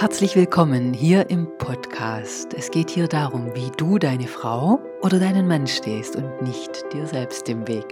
Herzlich 0.00 0.34
willkommen 0.34 0.94
hier 0.94 1.28
im 1.28 1.46
Podcast. 1.58 2.54
Es 2.54 2.70
geht 2.70 2.88
hier 2.88 3.06
darum, 3.06 3.54
wie 3.54 3.70
du 3.76 3.98
deine 3.98 4.28
Frau 4.28 4.80
oder 5.02 5.20
deinen 5.20 5.46
Mann 5.46 5.66
stehst 5.66 6.16
und 6.16 6.40
nicht 6.40 6.70
dir 6.94 7.06
selbst 7.06 7.46
im 7.50 7.68
Weg. 7.68 7.84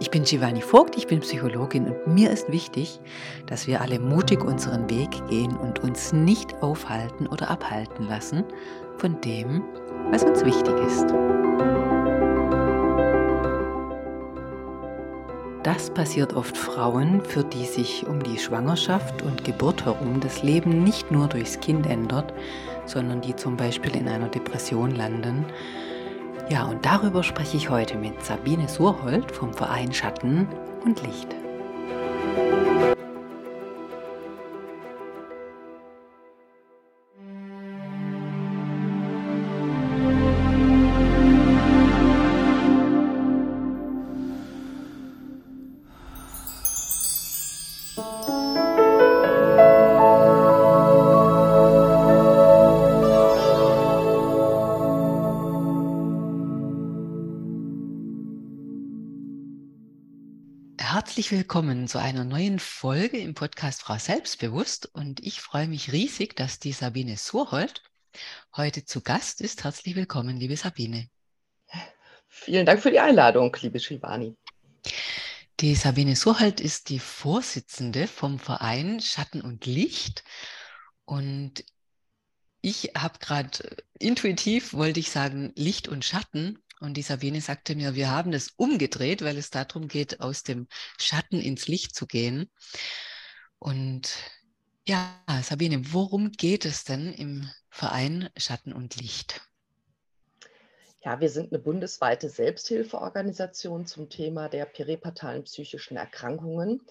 Ich 0.00 0.10
bin 0.10 0.24
Giovanni 0.24 0.62
Vogt, 0.62 0.96
ich 0.96 1.08
bin 1.08 1.20
Psychologin 1.20 1.88
und 1.88 2.06
mir 2.06 2.30
ist 2.30 2.50
wichtig, 2.50 3.00
dass 3.44 3.66
wir 3.66 3.82
alle 3.82 4.00
mutig 4.00 4.42
unseren 4.42 4.88
Weg 4.88 5.10
gehen 5.28 5.54
und 5.54 5.80
uns 5.80 6.14
nicht 6.14 6.54
aufhalten 6.62 7.26
oder 7.26 7.50
abhalten 7.50 8.08
lassen 8.08 8.44
von 8.96 9.20
dem, 9.20 9.62
was 10.10 10.24
uns 10.24 10.42
wichtig 10.46 10.74
ist. 10.86 11.12
Das 15.72 15.88
passiert 15.88 16.34
oft 16.34 16.54
Frauen, 16.54 17.22
für 17.22 17.42
die 17.42 17.64
sich 17.64 18.06
um 18.06 18.22
die 18.22 18.38
Schwangerschaft 18.38 19.22
und 19.22 19.42
Geburt 19.42 19.86
herum 19.86 20.20
das 20.20 20.42
Leben 20.42 20.84
nicht 20.84 21.10
nur 21.10 21.28
durchs 21.28 21.60
Kind 21.60 21.86
ändert, 21.86 22.34
sondern 22.84 23.22
die 23.22 23.34
zum 23.34 23.56
Beispiel 23.56 23.96
in 23.96 24.06
einer 24.06 24.28
Depression 24.28 24.90
landen. 24.90 25.46
Ja, 26.50 26.64
und 26.64 26.84
darüber 26.84 27.22
spreche 27.22 27.56
ich 27.56 27.70
heute 27.70 27.96
mit 27.96 28.22
Sabine 28.22 28.68
Surhold 28.68 29.32
vom 29.32 29.54
Verein 29.54 29.94
Schatten 29.94 30.46
und 30.84 31.00
Licht. 31.00 31.41
Willkommen 61.52 61.86
zu 61.86 62.00
einer 62.00 62.24
neuen 62.24 62.58
Folge 62.58 63.18
im 63.18 63.34
Podcast 63.34 63.82
Frau 63.82 63.98
Selbstbewusst 63.98 64.86
und 64.94 65.20
ich 65.20 65.42
freue 65.42 65.68
mich 65.68 65.92
riesig, 65.92 66.34
dass 66.34 66.60
die 66.60 66.72
Sabine 66.72 67.18
Surhold 67.18 67.82
heute 68.56 68.86
zu 68.86 69.02
Gast 69.02 69.42
ist. 69.42 69.62
Herzlich 69.62 69.94
willkommen, 69.94 70.38
liebe 70.38 70.56
Sabine. 70.56 71.10
Vielen 72.26 72.64
Dank 72.64 72.80
für 72.80 72.90
die 72.90 73.00
Einladung, 73.00 73.54
liebe 73.60 73.78
Shivani. 73.78 74.34
Die 75.60 75.74
Sabine 75.74 76.16
Surhold 76.16 76.58
ist 76.58 76.88
die 76.88 76.98
Vorsitzende 76.98 78.06
vom 78.06 78.38
Verein 78.38 79.02
Schatten 79.02 79.42
und 79.42 79.66
Licht 79.66 80.24
und 81.04 81.66
ich 82.62 82.92
habe 82.96 83.18
gerade 83.18 83.76
intuitiv, 83.98 84.72
wollte 84.72 85.00
ich 85.00 85.10
sagen, 85.10 85.52
Licht 85.54 85.86
und 85.86 86.02
Schatten 86.02 86.61
und 86.82 86.94
die 86.96 87.02
Sabine 87.02 87.40
sagte 87.40 87.76
mir, 87.76 87.94
wir 87.94 88.10
haben 88.10 88.32
das 88.32 88.48
umgedreht, 88.56 89.22
weil 89.22 89.38
es 89.38 89.50
darum 89.50 89.86
geht, 89.86 90.20
aus 90.20 90.42
dem 90.42 90.66
Schatten 90.98 91.40
ins 91.40 91.68
Licht 91.68 91.94
zu 91.94 92.06
gehen. 92.06 92.50
Und 93.58 94.12
ja, 94.84 95.22
Sabine, 95.42 95.92
worum 95.92 96.32
geht 96.32 96.64
es 96.64 96.82
denn 96.82 97.12
im 97.12 97.48
Verein 97.70 98.28
Schatten 98.36 98.72
und 98.72 98.96
Licht? 98.96 99.40
Ja, 101.04 101.20
wir 101.20 101.30
sind 101.30 101.52
eine 101.52 101.62
bundesweite 101.62 102.28
Selbsthilfeorganisation 102.28 103.86
zum 103.86 104.08
Thema 104.08 104.48
der 104.48 104.66
peripatalen 104.66 105.44
psychischen 105.44 105.96
Erkrankungen. 105.96 106.82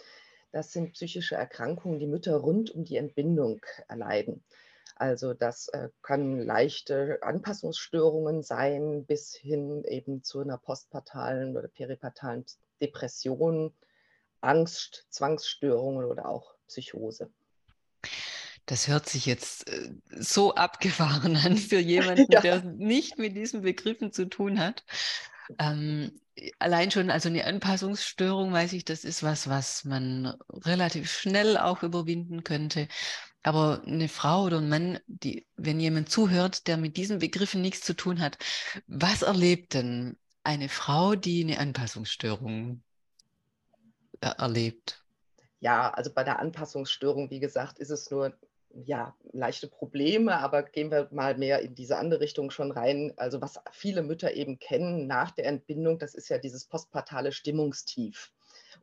Das 0.54 0.72
sind 0.72 0.94
psychische 0.94 1.36
Erkrankungen, 1.36 2.00
die 2.00 2.08
Mütter 2.08 2.38
rund 2.38 2.72
um 2.72 2.86
die 2.86 2.96
Entbindung 2.96 3.62
erleiden. 3.90 4.44
Also 5.02 5.34
das 5.34 5.68
äh, 5.70 5.90
können 6.04 6.46
leichte 6.46 7.18
Anpassungsstörungen 7.24 8.44
sein, 8.44 9.04
bis 9.04 9.34
hin 9.34 9.84
eben 9.86 10.24
zu 10.24 10.42
einer 10.42 10.60
postpartalen 10.60 11.58
oder 11.58 11.68
peripatalen 11.68 12.46
Depression, 12.80 13.74
Angst, 14.42 15.08
Zwangsstörungen 15.10 16.06
oder 16.06 16.30
auch 16.30 16.54
Psychose. 16.68 17.32
Das 18.68 18.88
hört 18.88 19.10
sich 19.10 19.26
jetzt 19.26 19.68
äh, 19.72 19.90
so 20.12 20.54
abgefahren 20.54 21.36
an 21.46 21.58
für 21.58 21.80
jemanden, 21.80 22.28
ja. 22.30 22.40
der 22.40 22.62
nicht 22.62 23.18
mit 23.18 23.36
diesen 23.36 23.64
Begriffen 23.64 24.12
zu 24.12 24.26
tun 24.30 24.60
hat. 24.60 24.86
Ähm, 25.58 26.12
allein 26.60 26.92
schon, 26.92 27.10
also 27.10 27.28
eine 27.28 27.46
Anpassungsstörung, 27.46 28.54
weiß 28.54 28.74
ich, 28.74 28.86
das 28.86 29.04
ist 29.04 29.24
was, 29.24 29.50
was 29.50 29.84
man 29.84 30.38
relativ 30.48 31.12
schnell 31.12 31.58
auch 31.58 31.82
überwinden 31.82 32.44
könnte. 32.44 32.88
Aber 33.44 33.82
eine 33.86 34.08
Frau 34.08 34.44
oder 34.44 34.60
ein 34.60 34.70
Mann, 34.70 35.00
die, 35.08 35.48
wenn 35.56 35.80
jemand 35.80 36.10
zuhört, 36.10 36.68
der 36.68 36.78
mit 36.78 36.98
diesen 36.98 37.20
Begriffen 37.20 37.62
nichts 37.62 37.82
zu 37.82 37.96
tun 37.96 38.22
hat, 38.22 38.38
was 38.88 39.24
erlebt 39.24 39.74
denn 39.74 40.18
eine 40.44 40.70
Frau, 40.70 41.16
die 41.16 41.44
eine 41.44 41.60
Anpassungsstörung 41.60 42.84
erlebt? 44.20 45.04
Ja, 45.60 45.90
also 45.92 46.12
bei 46.14 46.24
der 46.24 46.40
Anpassungsstörung, 46.40 47.30
wie 47.30 47.40
gesagt, 47.40 47.80
ist 47.80 47.90
es 47.90 48.10
nur 48.12 48.34
ja, 48.86 49.16
leichte 49.34 49.68
Probleme, 49.68 50.38
aber 50.38 50.64
gehen 50.64 50.92
wir 50.92 51.10
mal 51.12 51.38
mehr 51.38 51.62
in 51.62 51.76
diese 51.76 51.98
andere 51.98 52.22
Richtung 52.22 52.52
schon 52.52 52.72
rein. 52.72 53.14
Also 53.18 53.42
was 53.42 53.60
viele 53.72 54.02
Mütter 54.02 54.34
eben 54.34 54.60
kennen 54.60 55.08
nach 55.08 55.32
der 55.32 55.46
Entbindung, 55.46 56.00
das 56.00 56.16
ist 56.16 56.30
ja 56.30 56.38
dieses 56.38 56.66
postpartale 56.66 57.32
Stimmungstief 57.32 58.32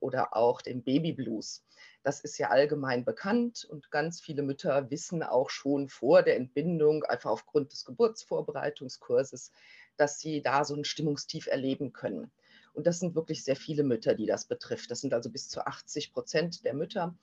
oder 0.00 0.36
auch 0.36 0.60
den 0.60 0.82
Babyblues. 0.82 1.64
Das 2.02 2.20
ist 2.20 2.38
ja 2.38 2.50
allgemein 2.50 3.04
bekannt 3.04 3.66
und 3.68 3.90
ganz 3.90 4.20
viele 4.20 4.42
Mütter 4.42 4.90
wissen 4.90 5.22
auch 5.22 5.50
schon 5.50 5.88
vor 5.88 6.22
der 6.22 6.36
Entbindung, 6.36 7.04
einfach 7.04 7.30
aufgrund 7.30 7.72
des 7.72 7.84
Geburtsvorbereitungskurses, 7.84 9.52
dass 9.96 10.20
sie 10.20 10.42
da 10.42 10.64
so 10.64 10.74
ein 10.74 10.84
Stimmungstief 10.84 11.48
erleben 11.48 11.92
können. 11.92 12.30
Und 12.72 12.86
das 12.86 13.00
sind 13.00 13.14
wirklich 13.14 13.42
sehr 13.42 13.56
viele 13.56 13.82
Mütter, 13.82 14.14
die 14.14 14.26
das 14.26 14.44
betrifft. 14.44 14.90
Das 14.90 15.00
sind 15.00 15.12
also 15.12 15.30
bis 15.30 15.48
zu 15.48 15.66
80 15.66 16.12
Prozent 16.12 16.64
der 16.64 16.74
Mütter, 16.74 17.16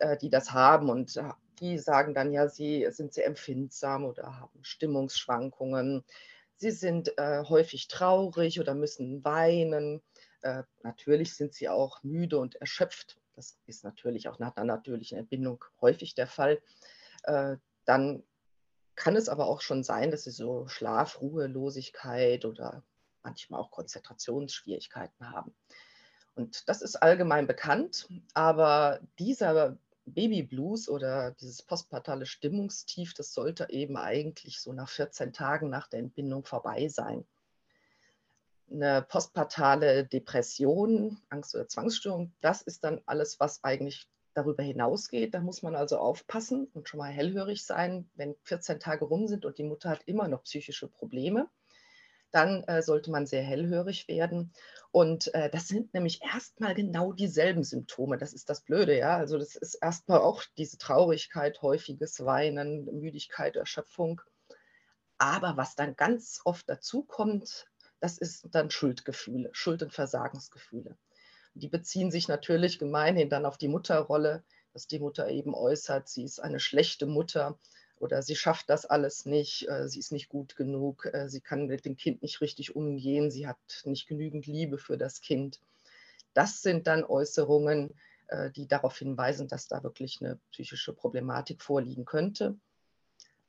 äh, 0.00 0.18
die 0.18 0.28
das 0.28 0.52
haben. 0.52 0.90
Und 0.90 1.16
äh, 1.16 1.30
die 1.60 1.78
sagen 1.78 2.14
dann 2.14 2.32
ja, 2.32 2.48
sie 2.48 2.86
sind 2.90 3.14
sehr 3.14 3.26
empfindsam 3.26 4.04
oder 4.04 4.38
haben 4.38 4.62
Stimmungsschwankungen. 4.62 6.04
Sie 6.56 6.70
sind 6.70 7.16
äh, 7.18 7.44
häufig 7.44 7.88
traurig 7.88 8.60
oder 8.60 8.74
müssen 8.74 9.24
weinen. 9.24 10.02
Äh, 10.42 10.64
natürlich 10.82 11.34
sind 11.34 11.54
sie 11.54 11.68
auch 11.68 12.02
müde 12.02 12.38
und 12.38 12.56
erschöpft. 12.56 13.18
Das 13.38 13.56
ist 13.66 13.84
natürlich 13.84 14.28
auch 14.28 14.40
nach 14.40 14.56
einer 14.56 14.66
natürlichen 14.66 15.16
Entbindung 15.16 15.64
häufig 15.80 16.16
der 16.16 16.26
Fall. 16.26 16.60
Äh, 17.22 17.56
dann 17.84 18.24
kann 18.96 19.14
es 19.14 19.28
aber 19.28 19.46
auch 19.46 19.60
schon 19.60 19.84
sein, 19.84 20.10
dass 20.10 20.24
sie 20.24 20.32
so 20.32 20.66
Schlafruhelosigkeit 20.66 22.44
oder 22.44 22.82
manchmal 23.22 23.60
auch 23.60 23.70
Konzentrationsschwierigkeiten 23.70 25.30
haben. 25.30 25.54
Und 26.34 26.68
das 26.68 26.82
ist 26.82 26.96
allgemein 26.96 27.46
bekannt, 27.46 28.08
aber 28.34 28.98
dieser 29.20 29.78
Babyblues 30.04 30.88
oder 30.88 31.30
dieses 31.32 31.62
postpartale 31.62 32.26
Stimmungstief, 32.26 33.14
das 33.14 33.32
sollte 33.32 33.68
eben 33.70 33.96
eigentlich 33.96 34.60
so 34.60 34.72
nach 34.72 34.88
14 34.88 35.32
Tagen 35.32 35.70
nach 35.70 35.86
der 35.86 36.00
Entbindung 36.00 36.44
vorbei 36.44 36.88
sein 36.88 37.24
eine 38.70 39.02
postpartale 39.02 40.04
Depression, 40.06 41.20
Angst- 41.30 41.54
oder 41.54 41.68
Zwangsstörung, 41.68 42.32
das 42.40 42.62
ist 42.62 42.84
dann 42.84 43.00
alles, 43.06 43.40
was 43.40 43.64
eigentlich 43.64 44.08
darüber 44.34 44.62
hinausgeht. 44.62 45.34
Da 45.34 45.40
muss 45.40 45.62
man 45.62 45.74
also 45.74 45.98
aufpassen 45.98 46.68
und 46.72 46.88
schon 46.88 46.98
mal 46.98 47.10
hellhörig 47.10 47.64
sein, 47.64 48.08
wenn 48.14 48.36
14 48.42 48.80
Tage 48.80 49.04
rum 49.04 49.26
sind 49.26 49.44
und 49.44 49.58
die 49.58 49.64
Mutter 49.64 49.90
hat 49.90 50.02
immer 50.06 50.28
noch 50.28 50.44
psychische 50.44 50.88
Probleme. 50.88 51.48
Dann 52.30 52.62
äh, 52.64 52.82
sollte 52.82 53.10
man 53.10 53.26
sehr 53.26 53.42
hellhörig 53.42 54.06
werden. 54.06 54.52
Und 54.90 55.32
äh, 55.34 55.48
das 55.50 55.66
sind 55.66 55.94
nämlich 55.94 56.20
erstmal 56.22 56.74
genau 56.74 57.12
dieselben 57.12 57.64
Symptome. 57.64 58.18
Das 58.18 58.34
ist 58.34 58.50
das 58.50 58.60
Blöde, 58.60 58.96
ja. 58.98 59.16
Also 59.16 59.38
das 59.38 59.56
ist 59.56 59.74
erstmal 59.74 60.20
auch 60.20 60.44
diese 60.58 60.76
Traurigkeit, 60.76 61.62
häufiges 61.62 62.22
Weinen, 62.24 62.84
Müdigkeit, 62.84 63.56
Erschöpfung. 63.56 64.20
Aber 65.16 65.56
was 65.56 65.74
dann 65.74 65.96
ganz 65.96 66.42
oft 66.44 66.68
dazu 66.68 67.02
kommt, 67.02 67.66
das 68.00 68.18
ist 68.18 68.48
dann 68.52 68.70
Schuldgefühle, 68.70 69.50
Schuld- 69.52 69.82
und 69.82 69.92
Versagensgefühle. 69.92 70.96
Die 71.54 71.68
beziehen 71.68 72.10
sich 72.10 72.28
natürlich 72.28 72.78
gemeinhin 72.78 73.28
dann 73.28 73.46
auf 73.46 73.58
die 73.58 73.68
Mutterrolle, 73.68 74.44
dass 74.72 74.86
die 74.86 75.00
Mutter 75.00 75.28
eben 75.28 75.54
äußert, 75.54 76.08
sie 76.08 76.22
ist 76.22 76.40
eine 76.40 76.60
schlechte 76.60 77.06
Mutter 77.06 77.58
oder 77.96 78.22
sie 78.22 78.36
schafft 78.36 78.70
das 78.70 78.86
alles 78.86 79.26
nicht, 79.26 79.68
äh, 79.68 79.88
sie 79.88 79.98
ist 79.98 80.12
nicht 80.12 80.28
gut 80.28 80.56
genug, 80.56 81.06
äh, 81.12 81.28
sie 81.28 81.40
kann 81.40 81.66
mit 81.66 81.84
dem 81.84 81.96
Kind 81.96 82.22
nicht 82.22 82.40
richtig 82.40 82.76
umgehen, 82.76 83.30
sie 83.30 83.46
hat 83.48 83.58
nicht 83.84 84.06
genügend 84.06 84.46
Liebe 84.46 84.78
für 84.78 84.96
das 84.96 85.20
Kind. 85.20 85.60
Das 86.34 86.62
sind 86.62 86.86
dann 86.86 87.04
Äußerungen, 87.04 87.94
äh, 88.28 88.50
die 88.50 88.68
darauf 88.68 88.96
hinweisen, 88.98 89.48
dass 89.48 89.66
da 89.66 89.82
wirklich 89.82 90.18
eine 90.20 90.38
psychische 90.52 90.92
Problematik 90.92 91.62
vorliegen 91.62 92.04
könnte. 92.04 92.56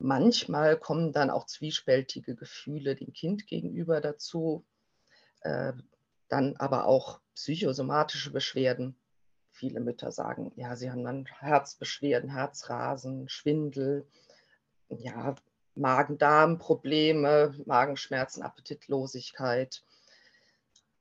Manchmal 0.02 0.78
kommen 0.78 1.12
dann 1.12 1.30
auch 1.30 1.46
zwiespältige 1.46 2.34
Gefühle 2.34 2.96
dem 2.96 3.12
Kind 3.12 3.48
gegenüber 3.48 4.00
dazu, 4.00 4.66
äh, 5.42 5.74
dann 6.30 6.56
aber 6.56 6.86
auch 6.86 7.20
psychosomatische 7.36 8.32
Beschwerden. 8.32 8.96
Viele 9.52 9.82
Mütter 9.82 10.14
sagen, 10.14 10.54
ja, 10.56 10.78
sie 10.78 10.90
haben 10.90 11.04
dann 11.04 11.26
Herzbeschwerden, 11.26 12.30
Herzrasen, 12.30 13.28
Schwindel, 13.28 14.08
ja, 14.88 15.36
Magen-Darm-Probleme, 15.76 17.56
Magenschmerzen, 17.66 18.42
Appetitlosigkeit. 18.42 19.84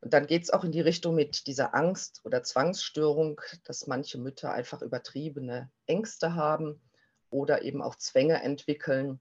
Und 0.00 0.12
dann 0.12 0.26
geht 0.26 0.42
es 0.42 0.50
auch 0.50 0.64
in 0.64 0.72
die 0.72 0.80
Richtung 0.80 1.14
mit 1.14 1.46
dieser 1.46 1.72
Angst 1.72 2.20
oder 2.24 2.42
Zwangsstörung, 2.42 3.40
dass 3.62 3.86
manche 3.86 4.18
Mütter 4.18 4.52
einfach 4.52 4.82
übertriebene 4.82 5.70
Ängste 5.86 6.34
haben 6.34 6.80
oder 7.30 7.62
eben 7.62 7.82
auch 7.82 7.96
Zwänge 7.96 8.42
entwickeln. 8.42 9.20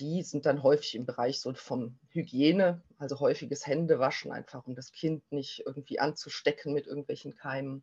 Die 0.00 0.22
sind 0.22 0.46
dann 0.46 0.62
häufig 0.62 0.94
im 0.94 1.06
Bereich 1.06 1.40
so 1.40 1.52
vom 1.54 1.98
Hygiene, 2.10 2.82
also 2.98 3.18
häufiges 3.20 3.66
Händewaschen, 3.66 4.32
einfach 4.32 4.66
um 4.66 4.74
das 4.74 4.92
Kind 4.92 5.30
nicht 5.32 5.62
irgendwie 5.66 5.98
anzustecken 5.98 6.72
mit 6.72 6.86
irgendwelchen 6.86 7.34
Keimen. 7.34 7.82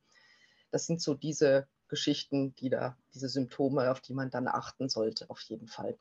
Das 0.71 0.85
sind 0.85 1.01
so 1.01 1.13
diese 1.13 1.67
Geschichten, 1.87 2.55
die 2.55 2.69
da, 2.69 2.97
diese 3.13 3.29
Symptome, 3.29 3.91
auf 3.91 4.01
die 4.01 4.13
man 4.13 4.29
dann 4.29 4.47
achten 4.47 4.89
sollte, 4.89 5.29
auf 5.29 5.41
jeden 5.41 5.67
Fall. 5.67 5.97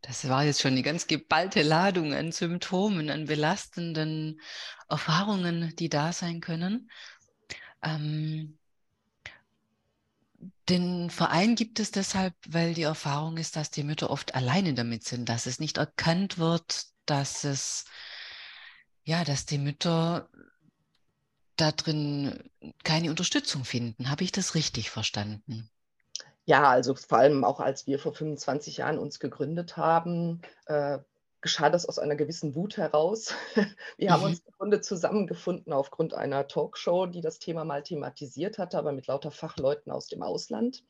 Das 0.00 0.28
war 0.28 0.44
jetzt 0.44 0.60
schon 0.60 0.72
eine 0.72 0.82
ganz 0.82 1.06
geballte 1.06 1.62
Ladung 1.62 2.12
an 2.12 2.32
Symptomen, 2.32 3.08
an 3.08 3.26
belastenden 3.26 4.40
Erfahrungen, 4.88 5.74
die 5.76 5.88
da 5.88 6.12
sein 6.12 6.40
können. 6.40 6.90
Ähm, 7.82 8.58
den 10.68 11.10
Verein 11.10 11.54
gibt 11.54 11.80
es 11.80 11.90
deshalb, 11.90 12.34
weil 12.48 12.74
die 12.74 12.82
Erfahrung 12.82 13.36
ist, 13.36 13.56
dass 13.56 13.70
die 13.70 13.84
Mütter 13.84 14.10
oft 14.10 14.34
alleine 14.34 14.74
damit 14.74 15.04
sind, 15.04 15.28
dass 15.28 15.46
es 15.46 15.60
nicht 15.60 15.78
erkannt 15.78 16.38
wird, 16.38 16.86
dass 17.06 17.44
es, 17.44 17.84
ja, 19.04 19.24
dass 19.24 19.46
die 19.46 19.58
Mütter 19.58 20.28
da 21.56 21.72
drin 21.72 22.50
keine 22.82 23.10
Unterstützung 23.10 23.64
finden. 23.64 24.10
Habe 24.10 24.24
ich 24.24 24.32
das 24.32 24.54
richtig 24.54 24.90
verstanden? 24.90 25.70
Ja, 26.44 26.68
also 26.68 26.94
vor 26.94 27.18
allem 27.18 27.44
auch 27.44 27.60
als 27.60 27.86
wir 27.86 27.98
vor 27.98 28.14
25 28.14 28.78
Jahren 28.78 28.98
uns 28.98 29.20
gegründet 29.20 29.76
haben, 29.76 30.42
äh, 30.66 30.98
geschah 31.42 31.68
das 31.68 31.86
aus 31.86 31.98
einer 31.98 32.16
gewissen 32.16 32.54
Wut 32.54 32.76
heraus. 32.76 33.34
Wir 33.98 34.12
haben 34.12 34.20
mhm. 34.20 34.26
uns 34.26 34.40
im 34.40 34.52
Grunde 34.56 34.80
zusammengefunden 34.80 35.72
aufgrund 35.72 36.14
einer 36.14 36.48
Talkshow, 36.48 37.06
die 37.06 37.20
das 37.20 37.38
Thema 37.38 37.64
mal 37.64 37.82
thematisiert 37.82 38.58
hatte, 38.58 38.78
aber 38.78 38.92
mit 38.92 39.08
lauter 39.08 39.30
Fachleuten 39.30 39.92
aus 39.92 40.06
dem 40.06 40.22
Ausland. 40.22 40.84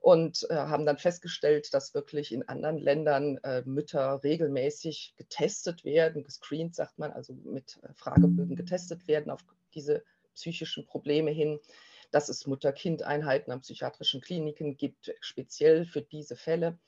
Und 0.00 0.46
äh, 0.50 0.54
haben 0.54 0.86
dann 0.86 0.98
festgestellt, 0.98 1.74
dass 1.74 1.94
wirklich 1.94 2.32
in 2.32 2.48
anderen 2.48 2.78
Ländern 2.78 3.38
äh, 3.38 3.62
Mütter 3.64 4.22
regelmäßig 4.22 5.14
getestet 5.16 5.84
werden, 5.84 6.22
gescreent, 6.22 6.74
sagt 6.74 6.98
man, 6.98 7.12
also 7.12 7.32
mit 7.32 7.78
äh, 7.82 7.92
Fragebögen 7.94 8.56
getestet 8.56 9.08
werden 9.08 9.30
auf 9.30 9.40
diese 9.74 10.04
psychischen 10.34 10.86
Probleme 10.86 11.30
hin 11.30 11.58
dass 12.10 12.28
es 12.28 12.46
Mutter-Kind-Einheiten 12.46 13.50
an 13.50 13.60
psychiatrischen 13.60 14.20
Kliniken 14.20 14.76
gibt, 14.76 15.12
speziell 15.20 15.84
für 15.84 16.02
diese 16.02 16.36
Fälle, 16.36 16.78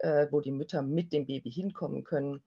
äh, 0.00 0.26
wo 0.30 0.40
die 0.40 0.50
Mütter 0.50 0.82
mit 0.82 1.12
dem 1.12 1.26
Baby 1.26 1.50
hinkommen 1.50 2.04
können. 2.04 2.42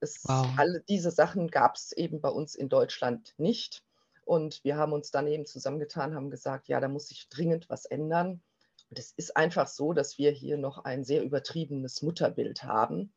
Es, 0.00 0.22
wow. 0.24 0.46
Alle 0.56 0.82
diese 0.88 1.10
Sachen 1.10 1.48
gab 1.48 1.76
es 1.76 1.92
eben 1.92 2.20
bei 2.20 2.28
uns 2.28 2.54
in 2.54 2.68
Deutschland 2.68 3.34
nicht. 3.38 3.82
Und 4.24 4.62
wir 4.62 4.76
haben 4.76 4.92
uns 4.92 5.10
dann 5.10 5.26
eben 5.26 5.46
zusammengetan, 5.46 6.14
haben 6.14 6.30
gesagt, 6.30 6.68
ja, 6.68 6.80
da 6.80 6.88
muss 6.88 7.08
sich 7.08 7.28
dringend 7.28 7.68
was 7.70 7.86
ändern. 7.86 8.42
Und 8.90 8.98
es 8.98 9.12
ist 9.12 9.36
einfach 9.36 9.66
so, 9.66 9.92
dass 9.92 10.18
wir 10.18 10.30
hier 10.30 10.56
noch 10.56 10.84
ein 10.84 11.04
sehr 11.04 11.22
übertriebenes 11.22 12.02
Mutterbild 12.02 12.62
haben 12.62 13.12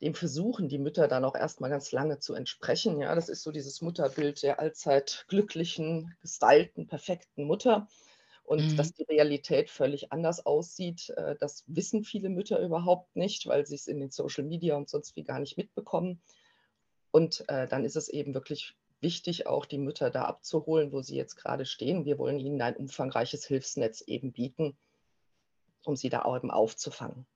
dem 0.00 0.14
versuchen 0.14 0.68
die 0.68 0.78
Mütter 0.78 1.08
dann 1.08 1.24
auch 1.24 1.34
erstmal 1.34 1.70
ganz 1.70 1.92
lange 1.92 2.18
zu 2.18 2.34
entsprechen. 2.34 3.00
Ja, 3.00 3.14
das 3.14 3.28
ist 3.28 3.42
so 3.42 3.50
dieses 3.50 3.82
Mutterbild 3.82 4.42
der 4.42 4.60
allzeit 4.60 5.24
glücklichen, 5.28 6.16
gestylten, 6.20 6.86
perfekten 6.86 7.44
Mutter. 7.44 7.88
Und 8.48 8.66
mhm. 8.66 8.76
dass 8.78 8.94
die 8.94 9.02
Realität 9.02 9.68
völlig 9.68 10.10
anders 10.10 10.46
aussieht, 10.46 11.10
äh, 11.10 11.36
das 11.38 11.64
wissen 11.66 12.02
viele 12.02 12.30
Mütter 12.30 12.58
überhaupt 12.60 13.14
nicht, 13.14 13.46
weil 13.46 13.66
sie 13.66 13.74
es 13.74 13.86
in 13.86 14.00
den 14.00 14.10
Social 14.10 14.42
Media 14.42 14.74
und 14.74 14.88
sonst 14.88 15.16
wie 15.16 15.22
gar 15.22 15.38
nicht 15.38 15.58
mitbekommen. 15.58 16.22
Und 17.10 17.44
äh, 17.50 17.68
dann 17.68 17.84
ist 17.84 17.94
es 17.94 18.08
eben 18.08 18.32
wirklich 18.32 18.74
wichtig, 19.02 19.46
auch 19.46 19.66
die 19.66 19.76
Mütter 19.76 20.08
da 20.08 20.24
abzuholen, 20.24 20.92
wo 20.92 21.02
sie 21.02 21.14
jetzt 21.14 21.36
gerade 21.36 21.66
stehen. 21.66 22.06
Wir 22.06 22.16
wollen 22.18 22.38
ihnen 22.38 22.62
ein 22.62 22.74
umfangreiches 22.74 23.44
Hilfsnetz 23.46 24.00
eben 24.00 24.32
bieten, 24.32 24.78
um 25.84 25.94
sie 25.94 26.08
da 26.08 26.24
eben 26.34 26.50
aufzufangen. 26.50 27.26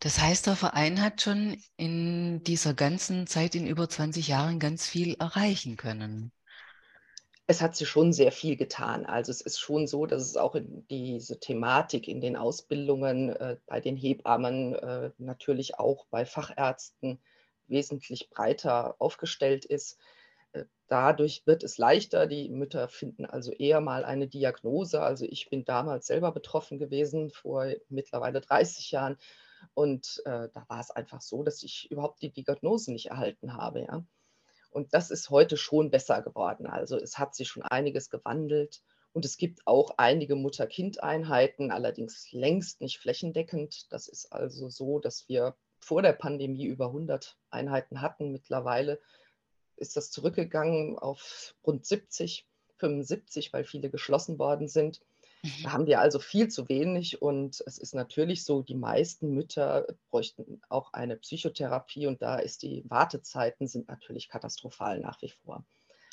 Das 0.00 0.18
heißt, 0.18 0.46
der 0.46 0.56
Verein 0.56 1.02
hat 1.02 1.20
schon 1.20 1.62
in 1.76 2.42
dieser 2.42 2.72
ganzen 2.72 3.26
Zeit, 3.26 3.54
in 3.54 3.66
über 3.66 3.86
20 3.86 4.28
Jahren, 4.28 4.58
ganz 4.60 4.86
viel 4.86 5.14
erreichen 5.18 5.76
können. 5.76 6.32
Es 7.48 7.60
hat 7.62 7.76
sich 7.76 7.88
schon 7.88 8.12
sehr 8.12 8.32
viel 8.32 8.56
getan. 8.56 9.06
Also 9.06 9.30
es 9.30 9.40
ist 9.40 9.58
schon 9.58 9.86
so, 9.86 10.06
dass 10.06 10.22
es 10.22 10.36
auch 10.36 10.54
in 10.56 10.86
diese 10.88 11.38
Thematik 11.38 12.08
in 12.08 12.20
den 12.20 12.36
Ausbildungen 12.36 13.30
äh, 13.30 13.56
bei 13.66 13.80
den 13.80 13.96
Hebammen, 13.96 14.74
äh, 14.74 15.10
natürlich 15.18 15.78
auch 15.78 16.06
bei 16.10 16.24
Fachärzten 16.24 17.20
wesentlich 17.68 18.30
breiter 18.30 18.96
aufgestellt 19.00 19.64
ist. 19.64 19.98
Äh, 20.52 20.64
dadurch 20.88 21.46
wird 21.46 21.62
es 21.62 21.78
leichter. 21.78 22.26
Die 22.26 22.48
Mütter 22.48 22.88
finden 22.88 23.26
also 23.26 23.52
eher 23.52 23.80
mal 23.80 24.04
eine 24.04 24.26
Diagnose. 24.26 25.00
Also 25.02 25.24
ich 25.24 25.48
bin 25.48 25.64
damals 25.64 26.08
selber 26.08 26.32
betroffen 26.32 26.78
gewesen, 26.78 27.30
vor 27.30 27.68
mittlerweile 27.88 28.40
30 28.40 28.90
Jahren 28.90 29.18
und 29.74 30.22
äh, 30.24 30.48
da 30.52 30.64
war 30.68 30.80
es 30.80 30.90
einfach 30.90 31.20
so, 31.22 31.42
dass 31.44 31.62
ich 31.62 31.90
überhaupt 31.90 32.22
die 32.22 32.32
Diagnose 32.32 32.92
nicht 32.92 33.06
erhalten 33.06 33.54
habe. 33.56 33.82
Ja? 33.82 34.04
Und 34.70 34.92
das 34.94 35.10
ist 35.10 35.30
heute 35.30 35.56
schon 35.56 35.90
besser 35.90 36.22
geworden. 36.22 36.66
Also 36.66 36.96
es 36.96 37.18
hat 37.18 37.34
sich 37.34 37.48
schon 37.48 37.62
einiges 37.62 38.10
gewandelt. 38.10 38.82
Und 39.12 39.24
es 39.24 39.38
gibt 39.38 39.66
auch 39.66 39.94
einige 39.96 40.36
Mutter-Kind-Einheiten, 40.36 41.70
allerdings 41.70 42.30
längst 42.32 42.82
nicht 42.82 42.98
flächendeckend. 42.98 43.90
Das 43.90 44.08
ist 44.08 44.30
also 44.30 44.68
so, 44.68 44.98
dass 44.98 45.26
wir 45.28 45.56
vor 45.78 46.02
der 46.02 46.12
Pandemie 46.12 46.66
über 46.66 46.86
100 46.86 47.38
Einheiten 47.50 48.02
hatten. 48.02 48.32
Mittlerweile 48.32 49.00
ist 49.76 49.96
das 49.96 50.10
zurückgegangen 50.10 50.98
auf 50.98 51.54
rund 51.66 51.86
70, 51.86 52.46
75, 52.76 53.52
weil 53.52 53.64
viele 53.64 53.88
geschlossen 53.88 54.38
worden 54.38 54.68
sind. 54.68 55.00
Da 55.42 55.48
mhm. 55.48 55.72
haben 55.72 55.86
wir 55.86 56.00
also 56.00 56.18
viel 56.18 56.48
zu 56.48 56.68
wenig 56.68 57.22
und 57.22 57.62
es 57.66 57.78
ist 57.78 57.94
natürlich 57.94 58.44
so, 58.44 58.62
die 58.62 58.74
meisten 58.74 59.30
Mütter 59.34 59.86
bräuchten 60.10 60.60
auch 60.68 60.92
eine 60.92 61.16
Psychotherapie 61.16 62.06
und 62.06 62.22
da 62.22 62.36
ist 62.36 62.62
die 62.62 62.84
Wartezeiten 62.88 63.68
sind 63.68 63.88
natürlich 63.88 64.28
katastrophal 64.28 65.00
nach 65.00 65.20
wie 65.22 65.30
vor. 65.30 65.64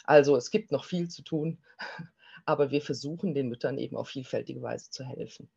Also 0.04 0.36
es 0.36 0.52
gibt 0.52 0.72
noch 0.72 0.86
viel 0.86 1.10
zu 1.10 1.24
tun, 1.24 1.58
aber 2.46 2.72
wir 2.72 2.82
versuchen 2.82 3.34
den 3.34 3.50
Müttern 3.50 3.78
eben 3.78 3.96
auf 3.96 4.10
vielfältige 4.10 4.62
Weise 4.62 4.90
zu 4.90 5.04
helfen. 5.04 5.50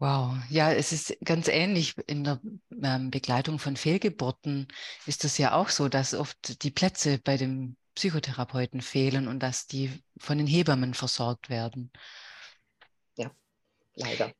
Wow, 0.00 0.34
ja, 0.50 0.72
es 0.72 0.92
ist 0.92 1.16
ganz 1.24 1.46
ähnlich 1.48 1.94
in 2.08 2.24
der 2.24 2.40
ähm, 2.82 3.10
Begleitung 3.10 3.60
von 3.60 3.76
Fehlgeburten 3.76 4.66
ist 5.06 5.24
es 5.24 5.38
ja 5.38 5.54
auch 5.54 5.68
so, 5.68 5.88
dass 5.88 6.14
oft 6.14 6.62
die 6.64 6.72
Plätze 6.72 7.18
bei 7.18 7.36
dem 7.36 7.76
Psychotherapeuten 7.94 8.80
fehlen 8.80 9.28
und 9.28 9.40
dass 9.40 9.66
die 9.66 9.90
von 10.18 10.38
den 10.38 10.46
Hebammen 10.46 10.94
versorgt 10.94 11.48
werden. 11.48 11.90
Ja, 13.16 13.30
leider. 13.94 14.32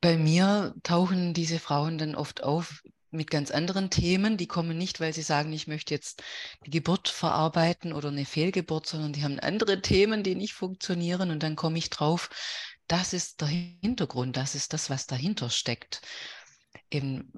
Bei 0.00 0.16
mir 0.16 0.74
tauchen 0.82 1.34
diese 1.34 1.58
Frauen 1.58 1.98
dann 1.98 2.14
oft 2.14 2.42
auf 2.42 2.82
mit 3.10 3.30
ganz 3.30 3.50
anderen 3.50 3.90
Themen. 3.90 4.36
Die 4.36 4.46
kommen 4.46 4.76
nicht, 4.76 5.00
weil 5.00 5.12
sie 5.12 5.22
sagen, 5.22 5.52
ich 5.52 5.66
möchte 5.66 5.94
jetzt 5.94 6.22
die 6.66 6.70
Geburt 6.70 7.08
verarbeiten 7.08 7.92
oder 7.92 8.08
eine 8.08 8.26
Fehlgeburt, 8.26 8.86
sondern 8.86 9.12
die 9.12 9.22
haben 9.22 9.40
andere 9.40 9.80
Themen, 9.80 10.22
die 10.22 10.34
nicht 10.34 10.52
funktionieren. 10.52 11.30
Und 11.30 11.42
dann 11.42 11.56
komme 11.56 11.78
ich 11.78 11.90
drauf, 11.90 12.30
das 12.86 13.12
ist 13.12 13.40
der 13.40 13.48
Hintergrund, 13.48 14.36
das 14.36 14.54
ist 14.54 14.72
das, 14.72 14.90
was 14.90 15.06
dahinter 15.06 15.50
steckt 15.50 16.00
eben 16.90 17.32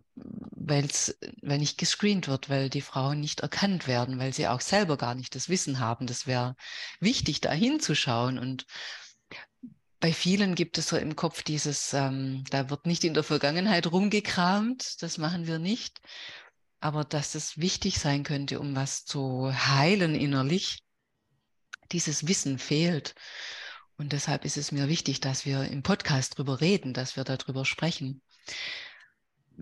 weil 0.71 0.85
es, 0.85 1.19
weil 1.43 1.59
nicht 1.59 1.79
gescreent 1.79 2.29
wird, 2.29 2.49
weil 2.49 2.71
die 2.71 2.81
Frauen 2.81 3.19
nicht 3.21 3.41
erkannt 3.41 3.89
werden, 3.89 4.19
weil 4.19 4.33
sie 4.33 4.47
auch 4.47 4.61
selber 4.61 4.97
gar 4.97 5.15
nicht 5.15 5.35
das 5.35 5.49
Wissen 5.49 5.81
haben. 5.81 6.07
Das 6.07 6.27
wäre 6.27 6.55
wichtig, 7.01 7.41
da 7.41 7.51
hinzuschauen. 7.51 8.39
Und 8.39 8.67
bei 9.99 10.13
vielen 10.13 10.55
gibt 10.55 10.79
es 10.79 10.89
so 10.89 10.97
im 10.97 11.17
Kopf 11.17 11.43
dieses, 11.43 11.93
ähm, 11.93 12.45
da 12.51 12.71
wird 12.71 12.87
nicht 12.87 13.05
in 13.05 13.15
der 13.15 13.25
Vergangenheit 13.25 13.91
rumgekramt, 13.91 15.03
das 15.03 15.19
machen 15.19 15.47
wir 15.47 15.59
nicht. 15.59 16.01
Aber 16.79 17.05
dass 17.05 17.35
es 17.35 17.59
wichtig 17.59 17.99
sein 17.99 18.23
könnte, 18.23 18.61
um 18.61 18.77
was 18.77 19.05
zu 19.05 19.53
heilen 19.53 20.15
innerlich, 20.15 20.85
dieses 21.93 22.29
Wissen 22.29 22.59
fehlt. 22.59 23.15
Und 23.97 24.13
deshalb 24.13 24.45
ist 24.45 24.57
es 24.57 24.73
mir 24.73 24.89
wichtig, 24.89 25.21
dass 25.21 25.45
wir 25.45 25.65
im 25.65 25.83
Podcast 25.83 26.39
drüber 26.39 26.61
reden, 26.61 26.95
dass 26.95 27.17
wir 27.17 27.25
darüber 27.25 27.65
sprechen. 27.65 28.23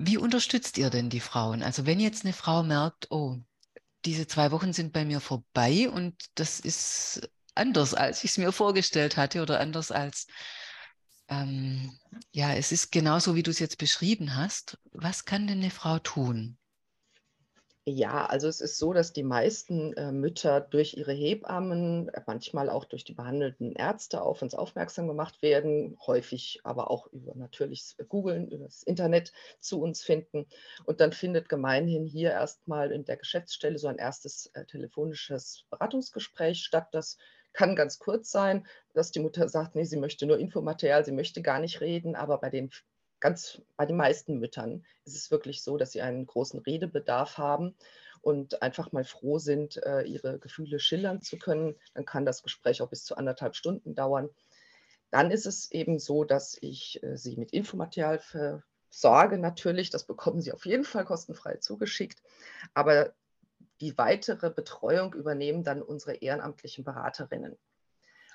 Wie 0.00 0.17
unterstützt 0.17 0.78
ihr 0.78 0.90
denn 0.90 1.11
die 1.11 1.19
Frauen? 1.19 1.61
Also 1.61 1.85
wenn 1.85 1.99
jetzt 1.99 2.25
eine 2.25 2.33
Frau 2.33 2.62
merkt, 2.62 3.11
oh, 3.11 3.37
diese 4.05 4.28
zwei 4.28 4.52
Wochen 4.52 4.73
sind 4.73 4.93
bei 4.93 5.05
mir 5.05 5.19
vorbei 5.19 5.90
und 5.90 6.14
das 6.37 6.61
ist 6.61 7.28
anders, 7.57 7.95
als 7.95 8.23
ich 8.23 8.31
es 8.31 8.38
mir 8.38 8.52
vorgestellt 8.52 9.17
hatte 9.17 9.43
oder 9.43 9.59
anders 9.59 9.90
als, 9.90 10.28
ähm, 11.26 11.99
ja, 12.31 12.55
es 12.55 12.71
ist 12.71 12.93
genauso, 12.93 13.35
wie 13.35 13.43
du 13.43 13.50
es 13.50 13.59
jetzt 13.59 13.78
beschrieben 13.78 14.37
hast. 14.37 14.78
Was 14.93 15.25
kann 15.25 15.49
denn 15.49 15.59
eine 15.59 15.71
Frau 15.71 15.99
tun? 15.99 16.58
Ja, 17.90 18.26
also 18.26 18.49
es 18.49 18.61
ist 18.61 18.76
so, 18.76 18.92
dass 18.92 19.14
die 19.14 19.23
meisten 19.23 19.95
äh, 19.95 20.12
Mütter 20.12 20.61
durch 20.61 20.99
ihre 20.99 21.14
Hebammen, 21.14 22.11
äh, 22.11 22.21
manchmal 22.26 22.68
auch 22.68 22.85
durch 22.85 23.02
die 23.02 23.14
behandelnden 23.14 23.73
Ärzte 23.73 24.21
auf 24.21 24.42
uns 24.42 24.54
aufmerksam 24.54 25.09
gemacht 25.09 25.40
werden, 25.40 25.97
häufig 26.07 26.61
aber 26.64 26.90
auch 26.90 27.07
über 27.12 27.35
natürliches 27.35 27.97
Googlen, 28.11 28.50
über 28.50 28.64
das 28.64 28.83
Internet 28.83 29.33
zu 29.61 29.80
uns 29.80 30.02
finden. 30.02 30.47
Und 30.85 31.00
dann 31.00 31.12
findet 31.14 31.49
gemeinhin 31.49 32.04
hier 32.04 32.33
erstmal 32.33 32.92
in 32.92 33.07
der 33.07 33.16
Geschäftsstelle 33.16 33.78
so 33.78 33.88
ein 33.88 33.97
erstes 33.97 34.50
äh, 34.52 34.66
telefonisches 34.66 35.64
Beratungsgespräch 35.71 36.62
statt. 36.62 36.88
Das 36.92 37.16
kann 37.54 37.75
ganz 37.75 37.99
kurz 37.99 38.30
sein, 38.30 38.66
dass 38.92 39.12
die 39.12 39.21
Mutter 39.21 39.49
sagt, 39.49 39.76
nee, 39.76 39.85
sie 39.85 39.97
möchte 39.97 40.26
nur 40.26 40.38
Infomaterial, 40.38 41.07
sie 41.07 41.12
möchte 41.12 41.40
gar 41.40 41.59
nicht 41.59 41.80
reden, 41.80 42.16
aber 42.16 42.37
bei 42.37 42.50
den 42.50 42.71
ganz 43.21 43.61
bei 43.77 43.87
den 43.87 43.97
meisten 43.97 44.39
Müttern 44.39 44.85
ist 45.05 45.17
es 45.17 45.31
wirklich 45.31 45.63
so, 45.63 45.77
dass 45.77 45.93
sie 45.93 46.03
einen 46.03 46.27
großen 46.27 46.61
Redebedarf 46.61 47.39
haben 47.39 47.75
und 48.21 48.63
einfach 48.63 48.93
mal 48.93 49.05
froh 49.05 49.39
sind, 49.39 49.83
äh, 49.85 50.03
ihre 50.03 50.39
Gefühle 50.39 50.79
schildern 50.81 51.23
zu 51.23 51.39
können. 51.39 51.75
Dann 51.95 52.05
kann 52.05 52.27
das 52.27 52.43
Gespräch 52.43 52.83
auch 52.83 52.91
bis 52.91 53.05
zu 53.05 53.17
anderthalb 53.17 53.55
Stunden 53.55 53.95
dauern. 53.95 54.29
Dann 55.11 55.31
ist 55.31 55.47
es 55.47 55.71
eben 55.71 55.99
so, 55.99 56.25
dass 56.25 56.57
ich 56.61 57.03
äh, 57.03 57.17
sie 57.17 57.37
mit 57.37 57.53
Infomaterial 57.53 58.19
versorge 58.19 59.39
natürlich. 59.39 59.91
Das 59.91 60.05
bekommen 60.05 60.41
sie 60.41 60.53
auf 60.53 60.67
jeden 60.67 60.85
Fall 60.85 61.05
kostenfrei 61.05 61.57
zugeschickt. 61.57 62.23
Aber 62.75 63.15
die 63.81 63.97
weitere 63.97 64.51
Betreuung 64.51 65.15
übernehmen 65.15 65.63
dann 65.63 65.83
unsere 65.83 66.15
ehrenamtlichen 66.15 66.85
Beraterinnen. 66.85 67.57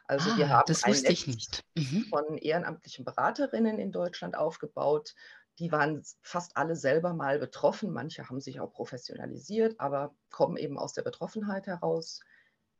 Also 0.05 0.31
ah, 0.31 0.37
wir 0.37 0.49
haben 0.49 0.63
das 0.67 0.83
ein 0.83 0.91
Netz 0.93 1.63
mhm. 1.75 2.05
von 2.09 2.37
ehrenamtlichen 2.37 3.05
Beraterinnen 3.05 3.79
in 3.79 3.91
Deutschland 3.91 4.35
aufgebaut. 4.35 5.15
Die 5.59 5.71
waren 5.71 6.03
fast 6.21 6.57
alle 6.57 6.75
selber 6.75 7.13
mal 7.13 7.39
betroffen. 7.39 7.91
Manche 7.91 8.27
haben 8.27 8.41
sich 8.41 8.59
auch 8.59 8.71
professionalisiert, 8.71 9.79
aber 9.79 10.13
kommen 10.31 10.57
eben 10.57 10.77
aus 10.77 10.93
der 10.93 11.03
Betroffenheit 11.03 11.67
heraus. 11.67 12.21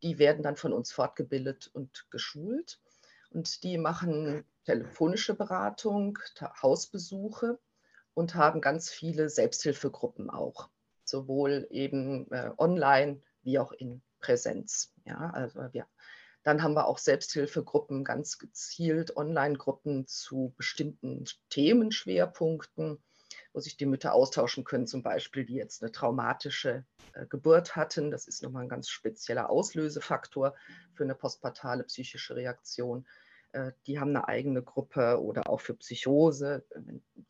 Die 0.02 0.18
werden 0.20 0.44
dann 0.44 0.58
von 0.58 0.74
uns 0.74 0.92
fortgebildet 0.92 1.70
und 1.74 2.08
geschult. 2.10 2.80
Und 3.30 3.64
die 3.64 3.78
machen 3.78 4.44
telefonische 4.66 5.34
Beratung, 5.34 6.20
Hausbesuche 6.62 7.60
und 8.14 8.36
haben 8.36 8.62
ganz 8.62 8.90
viele 8.90 9.30
Selbsthilfegruppen 9.30 10.30
auch, 10.30 10.70
sowohl 11.04 11.68
eben 11.70 12.32
äh, 12.32 12.52
online 12.58 13.22
wie 13.42 13.60
auch 13.60 13.72
in 13.72 14.02
Präsenz. 14.20 14.94
Ja, 15.06 15.32
also 15.32 15.60
wir 15.74 15.88
dann 16.44 16.62
haben 16.62 16.76
wir 16.76 16.88
auch 16.88 16.98
Selbsthilfegruppen, 16.98 18.04
ganz 18.04 18.38
gezielt 18.38 19.16
Online-Gruppen 19.16 20.08
zu 20.08 20.54
bestimmten 20.58 21.26
Themenschwerpunkten, 21.50 23.02
wo 23.54 23.60
sich 23.60 23.78
die 23.78 23.86
Mütter 23.86 24.14
austauschen 24.14 24.66
können, 24.66 24.86
zum 24.86 25.04
Beispiel, 25.04 25.46
die 25.46 25.56
jetzt 25.56 25.82
eine 25.82 25.92
traumatische 25.92 26.86
äh, 27.14 27.26
Geburt 27.28 27.76
hatten. 27.76 28.12
Das 28.12 28.28
ist 28.28 28.44
nochmal 28.44 28.64
ein 28.64 28.70
ganz 28.70 28.90
spezieller 28.90 29.50
Auslösefaktor 29.50 30.54
für 30.94 31.04
eine 31.04 31.16
postpartale 31.16 31.84
psychische 31.86 32.36
Reaktion. 32.36 33.08
Äh, 33.54 33.72
die 33.88 34.00
haben 34.00 34.10
eine 34.10 34.28
eigene 34.28 34.62
Gruppe 34.62 35.22
oder 35.22 35.50
auch 35.50 35.62
für 35.62 35.76
Psychose. 35.76 36.66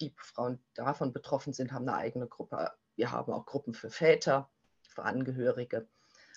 Die 0.02 0.14
Frauen 0.18 0.60
davon 0.74 1.14
betroffen 1.14 1.54
sind, 1.54 1.72
haben 1.72 1.88
eine 1.88 1.98
eigene 1.98 2.28
Gruppe. 2.28 2.72
Wir 2.96 3.12
haben 3.12 3.32
auch 3.32 3.46
Gruppen 3.46 3.76
für 3.76 3.92
Väter, 3.92 4.50
für 4.88 5.04
Angehörige. 5.04 5.88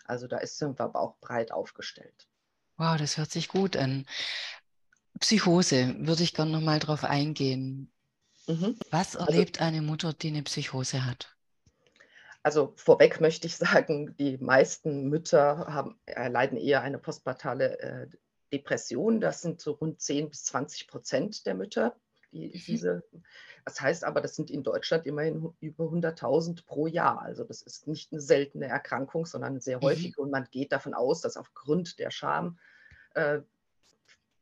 Also 0.04 0.26
da 0.26 0.38
ist, 0.38 0.59
sind 0.59 0.78
wir 0.78 0.85
aber 0.85 1.00
auch 1.00 1.18
breit 1.21 1.52
aufgestellt. 1.52 2.28
Wow, 2.76 2.97
das 2.97 3.16
hört 3.16 3.30
sich 3.30 3.49
gut 3.49 3.76
an. 3.76 4.06
Psychose, 5.21 5.95
würde 5.99 6.23
ich 6.23 6.35
gerne 6.35 6.50
nochmal 6.50 6.78
drauf 6.78 7.04
eingehen. 7.04 7.90
Mhm. 8.47 8.78
Was 8.90 9.16
also 9.16 9.30
erlebt 9.30 9.61
also, 9.61 9.68
eine 9.68 9.83
Mutter, 9.83 10.12
die 10.12 10.28
eine 10.28 10.42
Psychose 10.42 11.04
hat? 11.04 11.37
Also 12.42 12.75
vorweg 12.76 13.21
möchte 13.21 13.47
ich 13.47 13.56
sagen, 13.56 14.14
die 14.18 14.38
meisten 14.38 15.09
Mütter 15.09 15.66
haben, 15.66 15.99
erleiden 16.06 16.59
eher 16.59 16.83
eine 16.83 16.99
postpartale 16.99 17.78
äh, 17.80 18.09
Depression. 18.52 19.21
Das 19.21 19.42
sind 19.42 19.61
so 19.61 19.73
rund 19.73 20.00
10 20.00 20.28
bis 20.28 20.45
20 20.45 20.87
Prozent 20.87 21.47
der 21.47 21.54
Mütter, 21.54 21.97
die 22.33 22.49
mhm. 22.49 22.62
diese. 22.66 23.02
Das 23.64 23.80
heißt 23.80 24.04
aber, 24.04 24.21
das 24.21 24.37
sind 24.37 24.50
in 24.50 24.62
Deutschland 24.62 25.06
immerhin 25.06 25.52
über 25.61 25.85
100.000 25.85 26.64
pro 26.66 26.87
Jahr. 26.87 27.23
Also 27.23 27.45
das 27.45 27.62
ist 27.62 27.87
nicht 27.88 28.12
eine 28.12 28.21
seltene 28.21 28.66
Erkrankung, 28.66 29.26
sondern 29.26 29.52
eine 29.52 29.61
sehr 29.61 29.78
mhm. 29.78 29.83
häufige. 29.83 30.21
Und 30.21 30.30
man 30.30 30.47
geht 30.50 30.73
davon 30.73 30.95
aus, 30.95 31.21
dass 31.21 31.37
aufgrund 31.37 31.99
der 31.99 32.11
Scham 32.11 32.59
äh, 33.14 33.40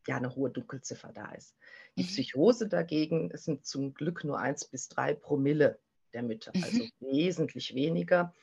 ja 0.07 0.17
eine 0.17 0.35
hohe 0.35 0.51
Dunkelziffer 0.51 1.13
da 1.13 1.33
ist. 1.33 1.57
Die 1.97 2.03
mhm. 2.03 2.09
Psychose 2.09 2.69
dagegen 2.69 3.31
sind 3.37 3.65
zum 3.67 3.95
Glück 3.95 4.25
nur 4.25 4.39
1 4.39 4.67
bis 4.67 4.89
3 4.89 5.15
Promille 5.15 5.79
der 6.13 6.23
Mütter, 6.23 6.53
also 6.63 6.87
wesentlich 7.01 7.75
weniger. 7.75 8.35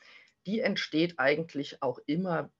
Die 0.46 0.60
entsteht 0.60 1.18
eigentlich 1.18 1.82
auch 1.82 1.98
immer, 2.06 2.50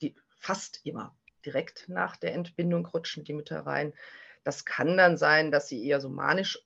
die, 0.00 0.14
fast 0.38 0.80
immer 0.84 1.16
direkt 1.44 1.88
nach 1.88 2.16
der 2.16 2.34
Entbindung 2.34 2.86
rutschen 2.86 3.24
die 3.24 3.34
Mütter 3.34 3.60
rein. 3.60 3.92
Das 4.46 4.64
kann 4.64 4.96
dann 4.96 5.16
sein, 5.16 5.50
dass 5.50 5.66
sie 5.66 5.84
eher 5.84 6.00
so 6.00 6.08
manisch 6.08 6.64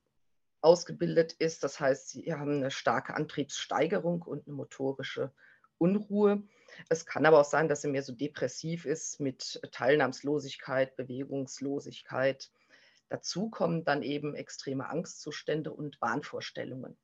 ausgebildet 0.60 1.32
ist. 1.32 1.64
Das 1.64 1.80
heißt, 1.80 2.10
sie 2.10 2.34
haben 2.34 2.56
eine 2.56 2.70
starke 2.70 3.14
Antriebssteigerung 3.14 4.20
und 4.20 4.46
eine 4.46 4.54
motorische 4.54 5.32
Unruhe. 5.78 6.42
Es 6.90 7.06
kann 7.06 7.24
aber 7.24 7.40
auch 7.40 7.46
sein, 7.46 7.68
dass 7.68 7.80
sie 7.80 7.88
mehr 7.88 8.02
so 8.02 8.12
depressiv 8.12 8.84
ist 8.84 9.18
mit 9.18 9.62
Teilnahmslosigkeit, 9.72 10.94
Bewegungslosigkeit. 10.96 12.50
Dazu 13.08 13.48
kommen 13.48 13.82
dann 13.86 14.02
eben 14.02 14.34
extreme 14.34 14.90
Angstzustände 14.90 15.72
und 15.72 15.98
Wahnvorstellungen. 16.02 16.98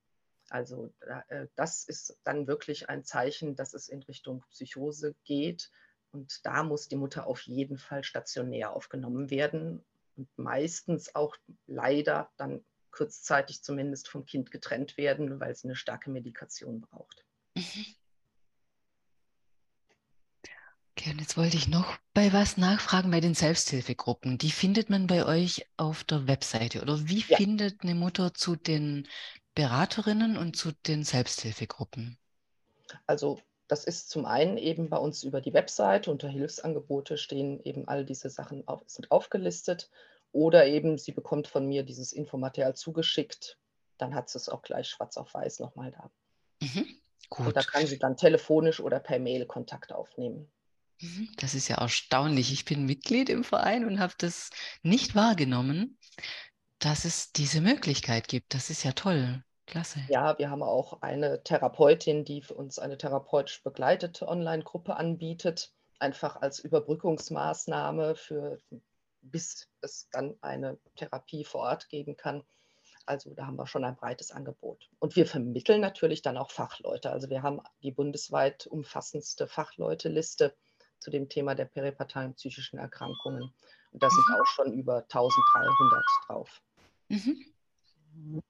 Also 0.50 0.92
äh, 1.28 1.46
das 1.56 1.84
ist 1.84 2.18
dann 2.22 2.48
wirklich 2.48 2.90
ein 2.90 3.02
Zeichen, 3.02 3.56
dass 3.56 3.72
es 3.72 3.88
in 3.88 4.02
Richtung 4.02 4.44
Psychose 4.50 5.14
geht. 5.24 5.70
Und 6.12 6.44
da 6.44 6.62
muss 6.64 6.86
die 6.86 6.96
Mutter 6.96 7.26
auf 7.26 7.40
jeden 7.46 7.78
Fall 7.78 8.04
stationär 8.04 8.76
aufgenommen 8.76 9.30
werden 9.30 9.82
meistens 10.36 11.14
auch 11.14 11.36
leider 11.66 12.30
dann 12.36 12.64
kurzzeitig 12.90 13.62
zumindest 13.62 14.08
vom 14.08 14.24
Kind 14.24 14.50
getrennt 14.50 14.96
werden, 14.96 15.38
weil 15.40 15.52
es 15.52 15.64
eine 15.64 15.76
starke 15.76 16.10
Medikation 16.10 16.80
braucht. 16.80 17.24
Mhm. 17.54 17.86
Okay, 20.98 21.10
und 21.10 21.20
jetzt 21.20 21.36
wollte 21.36 21.58
ich 21.58 21.68
noch 21.68 21.98
bei 22.14 22.32
was 22.32 22.56
nachfragen, 22.56 23.10
bei 23.10 23.20
den 23.20 23.34
Selbsthilfegruppen. 23.34 24.38
Die 24.38 24.50
findet 24.50 24.88
man 24.88 25.06
bei 25.06 25.26
euch 25.26 25.66
auf 25.76 26.04
der 26.04 26.26
Webseite. 26.26 26.80
Oder 26.80 27.06
wie 27.06 27.20
ja. 27.20 27.36
findet 27.36 27.82
eine 27.82 27.94
Mutter 27.94 28.32
zu 28.32 28.56
den 28.56 29.06
Beraterinnen 29.54 30.38
und 30.38 30.56
zu 30.56 30.72
den 30.72 31.04
Selbsthilfegruppen? 31.04 32.18
Also 33.06 33.42
das 33.68 33.84
ist 33.84 34.10
zum 34.10 34.26
einen 34.26 34.58
eben 34.58 34.88
bei 34.88 34.98
uns 34.98 35.22
über 35.24 35.40
die 35.40 35.52
Webseite, 35.52 36.10
unter 36.10 36.28
Hilfsangebote 36.28 37.18
stehen 37.18 37.60
eben 37.64 37.88
all 37.88 38.04
diese 38.04 38.30
Sachen 38.30 38.66
auf, 38.68 38.82
sind 38.86 39.10
aufgelistet. 39.10 39.90
Oder 40.32 40.66
eben 40.66 40.98
sie 40.98 41.12
bekommt 41.12 41.46
von 41.48 41.66
mir 41.66 41.82
dieses 41.82 42.12
Infomaterial 42.12 42.74
zugeschickt, 42.74 43.58
dann 43.96 44.14
hat 44.14 44.28
sie 44.28 44.38
es 44.38 44.48
auch 44.48 44.62
gleich 44.62 44.88
schwarz 44.88 45.16
auf 45.16 45.32
weiß 45.32 45.60
nochmal 45.60 45.90
da. 45.90 46.10
Mhm, 46.60 46.86
gut. 47.30 47.46
Und 47.46 47.56
da 47.56 47.62
kann 47.62 47.86
sie 47.86 47.98
dann 47.98 48.16
telefonisch 48.16 48.80
oder 48.80 49.00
per 49.00 49.18
Mail 49.18 49.46
Kontakt 49.46 49.92
aufnehmen. 49.92 50.50
Mhm. 51.00 51.30
Das 51.36 51.54
ist 51.54 51.68
ja 51.68 51.76
erstaunlich. 51.78 52.52
Ich 52.52 52.64
bin 52.64 52.86
Mitglied 52.86 53.28
im 53.28 53.44
Verein 53.44 53.84
und 53.86 53.98
habe 53.98 54.14
das 54.18 54.50
nicht 54.82 55.14
wahrgenommen, 55.14 55.98
dass 56.78 57.04
es 57.04 57.32
diese 57.32 57.60
Möglichkeit 57.60 58.28
gibt. 58.28 58.54
Das 58.54 58.70
ist 58.70 58.84
ja 58.84 58.92
toll. 58.92 59.42
Klasse. 59.66 60.00
Ja, 60.08 60.38
wir 60.38 60.50
haben 60.50 60.62
auch 60.62 61.02
eine 61.02 61.42
Therapeutin, 61.42 62.24
die 62.24 62.42
für 62.42 62.54
uns 62.54 62.78
eine 62.78 62.96
therapeutisch 62.96 63.62
begleitete 63.62 64.28
Online-Gruppe 64.28 64.96
anbietet, 64.96 65.72
einfach 65.98 66.36
als 66.36 66.60
Überbrückungsmaßnahme 66.60 68.14
für 68.14 68.58
bis 69.30 69.68
es 69.80 70.08
dann 70.10 70.36
eine 70.40 70.78
Therapie 70.94 71.44
vor 71.44 71.62
Ort 71.62 71.88
geben 71.88 72.16
kann. 72.16 72.44
Also 73.06 73.34
da 73.34 73.46
haben 73.46 73.56
wir 73.56 73.66
schon 73.66 73.84
ein 73.84 73.96
breites 73.96 74.32
Angebot. 74.32 74.88
Und 74.98 75.14
wir 75.14 75.26
vermitteln 75.26 75.80
natürlich 75.80 76.22
dann 76.22 76.36
auch 76.36 76.50
Fachleute. 76.50 77.10
Also 77.10 77.30
wir 77.30 77.42
haben 77.42 77.60
die 77.82 77.92
bundesweit 77.92 78.66
umfassendste 78.66 79.46
Fachleuteliste 79.46 80.54
zu 80.98 81.10
dem 81.10 81.28
Thema 81.28 81.54
der 81.54 81.66
peripartalen 81.66 82.34
psychischen 82.34 82.78
Erkrankungen. 82.78 83.52
Und 83.92 84.02
da 84.02 84.10
sind 84.10 84.28
mhm. 84.28 84.34
auch 84.34 84.46
schon 84.46 84.72
über 84.72 84.98
1300 85.02 86.04
drauf. 86.26 86.62
Mhm. 87.08 88.42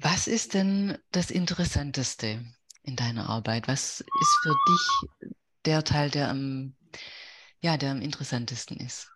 Was 0.00 0.28
ist 0.28 0.54
denn 0.54 0.96
das 1.10 1.32
Interessanteste 1.32 2.44
in 2.82 2.94
deiner 2.94 3.28
Arbeit? 3.28 3.66
Was 3.66 4.00
ist 4.00 4.38
für 4.42 4.54
dich 4.68 5.30
der 5.64 5.82
Teil, 5.82 6.08
der 6.10 6.28
am, 6.28 6.76
ja, 7.60 7.76
der 7.76 7.90
am 7.90 8.00
interessantesten 8.00 8.76
ist? 8.76 9.10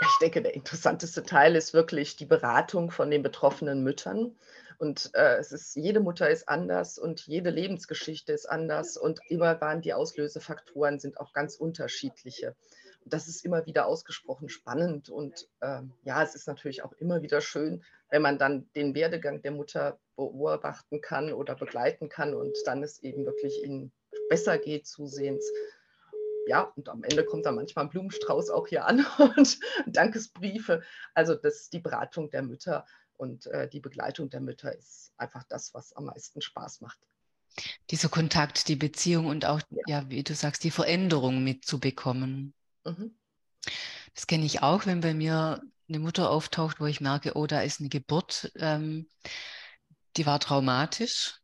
Ich 0.00 0.18
denke, 0.20 0.42
der 0.42 0.54
interessanteste 0.54 1.24
Teil 1.24 1.56
ist 1.56 1.74
wirklich 1.74 2.16
die 2.16 2.24
Beratung 2.24 2.92
von 2.92 3.10
den 3.10 3.22
betroffenen 3.22 3.82
Müttern. 3.82 4.36
Und 4.78 5.10
äh, 5.14 5.36
es 5.38 5.50
ist, 5.50 5.74
jede 5.74 6.00
Mutter 6.00 6.30
ist 6.30 6.48
anders 6.48 6.98
und 6.98 7.26
jede 7.26 7.50
Lebensgeschichte 7.50 8.32
ist 8.32 8.46
anders 8.46 8.96
und 8.96 9.20
immer 9.28 9.60
waren 9.60 9.80
die 9.80 9.94
Auslösefaktoren 9.94 11.00
sind 11.00 11.18
auch 11.18 11.32
ganz 11.32 11.56
unterschiedliche. 11.56 12.54
Das 13.04 13.28
ist 13.28 13.44
immer 13.44 13.66
wieder 13.66 13.86
ausgesprochen 13.86 14.48
spannend 14.48 15.10
und 15.10 15.48
äh, 15.60 15.82
ja, 16.04 16.22
es 16.22 16.34
ist 16.34 16.46
natürlich 16.46 16.82
auch 16.82 16.92
immer 16.94 17.22
wieder 17.22 17.40
schön, 17.40 17.82
wenn 18.10 18.22
man 18.22 18.38
dann 18.38 18.68
den 18.74 18.94
Werdegang 18.94 19.42
der 19.42 19.52
Mutter 19.52 19.98
beobachten 20.16 21.00
kann 21.00 21.32
oder 21.32 21.54
begleiten 21.54 22.08
kann 22.08 22.34
und 22.34 22.56
dann 22.66 22.82
es 22.82 23.02
eben 23.02 23.24
wirklich 23.24 23.64
ihnen 23.64 23.92
besser 24.28 24.58
geht 24.58 24.86
zusehends. 24.86 25.50
Ja, 26.46 26.72
und 26.76 26.88
am 26.88 27.04
Ende 27.04 27.24
kommt 27.24 27.46
dann 27.46 27.54
manchmal 27.54 27.86
ein 27.86 27.90
Blumenstrauß 27.90 28.50
auch 28.50 28.66
hier 28.66 28.84
an 28.84 29.06
und 29.36 29.58
Dankesbriefe. 29.86 30.82
Also 31.14 31.34
das 31.34 31.70
die 31.70 31.80
Beratung 31.80 32.30
der 32.30 32.42
Mütter 32.42 32.84
und 33.16 33.46
äh, 33.46 33.68
die 33.68 33.80
Begleitung 33.80 34.30
der 34.30 34.40
Mütter 34.40 34.76
ist 34.76 35.12
einfach 35.16 35.44
das, 35.44 35.72
was 35.74 35.92
am 35.92 36.06
meisten 36.06 36.42
Spaß 36.42 36.80
macht. 36.80 36.98
Dieser 37.90 38.08
Kontakt, 38.08 38.68
die 38.68 38.76
Beziehung 38.76 39.26
und 39.26 39.44
auch, 39.44 39.60
ja, 39.70 39.82
ja 39.86 40.10
wie 40.10 40.22
du 40.22 40.34
sagst, 40.34 40.64
die 40.64 40.70
Veränderung 40.70 41.44
mitzubekommen. 41.44 42.54
Mhm. 42.84 43.16
Das 44.14 44.26
kenne 44.26 44.44
ich 44.44 44.62
auch, 44.62 44.86
wenn 44.86 45.00
bei 45.00 45.14
mir 45.14 45.62
eine 45.88 45.98
Mutter 45.98 46.30
auftaucht, 46.30 46.80
wo 46.80 46.86
ich 46.86 47.00
merke, 47.00 47.36
oh, 47.36 47.46
da 47.46 47.60
ist 47.60 47.80
eine 47.80 47.88
Geburt, 47.88 48.52
ähm, 48.56 49.08
die 50.16 50.26
war 50.26 50.40
traumatisch. 50.40 51.34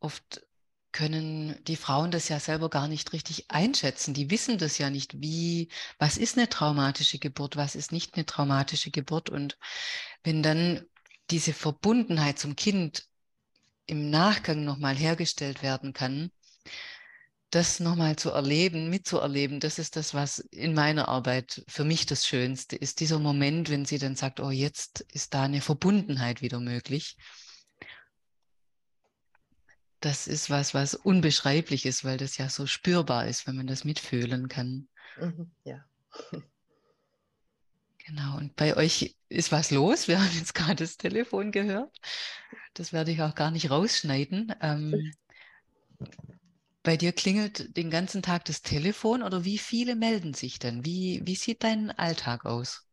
Oft 0.00 0.46
können 0.92 1.58
die 1.64 1.76
Frauen 1.76 2.10
das 2.10 2.28
ja 2.28 2.38
selber 2.38 2.68
gar 2.68 2.86
nicht 2.86 3.12
richtig 3.12 3.50
einschätzen. 3.50 4.14
Die 4.14 4.30
wissen 4.30 4.58
das 4.58 4.78
ja 4.78 4.90
nicht, 4.90 5.20
wie, 5.20 5.68
was 5.98 6.18
ist 6.18 6.36
eine 6.36 6.48
traumatische 6.48 7.18
Geburt, 7.18 7.56
was 7.56 7.74
ist 7.74 7.92
nicht 7.92 8.14
eine 8.14 8.26
traumatische 8.26 8.90
Geburt. 8.90 9.30
Und 9.30 9.58
wenn 10.22 10.42
dann 10.42 10.84
diese 11.30 11.54
Verbundenheit 11.54 12.38
zum 12.38 12.56
Kind 12.56 13.06
im 13.86 14.10
Nachgang 14.10 14.64
nochmal 14.64 14.94
hergestellt 14.94 15.62
werden 15.62 15.92
kann, 15.92 16.30
das 17.52 17.80
nochmal 17.80 18.16
zu 18.16 18.30
erleben, 18.30 18.88
mitzuerleben, 18.88 19.60
das 19.60 19.78
ist 19.78 19.96
das, 19.96 20.14
was 20.14 20.38
in 20.38 20.72
meiner 20.72 21.08
Arbeit 21.08 21.62
für 21.68 21.84
mich 21.84 22.06
das 22.06 22.26
Schönste 22.26 22.76
ist. 22.76 23.00
Dieser 23.00 23.18
Moment, 23.18 23.68
wenn 23.68 23.84
sie 23.84 23.98
dann 23.98 24.16
sagt, 24.16 24.40
oh, 24.40 24.50
jetzt 24.50 25.02
ist 25.12 25.34
da 25.34 25.44
eine 25.44 25.60
Verbundenheit 25.60 26.40
wieder 26.40 26.60
möglich. 26.60 27.16
Das 30.00 30.26
ist 30.26 30.48
was, 30.48 30.72
was 30.72 30.94
unbeschreiblich 30.94 31.84
ist, 31.84 32.04
weil 32.04 32.16
das 32.16 32.38
ja 32.38 32.48
so 32.48 32.66
spürbar 32.66 33.26
ist, 33.26 33.46
wenn 33.46 33.56
man 33.56 33.66
das 33.66 33.84
mitfühlen 33.84 34.48
kann. 34.48 34.88
Mhm, 35.20 35.52
ja. 35.64 35.84
Genau, 37.98 38.38
und 38.38 38.56
bei 38.56 38.76
euch 38.76 39.14
ist 39.28 39.52
was 39.52 39.70
los. 39.70 40.08
Wir 40.08 40.20
haben 40.20 40.34
jetzt 40.34 40.54
gerade 40.54 40.76
das 40.76 40.96
Telefon 40.96 41.52
gehört. 41.52 41.94
Das 42.72 42.94
werde 42.94 43.12
ich 43.12 43.20
auch 43.20 43.34
gar 43.34 43.50
nicht 43.50 43.70
rausschneiden. 43.70 44.54
Ähm, 44.62 45.12
bei 46.82 46.96
dir 46.96 47.12
klingelt 47.12 47.76
den 47.76 47.90
ganzen 47.90 48.22
Tag 48.22 48.44
das 48.44 48.62
Telefon 48.62 49.22
oder 49.22 49.44
wie 49.44 49.58
viele 49.58 49.94
melden 49.94 50.34
sich 50.34 50.58
denn? 50.58 50.84
Wie, 50.84 51.20
wie 51.24 51.36
sieht 51.36 51.62
dein 51.62 51.90
Alltag 51.90 52.44
aus? 52.44 52.86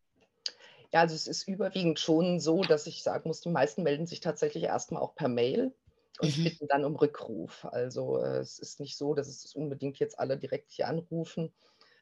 Ja, 0.91 1.01
also 1.01 1.15
es 1.15 1.27
ist 1.27 1.47
überwiegend 1.47 1.99
schon 1.99 2.39
so, 2.39 2.61
dass 2.63 2.87
ich 2.87 3.03
sagen 3.03 3.29
muss, 3.29 3.41
die 3.41 3.49
meisten 3.49 3.83
melden 3.83 4.07
sich 4.07 4.21
tatsächlich 4.21 4.63
erstmal 4.63 5.01
auch 5.01 5.15
per 5.15 5.27
Mail 5.27 5.73
und 6.19 6.37
mhm. 6.37 6.43
bitten 6.43 6.67
dann 6.67 6.85
um 6.85 6.95
Rückruf. 6.95 7.65
Also 7.65 8.21
äh, 8.21 8.39
es 8.39 8.59
ist 8.59 8.79
nicht 8.79 8.97
so, 8.97 9.13
dass 9.13 9.27
es 9.27 9.55
unbedingt 9.55 9.99
jetzt 9.99 10.19
alle 10.19 10.37
direkt 10.37 10.71
hier 10.71 10.87
anrufen, 10.87 11.53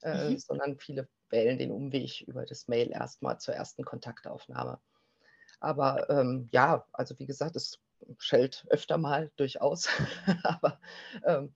äh, 0.03 0.31
mhm. 0.31 0.39
sondern 0.39 0.77
viele 0.77 1.07
wählen 1.29 1.57
den 1.57 1.71
Umweg 1.71 2.21
über 2.21 2.45
das 2.45 2.67
Mail 2.67 2.91
erstmal 2.91 3.39
zur 3.39 3.55
ersten 3.55 3.83
Kontaktaufnahme. 3.83 4.79
Aber 5.59 6.09
ähm, 6.09 6.47
ja, 6.51 6.85
also 6.93 7.17
wie 7.19 7.25
gesagt, 7.25 7.55
es 7.55 7.79
schellt 8.19 8.65
öfter 8.69 8.97
mal 8.97 9.31
durchaus, 9.35 9.89
aber 10.43 10.79
ähm, 11.25 11.53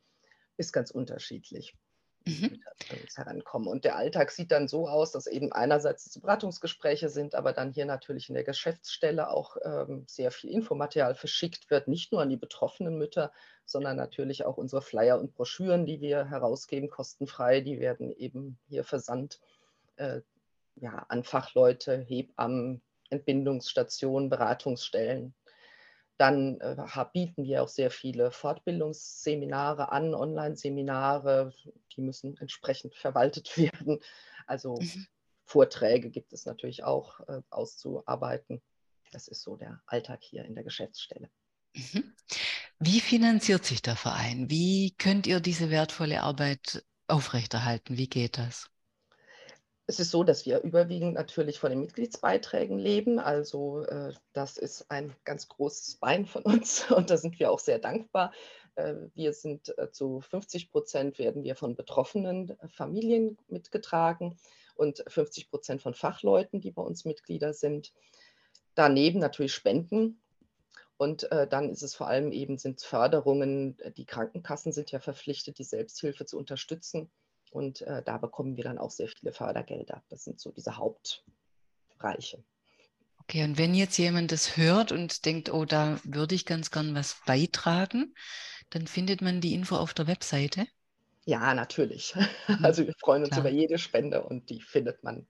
ist 0.61 0.71
ganz 0.71 0.91
unterschiedlich, 0.91 1.75
mhm. 2.25 2.61
herankommen. 3.15 3.67
Und 3.67 3.83
der 3.83 3.97
Alltag 3.97 4.31
sieht 4.31 4.51
dann 4.51 4.67
so 4.67 4.87
aus, 4.87 5.11
dass 5.11 5.27
eben 5.27 5.51
einerseits 5.51 6.09
die 6.11 6.19
Beratungsgespräche 6.19 7.09
sind, 7.09 7.35
aber 7.35 7.51
dann 7.51 7.73
hier 7.73 7.85
natürlich 7.85 8.29
in 8.29 8.35
der 8.35 8.43
Geschäftsstelle 8.43 9.29
auch 9.29 9.57
ähm, 9.63 10.05
sehr 10.07 10.31
viel 10.31 10.51
Infomaterial 10.51 11.15
verschickt 11.15 11.69
wird, 11.69 11.87
nicht 11.87 12.11
nur 12.11 12.21
an 12.21 12.29
die 12.29 12.37
betroffenen 12.37 12.97
Mütter, 12.97 13.31
sondern 13.65 13.97
natürlich 13.97 14.45
auch 14.45 14.57
unsere 14.57 14.81
Flyer 14.81 15.19
und 15.19 15.33
Broschüren, 15.33 15.85
die 15.85 15.99
wir 15.99 16.25
herausgeben, 16.29 16.89
kostenfrei, 16.89 17.61
die 17.61 17.79
werden 17.79 18.11
eben 18.11 18.57
hier 18.67 18.83
versandt 18.83 19.39
äh, 19.97 20.21
ja, 20.75 21.05
an 21.09 21.23
Fachleute, 21.23 21.97
Hebammen, 21.97 22.81
Entbindungsstationen, 23.09 24.29
Beratungsstellen. 24.29 25.33
Dann 26.21 26.59
äh, 26.59 26.75
bieten 27.11 27.45
wir 27.45 27.63
auch 27.63 27.67
sehr 27.67 27.89
viele 27.89 28.29
Fortbildungsseminare 28.29 29.91
an, 29.91 30.13
Online-Seminare, 30.13 31.51
die 31.95 32.01
müssen 32.01 32.37
entsprechend 32.37 32.93
verwaltet 32.93 33.57
werden. 33.57 33.97
Also 34.45 34.75
mhm. 34.75 35.07
Vorträge 35.45 36.11
gibt 36.11 36.31
es 36.31 36.45
natürlich 36.45 36.83
auch 36.83 37.21
äh, 37.21 37.41
auszuarbeiten. 37.49 38.61
Das 39.11 39.27
ist 39.27 39.41
so 39.41 39.55
der 39.55 39.81
Alltag 39.87 40.19
hier 40.21 40.45
in 40.45 40.53
der 40.53 40.63
Geschäftsstelle. 40.63 41.27
Mhm. 41.73 42.13
Wie 42.77 42.99
finanziert 42.99 43.65
sich 43.65 43.81
der 43.81 43.95
Verein? 43.95 44.47
Wie 44.51 44.93
könnt 44.99 45.25
ihr 45.25 45.39
diese 45.39 45.71
wertvolle 45.71 46.21
Arbeit 46.21 46.85
aufrechterhalten? 47.07 47.97
Wie 47.97 48.07
geht 48.07 48.37
das? 48.37 48.70
Es 49.91 49.99
ist 49.99 50.11
so, 50.11 50.23
dass 50.23 50.45
wir 50.45 50.61
überwiegend 50.61 51.15
natürlich 51.15 51.59
von 51.59 51.69
den 51.69 51.81
Mitgliedsbeiträgen 51.81 52.79
leben. 52.79 53.19
Also 53.19 53.83
äh, 53.83 54.13
das 54.31 54.57
ist 54.57 54.89
ein 54.89 55.13
ganz 55.25 55.49
großes 55.49 55.95
Bein 55.95 56.25
von 56.25 56.43
uns 56.43 56.89
und 56.95 57.09
da 57.09 57.17
sind 57.17 57.37
wir 57.41 57.51
auch 57.51 57.59
sehr 57.59 57.77
dankbar. 57.77 58.31
Äh, 58.75 58.93
wir 59.15 59.33
sind 59.33 59.77
äh, 59.77 59.91
zu 59.91 60.21
50 60.21 60.71
Prozent 60.71 61.19
werden 61.19 61.43
wir 61.43 61.57
von 61.57 61.75
betroffenen 61.75 62.55
Familien 62.69 63.37
mitgetragen 63.49 64.37
und 64.75 65.03
50 65.07 65.49
Prozent 65.49 65.81
von 65.81 65.93
Fachleuten, 65.93 66.61
die 66.61 66.71
bei 66.71 66.81
uns 66.81 67.03
Mitglieder 67.03 67.53
sind. 67.53 67.91
Daneben 68.75 69.19
natürlich 69.19 69.53
Spenden. 69.53 70.21
Und 70.95 71.29
äh, 71.33 71.47
dann 71.47 71.69
ist 71.69 71.83
es 71.83 71.95
vor 71.95 72.07
allem 72.07 72.31
eben 72.31 72.57
sind 72.57 72.81
Förderungen. 72.81 73.75
Die 73.97 74.05
Krankenkassen 74.05 74.71
sind 74.71 74.89
ja 74.91 75.01
verpflichtet, 75.01 75.59
die 75.59 75.65
Selbsthilfe 75.65 76.25
zu 76.25 76.37
unterstützen. 76.37 77.11
Und 77.51 77.81
äh, 77.81 78.01
da 78.01 78.17
bekommen 78.17 78.57
wir 78.57 78.63
dann 78.63 78.77
auch 78.77 78.91
sehr 78.91 79.09
viele 79.09 79.33
Fördergelder. 79.33 80.03
Das 80.09 80.23
sind 80.23 80.39
so 80.39 80.51
diese 80.51 80.77
Hauptbereiche. 80.77 82.43
Okay, 83.19 83.43
und 83.43 83.57
wenn 83.57 83.75
jetzt 83.75 83.97
jemand 83.97 84.31
das 84.31 84.57
hört 84.57 84.91
und 84.91 85.25
denkt, 85.25 85.53
oh, 85.53 85.65
da 85.65 85.99
würde 86.03 86.33
ich 86.33 86.45
ganz 86.45 86.71
gern 86.71 86.95
was 86.95 87.17
beitragen, 87.25 88.15
dann 88.71 88.87
findet 88.87 89.21
man 89.21 89.41
die 89.41 89.53
Info 89.53 89.75
auf 89.75 89.93
der 89.93 90.07
Webseite? 90.07 90.65
Ja, 91.25 91.53
natürlich. 91.53 92.15
Mhm, 92.47 92.57
also 92.65 92.87
wir 92.87 92.95
freuen 92.97 93.23
uns 93.23 93.31
Klar. 93.31 93.41
über 93.41 93.49
jede 93.49 93.77
Spende 93.77 94.23
und 94.23 94.49
die 94.49 94.61
findet 94.61 95.03
man, 95.03 95.27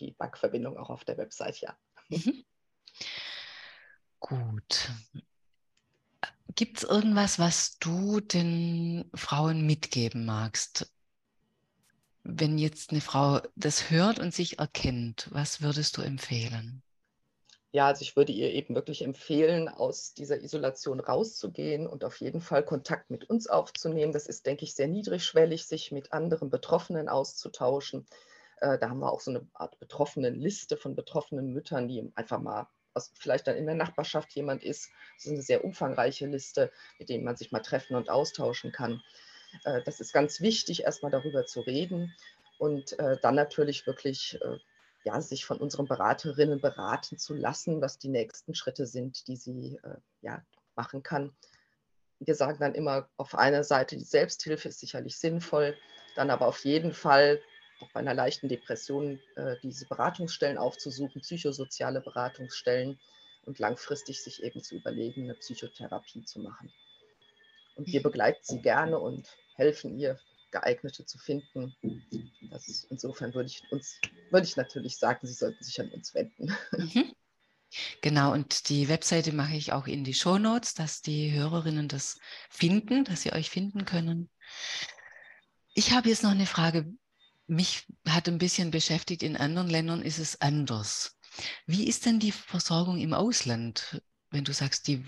die 0.00 0.12
Bankverbindung 0.12 0.76
auch 0.76 0.90
auf 0.90 1.04
der 1.04 1.18
Website, 1.18 1.60
ja. 1.60 1.76
Mhm. 2.08 2.44
Gut. 4.18 4.90
Gibt 6.54 6.78
es 6.78 6.84
irgendwas, 6.84 7.38
was 7.38 7.78
du 7.78 8.20
den 8.20 9.10
Frauen 9.14 9.64
mitgeben 9.64 10.24
magst? 10.24 10.92
Wenn 12.28 12.58
jetzt 12.58 12.90
eine 12.90 13.00
Frau 13.00 13.40
das 13.56 13.90
hört 13.90 14.18
und 14.18 14.34
sich 14.34 14.58
erkennt, 14.58 15.28
was 15.32 15.62
würdest 15.62 15.96
du 15.96 16.02
empfehlen? 16.02 16.82
Ja, 17.70 17.86
also 17.86 18.02
ich 18.02 18.16
würde 18.16 18.32
ihr 18.32 18.52
eben 18.52 18.74
wirklich 18.74 19.02
empfehlen, 19.02 19.68
aus 19.68 20.14
dieser 20.14 20.42
Isolation 20.42 21.00
rauszugehen 21.00 21.86
und 21.86 22.04
auf 22.04 22.20
jeden 22.20 22.40
Fall 22.40 22.64
Kontakt 22.64 23.10
mit 23.10 23.28
uns 23.28 23.46
aufzunehmen. 23.46 24.12
Das 24.12 24.26
ist, 24.26 24.46
denke 24.46 24.64
ich, 24.64 24.74
sehr 24.74 24.88
niedrigschwellig, 24.88 25.66
sich 25.66 25.90
mit 25.90 26.12
anderen 26.12 26.50
Betroffenen 26.50 27.08
auszutauschen. 27.08 28.06
Äh, 28.60 28.78
da 28.78 28.90
haben 28.90 29.00
wir 29.00 29.12
auch 29.12 29.20
so 29.20 29.30
eine 29.30 29.46
Art 29.54 29.78
Betroffenenliste 29.78 30.76
von 30.76 30.94
betroffenen 30.96 31.52
Müttern, 31.52 31.88
die 31.88 32.10
einfach 32.14 32.40
mal 32.40 32.68
aus, 32.94 33.12
vielleicht 33.18 33.46
dann 33.46 33.56
in 33.56 33.66
der 33.66 33.74
Nachbarschaft 33.74 34.32
jemand 34.34 34.62
ist. 34.64 34.90
Das 35.16 35.26
ist 35.26 35.32
eine 35.32 35.42
sehr 35.42 35.64
umfangreiche 35.64 36.26
Liste, 36.26 36.70
mit 36.98 37.08
denen 37.08 37.24
man 37.24 37.36
sich 37.36 37.52
mal 37.52 37.60
treffen 37.60 37.96
und 37.96 38.10
austauschen 38.10 38.72
kann. 38.72 39.02
Äh, 39.64 39.82
das 39.84 40.00
ist 40.00 40.12
ganz 40.12 40.40
wichtig, 40.40 40.84
erstmal 40.84 41.12
darüber 41.12 41.46
zu 41.46 41.60
reden 41.60 42.14
und 42.58 42.98
äh, 42.98 43.18
dann 43.20 43.34
natürlich 43.34 43.86
wirklich 43.86 44.38
äh, 44.42 44.58
ja, 45.04 45.20
sich 45.20 45.44
von 45.44 45.58
unseren 45.58 45.86
Beraterinnen 45.86 46.60
beraten 46.60 47.18
zu 47.18 47.34
lassen, 47.34 47.80
was 47.80 47.98
die 47.98 48.08
nächsten 48.08 48.54
Schritte 48.54 48.86
sind, 48.86 49.26
die 49.28 49.36
sie 49.36 49.78
ja, 50.20 50.44
machen 50.74 51.02
kann. 51.02 51.32
Wir 52.18 52.34
sagen 52.34 52.58
dann 52.58 52.74
immer 52.74 53.08
auf 53.16 53.36
einer 53.36 53.62
Seite, 53.62 53.96
die 53.96 54.04
Selbsthilfe 54.04 54.68
ist 54.68 54.80
sicherlich 54.80 55.16
sinnvoll, 55.16 55.78
dann 56.16 56.30
aber 56.30 56.48
auf 56.48 56.64
jeden 56.64 56.92
Fall 56.92 57.40
auch 57.80 57.90
bei 57.92 58.00
einer 58.00 58.12
leichten 58.12 58.48
Depression 58.48 59.20
diese 59.62 59.86
Beratungsstellen 59.86 60.58
aufzusuchen, 60.58 61.22
psychosoziale 61.22 62.00
Beratungsstellen 62.00 62.98
und 63.46 63.60
langfristig 63.60 64.22
sich 64.22 64.42
eben 64.42 64.62
zu 64.62 64.74
überlegen, 64.74 65.22
eine 65.22 65.34
Psychotherapie 65.34 66.24
zu 66.24 66.40
machen. 66.40 66.70
Und 67.78 67.86
wir 67.86 68.02
begleiten 68.02 68.40
sie 68.42 68.60
gerne 68.60 68.98
und 68.98 69.28
helfen 69.54 69.96
ihr, 69.98 70.18
geeignete 70.50 71.06
zu 71.06 71.16
finden. 71.16 71.74
Ist, 72.50 72.86
insofern 72.90 73.32
würde 73.34 73.48
ich 73.48 73.62
uns, 73.70 74.00
würde 74.30 74.46
ich 74.46 74.56
natürlich 74.56 74.98
sagen, 74.98 75.24
sie 75.26 75.32
sollten 75.32 75.62
sich 75.62 75.80
an 75.80 75.88
uns 75.90 76.12
wenden. 76.12 76.52
Mhm. 76.72 77.12
Genau, 78.00 78.32
und 78.32 78.68
die 78.70 78.88
Webseite 78.88 79.32
mache 79.32 79.54
ich 79.54 79.72
auch 79.72 79.86
in 79.86 80.02
die 80.02 80.14
Show 80.14 80.38
Notes, 80.38 80.74
dass 80.74 81.02
die 81.02 81.32
Hörerinnen 81.32 81.86
das 81.86 82.18
finden, 82.50 83.04
dass 83.04 83.22
sie 83.22 83.32
euch 83.32 83.50
finden 83.50 83.84
können. 83.84 84.28
Ich 85.74 85.92
habe 85.92 86.08
jetzt 86.08 86.22
noch 86.24 86.30
eine 86.30 86.46
Frage. 86.46 86.92
mich 87.46 87.86
hat 88.08 88.26
ein 88.26 88.38
bisschen 88.38 88.70
beschäftigt, 88.70 89.22
in 89.22 89.36
anderen 89.36 89.68
Ländern 89.68 90.02
ist 90.02 90.18
es 90.18 90.40
anders. 90.40 91.16
Wie 91.66 91.86
ist 91.86 92.06
denn 92.06 92.18
die 92.18 92.32
Versorgung 92.32 92.98
im 92.98 93.14
Ausland? 93.14 94.02
Wenn 94.30 94.44
du 94.44 94.52
sagst, 94.52 94.86
die, 94.88 95.04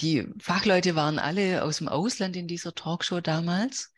die 0.00 0.28
Fachleute 0.38 0.94
waren 0.94 1.18
alle 1.18 1.64
aus 1.64 1.78
dem 1.78 1.88
Ausland 1.88 2.36
in 2.36 2.48
dieser 2.48 2.74
Talkshow 2.74 3.20
damals. 3.20 3.92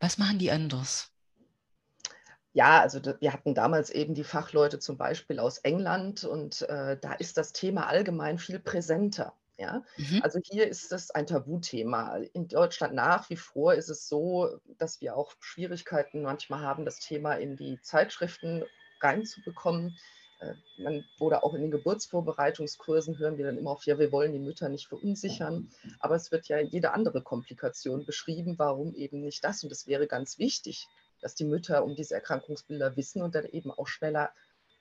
Was 0.00 0.18
machen 0.18 0.38
die 0.38 0.50
anders? 0.50 1.10
Ja, 2.52 2.80
also 2.80 3.00
wir 3.02 3.32
hatten 3.32 3.54
damals 3.54 3.90
eben 3.90 4.14
die 4.14 4.24
Fachleute 4.24 4.78
zum 4.78 4.96
Beispiel 4.96 5.40
aus 5.40 5.58
England 5.58 6.24
und 6.24 6.62
äh, 6.62 6.96
da 7.00 7.12
ist 7.14 7.36
das 7.36 7.52
Thema 7.52 7.88
allgemein 7.88 8.38
viel 8.38 8.60
präsenter. 8.60 9.34
Ja, 9.56 9.84
mhm. 9.96 10.20
also 10.22 10.40
hier 10.42 10.68
ist 10.68 10.92
es 10.92 11.10
ein 11.12 11.26
Tabuthema. 11.26 12.16
In 12.32 12.48
Deutschland 12.48 12.94
nach 12.94 13.30
wie 13.30 13.36
vor 13.36 13.74
ist 13.74 13.88
es 13.88 14.08
so, 14.08 14.58
dass 14.78 15.00
wir 15.00 15.16
auch 15.16 15.32
Schwierigkeiten 15.38 16.22
manchmal 16.22 16.60
haben, 16.60 16.84
das 16.84 16.98
Thema 16.98 17.34
in 17.34 17.56
die 17.56 17.80
Zeitschriften 17.80 18.64
reinzubekommen. 19.00 19.96
Äh, 20.44 20.82
man, 20.82 21.04
oder 21.18 21.44
auch 21.44 21.54
in 21.54 21.62
den 21.62 21.70
Geburtsvorbereitungskursen 21.70 23.18
hören 23.18 23.38
wir 23.38 23.46
dann 23.46 23.58
immer 23.58 23.70
auf, 23.70 23.86
ja, 23.86 23.98
wir 23.98 24.12
wollen 24.12 24.32
die 24.32 24.38
Mütter 24.38 24.68
nicht 24.68 24.88
verunsichern, 24.88 25.70
aber 26.00 26.16
es 26.16 26.30
wird 26.32 26.48
ja 26.48 26.58
jede 26.58 26.92
andere 26.92 27.22
Komplikation 27.22 28.04
beschrieben, 28.04 28.58
warum 28.58 28.94
eben 28.94 29.20
nicht 29.20 29.44
das. 29.44 29.62
Und 29.64 29.72
es 29.72 29.86
wäre 29.86 30.06
ganz 30.06 30.38
wichtig, 30.38 30.88
dass 31.20 31.34
die 31.34 31.44
Mütter 31.44 31.84
um 31.84 31.94
diese 31.94 32.14
Erkrankungsbilder 32.14 32.96
wissen 32.96 33.22
und 33.22 33.34
dann 33.34 33.46
eben 33.46 33.70
auch 33.70 33.86
schneller 33.86 34.30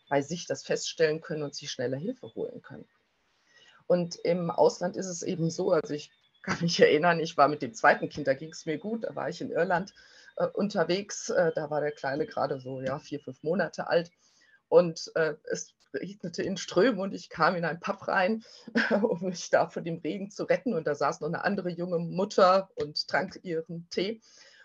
bei 0.09 0.21
sich 0.21 0.45
das 0.45 0.65
feststellen 0.65 1.21
können 1.21 1.43
und 1.43 1.55
sich 1.55 1.71
schneller 1.71 1.97
Hilfe 1.97 2.33
holen 2.35 2.61
können. 2.61 2.85
Und 3.87 4.15
im 4.15 4.49
Ausland 4.49 4.97
ist 4.97 5.07
es 5.07 5.23
eben 5.23 5.49
so, 5.49 5.71
also 5.71 5.93
ich 5.93 6.11
kann 6.41 6.57
mich 6.61 6.79
erinnern, 6.79 7.19
ich 7.19 7.37
war 7.37 7.47
mit 7.47 7.61
dem 7.61 7.73
zweiten 7.73 8.09
Kind, 8.09 8.27
da 8.27 8.33
ging 8.33 8.51
es 8.51 8.65
mir 8.65 8.77
gut, 8.77 9.05
da 9.05 9.15
war 9.15 9.29
ich 9.29 9.39
in 9.39 9.51
Irland 9.51 9.93
äh, 10.35 10.47
unterwegs, 10.47 11.29
äh, 11.29 11.51
da 11.53 11.69
war 11.69 11.79
der 11.81 11.91
Kleine 11.91 12.25
gerade 12.25 12.59
so 12.59 12.81
ja, 12.81 12.99
vier, 12.99 13.19
fünf 13.19 13.41
Monate 13.43 13.87
alt 13.87 14.11
und 14.73 15.11
äh, 15.13 15.35
es 15.43 15.75
regnete 15.93 16.41
in 16.41 16.57
Strömen 16.57 16.99
und 16.99 17.13
ich 17.13 17.29
kam 17.29 17.55
in 17.55 17.63
ein 17.63 17.79
Pub 17.79 18.07
rein, 18.07 18.43
um 19.03 19.21
mich 19.21 19.51
da 19.51 19.67
von 19.67 19.83
dem 19.83 19.99
Regen 19.99 20.31
zu 20.31 20.45
retten 20.45 20.73
und 20.73 20.87
da 20.87 20.95
saß 20.95 21.21
noch 21.21 21.27
eine 21.27 21.43
andere 21.43 21.69
junge 21.69 21.99
Mutter 21.99 22.71
und 22.75 23.07
trank 23.07 23.39
ihren 23.43 23.87
Tee 23.91 24.19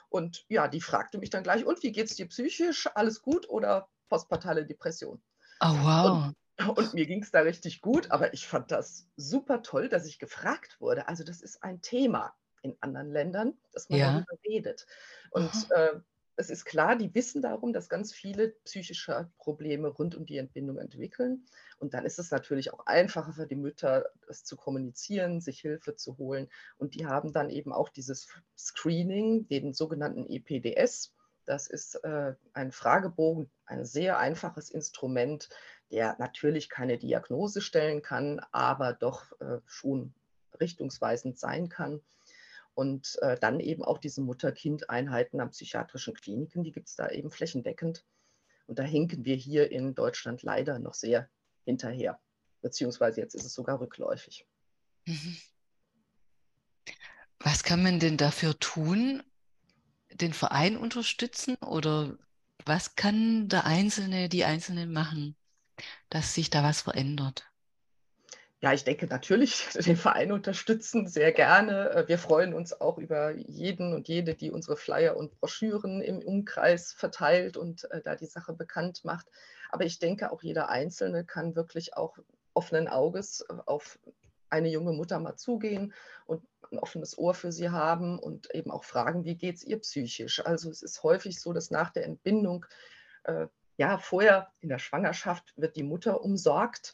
und 0.08 0.46
ja, 0.48 0.66
die 0.66 0.80
fragte 0.80 1.18
mich 1.18 1.28
dann 1.28 1.42
gleich, 1.42 1.66
und 1.66 1.82
wie 1.82 1.92
geht 1.92 2.06
es 2.06 2.16
dir 2.16 2.26
psychisch? 2.26 2.88
Alles 2.94 3.20
gut 3.20 3.50
oder 3.50 3.88
postpartale 4.08 4.64
Depression? 4.64 5.20
Oh, 5.60 5.66
wow. 5.66 6.26
Und 6.26 6.34
und 6.74 6.92
mir 6.94 7.06
ging 7.06 7.22
es 7.22 7.30
da 7.30 7.40
richtig 7.40 7.82
gut, 7.82 8.10
aber 8.10 8.32
ich 8.32 8.48
fand 8.48 8.72
das 8.72 9.06
super 9.16 9.62
toll, 9.62 9.88
dass 9.88 10.06
ich 10.06 10.18
gefragt 10.18 10.80
wurde. 10.80 11.06
Also 11.06 11.22
das 11.22 11.40
ist 11.40 11.62
ein 11.62 11.82
Thema 11.82 12.34
in 12.62 12.76
anderen 12.80 13.12
Ländern, 13.12 13.56
dass 13.72 13.88
man 13.88 13.98
ja. 14.00 14.12
darüber 14.12 14.42
redet. 14.44 14.86
Und 15.30 15.52
äh, 15.70 16.00
es 16.38 16.50
ist 16.50 16.64
klar, 16.64 16.94
die 16.94 17.12
wissen 17.16 17.42
darum, 17.42 17.72
dass 17.72 17.88
ganz 17.88 18.14
viele 18.14 18.50
psychische 18.64 19.28
Probleme 19.38 19.88
rund 19.88 20.14
um 20.14 20.24
die 20.24 20.38
Entbindung 20.38 20.78
entwickeln. 20.78 21.44
Und 21.80 21.94
dann 21.94 22.06
ist 22.06 22.20
es 22.20 22.30
natürlich 22.30 22.72
auch 22.72 22.86
einfacher 22.86 23.32
für 23.32 23.48
die 23.48 23.56
Mütter, 23.56 24.08
das 24.28 24.44
zu 24.44 24.56
kommunizieren, 24.56 25.40
sich 25.40 25.58
Hilfe 25.58 25.96
zu 25.96 26.16
holen. 26.16 26.48
Und 26.78 26.94
die 26.94 27.06
haben 27.06 27.32
dann 27.32 27.50
eben 27.50 27.72
auch 27.72 27.88
dieses 27.88 28.28
Screening, 28.56 29.48
den 29.48 29.74
sogenannten 29.74 30.26
EPDS. 30.26 31.12
Das 31.44 31.66
ist 31.66 31.96
äh, 32.04 32.34
ein 32.52 32.70
Fragebogen, 32.70 33.50
ein 33.66 33.84
sehr 33.84 34.18
einfaches 34.18 34.70
Instrument, 34.70 35.48
der 35.90 36.14
natürlich 36.20 36.68
keine 36.68 36.98
Diagnose 36.98 37.60
stellen 37.60 38.00
kann, 38.00 38.40
aber 38.52 38.92
doch 38.92 39.32
äh, 39.40 39.58
schon 39.66 40.14
richtungsweisend 40.60 41.36
sein 41.36 41.68
kann. 41.68 42.00
Und 42.78 43.18
äh, 43.22 43.36
dann 43.36 43.58
eben 43.58 43.82
auch 43.82 43.98
diese 43.98 44.20
Mutter-Kind-Einheiten 44.20 45.40
an 45.40 45.50
psychiatrischen 45.50 46.14
Kliniken, 46.14 46.62
die 46.62 46.70
gibt 46.70 46.88
es 46.88 46.94
da 46.94 47.08
eben 47.08 47.28
flächendeckend. 47.28 48.04
Und 48.68 48.78
da 48.78 48.84
hinken 48.84 49.24
wir 49.24 49.34
hier 49.34 49.72
in 49.72 49.96
Deutschland 49.96 50.44
leider 50.44 50.78
noch 50.78 50.94
sehr 50.94 51.28
hinterher, 51.64 52.20
beziehungsweise 52.62 53.20
jetzt 53.20 53.34
ist 53.34 53.44
es 53.44 53.54
sogar 53.54 53.80
rückläufig. 53.80 54.46
Mhm. 55.06 55.36
Was 57.40 57.64
kann 57.64 57.82
man 57.82 57.98
denn 57.98 58.16
dafür 58.16 58.56
tun? 58.60 59.24
Den 60.12 60.32
Verein 60.32 60.76
unterstützen 60.76 61.56
oder 61.56 62.16
was 62.64 62.94
kann 62.94 63.48
der 63.48 63.64
Einzelne, 63.64 64.28
die 64.28 64.44
Einzelne 64.44 64.86
machen? 64.86 65.34
dass 66.10 66.34
sich 66.34 66.50
da 66.50 66.62
was 66.62 66.82
verändert? 66.82 67.50
Ja, 68.60 68.72
ich 68.72 68.82
denke 68.82 69.06
natürlich 69.06 69.68
den 69.74 69.96
Verein 69.96 70.32
unterstützen 70.32 71.06
sehr 71.06 71.32
gerne. 71.32 71.90
Äh, 71.90 72.08
wir 72.08 72.18
freuen 72.18 72.54
uns 72.54 72.80
auch 72.80 72.98
über 72.98 73.30
jeden 73.30 73.94
und 73.94 74.08
jede, 74.08 74.34
die 74.34 74.50
unsere 74.50 74.76
Flyer 74.76 75.16
und 75.16 75.38
Broschüren 75.38 76.02
im 76.02 76.18
Umkreis 76.18 76.92
verteilt 76.92 77.56
und 77.56 77.88
äh, 77.92 78.02
da 78.02 78.16
die 78.16 78.26
Sache 78.26 78.52
bekannt 78.52 79.04
macht. 79.04 79.28
Aber 79.70 79.84
ich 79.84 80.00
denke, 80.00 80.32
auch 80.32 80.42
jeder 80.42 80.68
Einzelne 80.70 81.24
kann 81.24 81.54
wirklich 81.54 81.96
auch 81.96 82.18
offenen 82.52 82.88
Auges 82.88 83.44
äh, 83.48 83.54
auf 83.66 83.98
eine 84.50 84.68
junge 84.68 84.92
Mutter 84.92 85.20
mal 85.20 85.36
zugehen 85.36 85.94
und 86.26 86.42
ein 86.72 86.78
offenes 86.80 87.16
Ohr 87.16 87.34
für 87.34 87.52
sie 87.52 87.70
haben 87.70 88.18
und 88.18 88.52
eben 88.54 88.70
auch 88.72 88.84
fragen, 88.84 89.24
wie 89.24 89.36
geht 89.36 89.56
es 89.56 89.64
ihr 89.64 89.78
psychisch. 89.78 90.44
Also 90.44 90.70
es 90.70 90.82
ist 90.82 91.02
häufig 91.04 91.40
so, 91.40 91.52
dass 91.52 91.70
nach 91.70 91.90
der 91.90 92.06
Entbindung 92.06 92.66
äh, 93.24 93.46
ja, 93.76 93.98
vorher 93.98 94.50
in 94.60 94.68
der 94.68 94.78
Schwangerschaft 94.78 95.52
wird 95.56 95.76
die 95.76 95.84
Mutter 95.84 96.22
umsorgt 96.22 96.92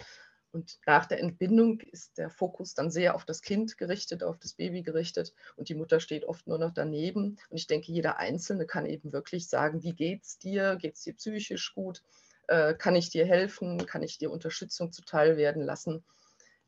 und 0.55 0.79
nach 0.87 1.07
der 1.07 1.19
Entbindung 1.19 1.81
ist 1.81 2.17
der 2.17 2.31
Fokus 2.31 2.75
dann 2.75 2.89
sehr 2.89 3.17
auf 3.17 3.25
das 3.25 3.43
Kind 3.43 3.77
gerichtet, 3.77 4.23
auf 4.23 4.39
das 4.39 4.53
Baby 4.53 4.83
gerichtet 4.83 5.35
und 5.57 5.69
die 5.69 5.75
Mutter 5.75 5.99
steht 5.99 6.25
oft 6.25 6.47
nur 6.47 6.59
noch 6.59 6.73
daneben. 6.73 7.39
Und 7.51 7.57
ich 7.57 7.67
denke, 7.67 7.91
jeder 7.91 8.19
Einzelne 8.19 8.65
kann 8.65 8.87
eben 8.87 9.13
wirklich 9.13 9.49
sagen, 9.49 9.83
wie 9.83 9.95
geht's 9.95 10.39
dir? 10.39 10.77
Geht 10.77 10.95
es 10.95 11.03
dir 11.03 11.15
psychisch 11.15 11.75
gut? 11.75 12.03
Äh, 12.47 12.75
kann 12.75 12.95
ich 12.95 13.11
dir 13.11 13.27
helfen? 13.27 13.85
Kann 13.85 14.05
ich 14.05 14.17
dir 14.19 14.31
Unterstützung 14.31 14.93
zuteil 14.93 15.37
werden 15.37 15.63
lassen? 15.63 16.05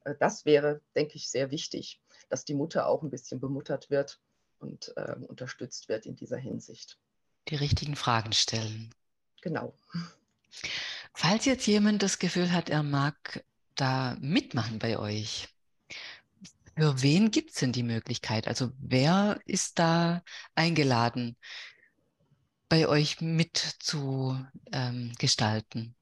Äh, 0.05 0.16
das 0.18 0.44
wäre, 0.44 0.81
denke 0.96 1.14
ich, 1.14 1.31
sehr 1.31 1.53
wichtig, 1.53 2.01
dass 2.29 2.44
die 2.44 2.55
Mutter 2.55 2.88
auch 2.88 3.05
ein 3.05 3.11
bisschen 3.11 3.38
bemuttert 3.38 3.88
wird 3.88 4.18
und 4.59 4.92
äh, 4.96 5.14
unterstützt 5.29 5.88
wird 5.88 6.07
in 6.07 6.16
dieser 6.16 6.38
Hinsicht. 6.38 6.99
Die 7.49 7.57
richtigen 7.57 7.94
Fragen 7.94 8.33
stellen. 8.33 8.92
Genau. 9.42 9.75
Falls 11.14 11.44
jetzt 11.44 11.68
jemand 11.68 12.03
das 12.03 12.18
Gefühl 12.18 12.51
hat, 12.51 12.68
er 12.68 12.83
mag 12.83 13.44
da 13.76 14.16
mitmachen 14.20 14.78
bei 14.78 14.98
euch, 14.98 15.48
für 16.76 17.02
wen 17.02 17.30
gibt 17.30 17.50
es 17.50 17.56
denn 17.56 17.72
die 17.72 17.82
Möglichkeit? 17.82 18.48
Also 18.48 18.70
wer 18.78 19.38
ist 19.46 19.78
da 19.78 20.22
eingeladen, 20.54 21.36
bei 22.68 22.88
euch 22.88 23.20
mitzugestalten? 23.20 24.62
Ähm, 24.72 25.94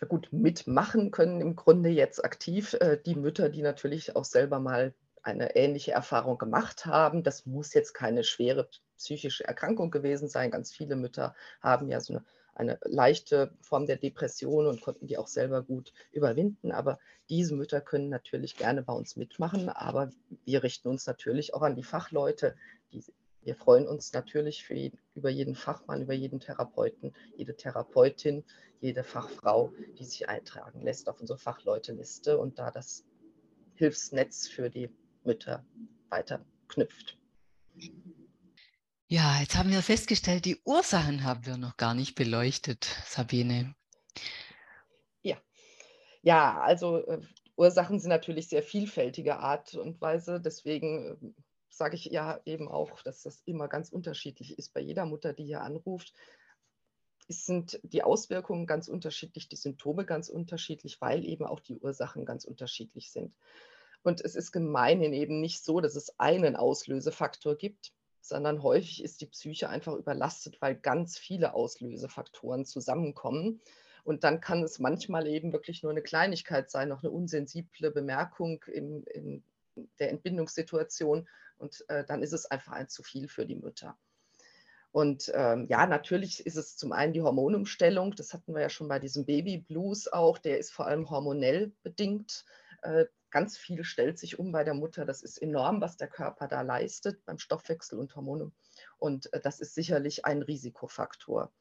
ja 0.00 0.06
gut, 0.08 0.28
mitmachen 0.32 1.10
können 1.10 1.40
im 1.40 1.56
Grunde 1.56 1.88
jetzt 1.88 2.24
aktiv 2.24 2.74
äh, 2.74 2.98
die 3.04 3.14
Mütter, 3.14 3.48
die 3.48 3.62
natürlich 3.62 4.16
auch 4.16 4.24
selber 4.24 4.58
mal 4.58 4.94
eine 5.22 5.56
ähnliche 5.56 5.92
Erfahrung 5.92 6.38
gemacht 6.38 6.86
haben. 6.86 7.22
Das 7.22 7.46
muss 7.46 7.74
jetzt 7.74 7.94
keine 7.94 8.24
schwere 8.24 8.68
psychische 8.96 9.44
Erkrankung 9.44 9.90
gewesen 9.90 10.28
sein. 10.28 10.50
Ganz 10.50 10.72
viele 10.72 10.96
Mütter 10.96 11.34
haben 11.60 11.88
ja 11.88 12.00
so 12.00 12.14
eine 12.14 12.24
eine 12.56 12.78
leichte 12.84 13.52
Form 13.60 13.86
der 13.86 13.96
Depression 13.96 14.66
und 14.66 14.80
konnten 14.80 15.06
die 15.06 15.18
auch 15.18 15.28
selber 15.28 15.62
gut 15.62 15.92
überwinden. 16.10 16.72
Aber 16.72 16.98
diese 17.28 17.54
Mütter 17.54 17.80
können 17.80 18.08
natürlich 18.08 18.56
gerne 18.56 18.82
bei 18.82 18.94
uns 18.94 19.16
mitmachen, 19.16 19.68
aber 19.68 20.10
wir 20.44 20.62
richten 20.62 20.88
uns 20.88 21.06
natürlich 21.06 21.54
auch 21.54 21.62
an 21.62 21.76
die 21.76 21.82
Fachleute. 21.82 22.56
Die, 22.92 23.04
wir 23.42 23.54
freuen 23.54 23.86
uns 23.86 24.12
natürlich 24.12 24.68
jeden, 24.68 24.98
über 25.14 25.28
jeden 25.28 25.54
Fachmann, 25.54 26.02
über 26.02 26.14
jeden 26.14 26.40
Therapeuten, 26.40 27.14
jede 27.36 27.54
Therapeutin, 27.54 28.42
jede 28.80 29.04
Fachfrau, 29.04 29.72
die 29.98 30.04
sich 30.04 30.28
eintragen 30.28 30.82
lässt 30.82 31.08
auf 31.08 31.20
unsere 31.20 31.38
Fachleuteliste 31.38 32.38
und 32.38 32.58
da 32.58 32.70
das 32.70 33.04
Hilfsnetz 33.74 34.48
für 34.48 34.70
die 34.70 34.90
Mütter 35.24 35.64
weiter 36.08 36.44
knüpft. 36.68 37.18
Ja, 39.08 39.38
jetzt 39.38 39.54
haben 39.54 39.70
wir 39.70 39.82
festgestellt, 39.82 40.46
die 40.46 40.60
Ursachen 40.64 41.22
haben 41.22 41.46
wir 41.46 41.56
noch 41.56 41.76
gar 41.76 41.94
nicht 41.94 42.16
beleuchtet, 42.16 42.88
Sabine. 43.06 43.76
Ja, 45.22 45.36
ja 46.22 46.60
also 46.60 47.06
äh, 47.06 47.20
Ursachen 47.54 48.00
sind 48.00 48.08
natürlich 48.08 48.48
sehr 48.48 48.64
vielfältiger 48.64 49.38
Art 49.38 49.74
und 49.74 50.00
Weise. 50.00 50.40
Deswegen 50.40 51.06
äh, 51.06 51.42
sage 51.68 51.94
ich 51.94 52.06
ja 52.06 52.40
eben 52.46 52.66
auch, 52.68 53.00
dass 53.02 53.22
das 53.22 53.42
immer 53.44 53.68
ganz 53.68 53.90
unterschiedlich 53.90 54.58
ist 54.58 54.74
bei 54.74 54.80
jeder 54.80 55.06
Mutter, 55.06 55.32
die 55.32 55.44
hier 55.44 55.60
anruft. 55.60 56.12
Es 57.28 57.46
sind 57.46 57.78
die 57.84 58.02
Auswirkungen 58.02 58.66
ganz 58.66 58.88
unterschiedlich, 58.88 59.48
die 59.48 59.56
Symptome 59.56 60.04
ganz 60.04 60.28
unterschiedlich, 60.28 61.00
weil 61.00 61.24
eben 61.24 61.44
auch 61.44 61.60
die 61.60 61.78
Ursachen 61.78 62.24
ganz 62.24 62.44
unterschiedlich 62.44 63.12
sind. 63.12 63.36
Und 64.02 64.20
es 64.20 64.34
ist 64.34 64.50
gemeinhin 64.50 65.12
eben 65.12 65.40
nicht 65.40 65.64
so, 65.64 65.80
dass 65.80 65.94
es 65.94 66.18
einen 66.18 66.56
Auslösefaktor 66.56 67.54
gibt, 67.54 67.92
sondern 68.28 68.62
häufig 68.62 69.02
ist 69.02 69.20
die 69.20 69.26
Psyche 69.26 69.68
einfach 69.68 69.94
überlastet, 69.94 70.60
weil 70.60 70.74
ganz 70.74 71.18
viele 71.18 71.54
Auslösefaktoren 71.54 72.64
zusammenkommen. 72.64 73.60
Und 74.04 74.24
dann 74.24 74.40
kann 74.40 74.62
es 74.62 74.78
manchmal 74.78 75.26
eben 75.26 75.52
wirklich 75.52 75.82
nur 75.82 75.90
eine 75.90 76.02
Kleinigkeit 76.02 76.70
sein, 76.70 76.88
noch 76.88 77.02
eine 77.02 77.10
unsensible 77.10 77.90
Bemerkung 77.90 78.62
in, 78.72 79.02
in 79.04 79.42
der 79.98 80.10
Entbindungssituation. 80.10 81.28
Und 81.58 81.84
äh, 81.88 82.04
dann 82.04 82.22
ist 82.22 82.32
es 82.32 82.46
einfach 82.46 82.72
ein 82.72 82.88
zu 82.88 83.02
viel 83.02 83.28
für 83.28 83.46
die 83.46 83.56
Mütter. 83.56 83.96
Und 84.92 85.30
ähm, 85.34 85.66
ja, 85.68 85.86
natürlich 85.86 86.46
ist 86.46 86.56
es 86.56 86.76
zum 86.76 86.92
einen 86.92 87.12
die 87.12 87.20
Hormonumstellung, 87.20 88.14
das 88.14 88.32
hatten 88.32 88.54
wir 88.54 88.62
ja 88.62 88.70
schon 88.70 88.88
bei 88.88 88.98
diesem 88.98 89.26
Baby 89.26 89.58
Blues 89.58 90.10
auch, 90.10 90.38
der 90.38 90.58
ist 90.58 90.70
vor 90.70 90.86
allem 90.86 91.10
hormonell 91.10 91.72
bedingt. 91.82 92.46
Äh, 92.80 93.04
ganz 93.36 93.58
viel 93.58 93.84
stellt 93.84 94.18
sich 94.18 94.38
um 94.38 94.50
bei 94.50 94.64
der 94.64 94.72
Mutter. 94.72 95.04
Das 95.04 95.20
ist 95.20 95.36
enorm, 95.42 95.82
was 95.82 95.98
der 95.98 96.08
Körper 96.08 96.48
da 96.48 96.62
leistet 96.62 97.22
beim 97.26 97.38
Stoffwechsel 97.38 97.98
und 97.98 98.16
Hormone. 98.16 98.50
Und 98.96 99.30
äh, 99.34 99.40
das 99.42 99.60
ist 99.60 99.74
sicherlich 99.74 100.24
ein 100.24 100.40
Risikofaktor. 100.40 101.52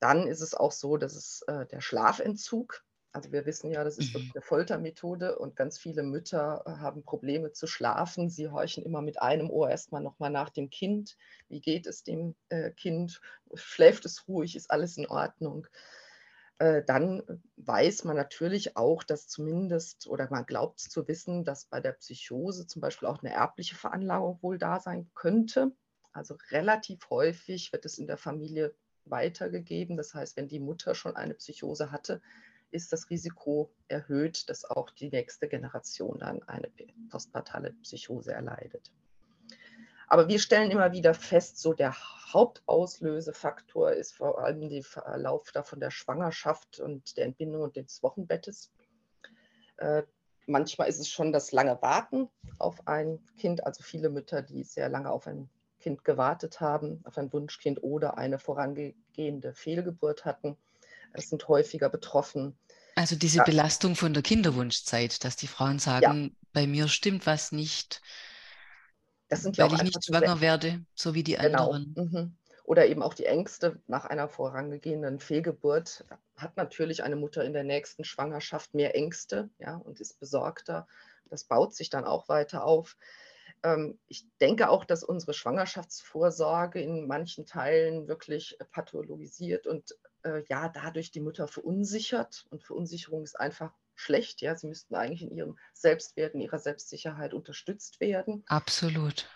Dann 0.00 0.26
ist 0.26 0.40
es 0.40 0.52
auch 0.54 0.72
so, 0.72 0.96
dass 0.96 1.14
es 1.14 1.42
äh, 1.46 1.64
der 1.66 1.80
Schlafentzug 1.80 2.82
also 3.12 3.32
wir 3.32 3.46
wissen 3.46 3.70
ja, 3.70 3.82
das 3.82 3.96
ist 3.96 4.12
wirklich 4.12 4.34
mhm. 4.34 4.36
eine 4.36 4.42
Foltermethode 4.42 5.38
und 5.38 5.56
ganz 5.56 5.78
viele 5.78 6.02
Mütter 6.02 6.62
äh, 6.66 6.70
haben 6.82 7.02
Probleme 7.02 7.50
zu 7.50 7.66
schlafen. 7.66 8.28
Sie 8.28 8.48
horchen 8.48 8.84
immer 8.84 9.00
mit 9.00 9.22
einem 9.22 9.48
Ohr 9.48 9.70
erstmal 9.70 10.02
nochmal 10.02 10.28
nach 10.28 10.50
dem 10.50 10.68
Kind. 10.68 11.16
Wie 11.48 11.62
geht 11.62 11.86
es 11.86 12.02
dem 12.02 12.34
äh, 12.50 12.72
Kind? 12.72 13.22
Schläft 13.54 14.04
es 14.04 14.28
ruhig? 14.28 14.54
Ist 14.54 14.70
alles 14.70 14.98
in 14.98 15.06
Ordnung? 15.06 15.66
Äh, 16.58 16.82
dann 16.84 17.22
weiß 17.56 18.04
man 18.04 18.16
natürlich 18.16 18.76
auch, 18.76 19.02
dass 19.02 19.28
zumindest 19.28 20.06
oder 20.06 20.28
man 20.30 20.46
glaubt 20.46 20.80
zu 20.80 21.06
wissen, 21.06 21.44
dass 21.44 21.66
bei 21.66 21.80
der 21.80 21.92
Psychose 21.92 22.66
zum 22.66 22.80
Beispiel 22.80 23.08
auch 23.08 23.22
eine 23.22 23.32
erbliche 23.32 23.74
Veranlagung 23.74 24.38
wohl 24.42 24.58
da 24.58 24.80
sein 24.80 25.10
könnte. 25.14 25.72
Also 26.12 26.36
relativ 26.50 27.10
häufig 27.10 27.72
wird 27.72 27.84
es 27.84 27.98
in 27.98 28.06
der 28.06 28.16
Familie 28.16 28.74
weitergegeben. 29.04 29.98
Das 29.98 30.14
heißt, 30.14 30.36
wenn 30.36 30.48
die 30.48 30.60
Mutter 30.60 30.94
schon 30.94 31.14
eine 31.14 31.34
Psychose 31.34 31.90
hatte, 31.90 32.22
ist 32.70 32.92
das 32.92 33.10
Risiko 33.10 33.70
erhöht, 33.88 34.48
dass 34.48 34.64
auch 34.64 34.90
die 34.90 35.10
nächste 35.10 35.48
Generation 35.48 36.18
dann 36.18 36.42
eine 36.44 36.70
postpartale 37.10 37.72
Psychose 37.82 38.32
erleidet. 38.32 38.90
Aber 40.08 40.28
wir 40.28 40.38
stellen 40.38 40.70
immer 40.70 40.92
wieder 40.92 41.14
fest, 41.14 41.58
so 41.58 41.72
der 41.72 41.94
Hauptauslösefaktor 42.36 43.92
ist 43.92 44.14
vor 44.14 44.38
allem 44.38 44.68
der 44.68 44.82
Verlauf 44.82 45.50
von 45.64 45.80
der 45.80 45.90
Schwangerschaft 45.90 46.80
und 46.80 47.16
der 47.16 47.24
Entbindung 47.24 47.62
und 47.62 47.76
des 47.76 48.02
Wochenbettes. 48.02 48.70
Äh, 49.78 50.02
manchmal 50.46 50.88
ist 50.88 51.00
es 51.00 51.08
schon 51.08 51.32
das 51.32 51.52
lange 51.52 51.80
Warten 51.80 52.28
auf 52.58 52.86
ein 52.86 53.24
Kind, 53.38 53.64
also 53.64 53.82
viele 53.82 54.10
Mütter, 54.10 54.42
die 54.42 54.64
sehr 54.64 54.90
lange 54.90 55.10
auf 55.10 55.26
ein 55.26 55.48
Kind 55.80 56.04
gewartet 56.04 56.60
haben, 56.60 57.00
auf 57.04 57.16
ein 57.16 57.32
Wunschkind 57.32 57.82
oder 57.82 58.18
eine 58.18 58.38
vorangehende 58.38 59.54
Fehlgeburt 59.54 60.26
hatten 60.26 60.58
sind 61.14 61.48
häufiger 61.48 61.88
betroffen. 61.88 62.58
Also 62.94 63.16
diese 63.16 63.38
ja. 63.38 63.44
Belastung 63.44 63.94
von 63.94 64.14
der 64.14 64.22
Kinderwunschzeit, 64.22 65.24
dass 65.24 65.36
die 65.36 65.46
Frauen 65.46 65.78
sagen, 65.78 66.24
ja. 66.24 66.30
bei 66.52 66.66
mir 66.66 66.88
stimmt 66.88 67.26
was 67.26 67.52
nicht, 67.52 68.02
das 69.28 69.42
sind 69.42 69.58
weil 69.58 69.72
ich 69.72 69.82
nicht 69.82 70.04
schwanger 70.04 70.40
werde, 70.40 70.84
so 70.94 71.14
wie 71.14 71.22
die 71.22 71.34
genau. 71.34 71.70
anderen. 71.72 72.10
Mhm. 72.12 72.36
Oder 72.64 72.86
eben 72.86 73.02
auch 73.02 73.14
die 73.14 73.26
Ängste 73.26 73.80
nach 73.86 74.06
einer 74.06 74.28
vorangehenden 74.28 75.20
Fehlgeburt 75.20 76.04
hat 76.36 76.56
natürlich 76.56 77.04
eine 77.04 77.16
Mutter 77.16 77.44
in 77.44 77.52
der 77.52 77.64
nächsten 77.64 78.04
Schwangerschaft 78.04 78.74
mehr 78.74 78.94
Ängste 78.96 79.50
ja, 79.58 79.76
und 79.76 80.00
ist 80.00 80.18
besorgter. 80.18 80.86
Das 81.30 81.44
baut 81.44 81.74
sich 81.74 81.90
dann 81.90 82.04
auch 82.04 82.28
weiter 82.28 82.64
auf. 82.64 82.96
Ähm, 83.62 83.98
ich 84.08 84.26
denke 84.40 84.68
auch, 84.68 84.84
dass 84.84 85.04
unsere 85.04 85.32
Schwangerschaftsvorsorge 85.32 86.80
in 86.80 87.06
manchen 87.06 87.46
Teilen 87.46 88.08
wirklich 88.08 88.58
pathologisiert 88.72 89.66
und 89.66 89.96
äh, 90.24 90.42
ja 90.48 90.68
dadurch 90.68 91.10
die 91.10 91.20
Mutter 91.20 91.46
verunsichert. 91.48 92.46
Und 92.50 92.64
Verunsicherung 92.64 93.22
ist 93.22 93.38
einfach 93.38 93.72
schlecht. 93.96 94.40
Ja, 94.42 94.54
sie 94.54 94.68
müssten 94.68 94.94
eigentlich 94.94 95.22
in 95.22 95.36
ihrem 95.36 95.58
Selbstwert, 95.72 96.34
in 96.34 96.40
ihrer 96.40 96.58
Selbstsicherheit 96.58 97.34
unterstützt 97.34 98.00
werden. 98.00 98.44
Absolut. 98.46 99.28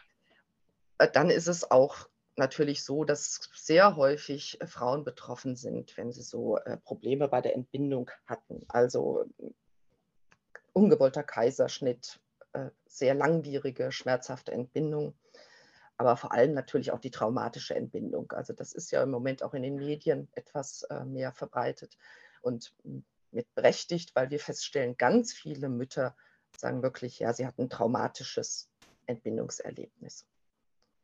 Äh, 0.98 1.10
dann 1.10 1.30
ist 1.30 1.48
es 1.48 1.70
auch 1.70 2.08
natürlich 2.36 2.84
so, 2.84 3.04
dass 3.04 3.50
sehr 3.54 3.96
häufig 3.96 4.60
äh, 4.60 4.66
Frauen 4.66 5.04
betroffen 5.04 5.56
sind, 5.56 5.96
wenn 5.96 6.12
sie 6.12 6.22
so 6.22 6.58
äh, 6.58 6.76
Probleme 6.76 7.26
bei 7.26 7.40
der 7.40 7.54
Entbindung 7.54 8.10
hatten. 8.26 8.64
Also 8.68 9.24
ungewollter 10.72 11.24
Kaiserschnitt, 11.24 12.20
sehr 12.86 13.14
langwierige, 13.14 13.92
schmerzhafte 13.92 14.52
Entbindung 14.52 15.14
aber 15.98 16.16
vor 16.16 16.32
allem 16.32 16.54
natürlich 16.54 16.92
auch 16.92 16.98
die 16.98 17.10
traumatische 17.10 17.74
Entbindung. 17.74 18.32
Also 18.32 18.54
das 18.54 18.72
ist 18.72 18.90
ja 18.90 19.02
im 19.02 19.10
Moment 19.10 19.42
auch 19.42 19.52
in 19.52 19.62
den 19.62 19.76
Medien 19.76 20.28
etwas 20.32 20.86
mehr 21.04 21.30
verbreitet 21.30 21.98
und 22.40 22.72
mit 23.32 23.52
berechtigt, 23.54 24.14
weil 24.14 24.30
wir 24.30 24.40
feststellen, 24.40 24.96
ganz 24.96 25.32
viele 25.32 25.68
Mütter 25.68 26.16
sagen 26.56 26.82
wirklich, 26.82 27.18
ja, 27.18 27.32
sie 27.32 27.46
hatten 27.46 27.62
ein 27.62 27.70
traumatisches 27.70 28.68
Entbindungserlebnis. 29.06 30.26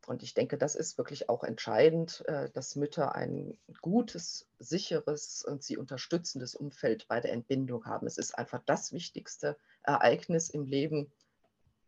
Und 0.07 0.23
ich 0.23 0.33
denke, 0.33 0.57
das 0.57 0.75
ist 0.75 0.97
wirklich 0.97 1.27
auch 1.27 1.43
entscheidend, 1.43 2.23
äh, 2.27 2.49
dass 2.51 2.77
Mütter 2.77 3.13
ein 3.13 3.57
gutes, 3.81 4.47
sicheres 4.57 5.43
und 5.43 5.63
sie 5.63 5.75
unterstützendes 5.75 6.55
Umfeld 6.55 7.09
bei 7.09 7.19
der 7.19 7.33
Entbindung 7.33 7.85
haben. 7.85 8.07
Es 8.07 8.17
ist 8.17 8.37
einfach 8.37 8.61
das 8.65 8.93
wichtigste 8.93 9.57
Ereignis 9.83 10.49
im 10.49 10.63
Leben 10.63 11.11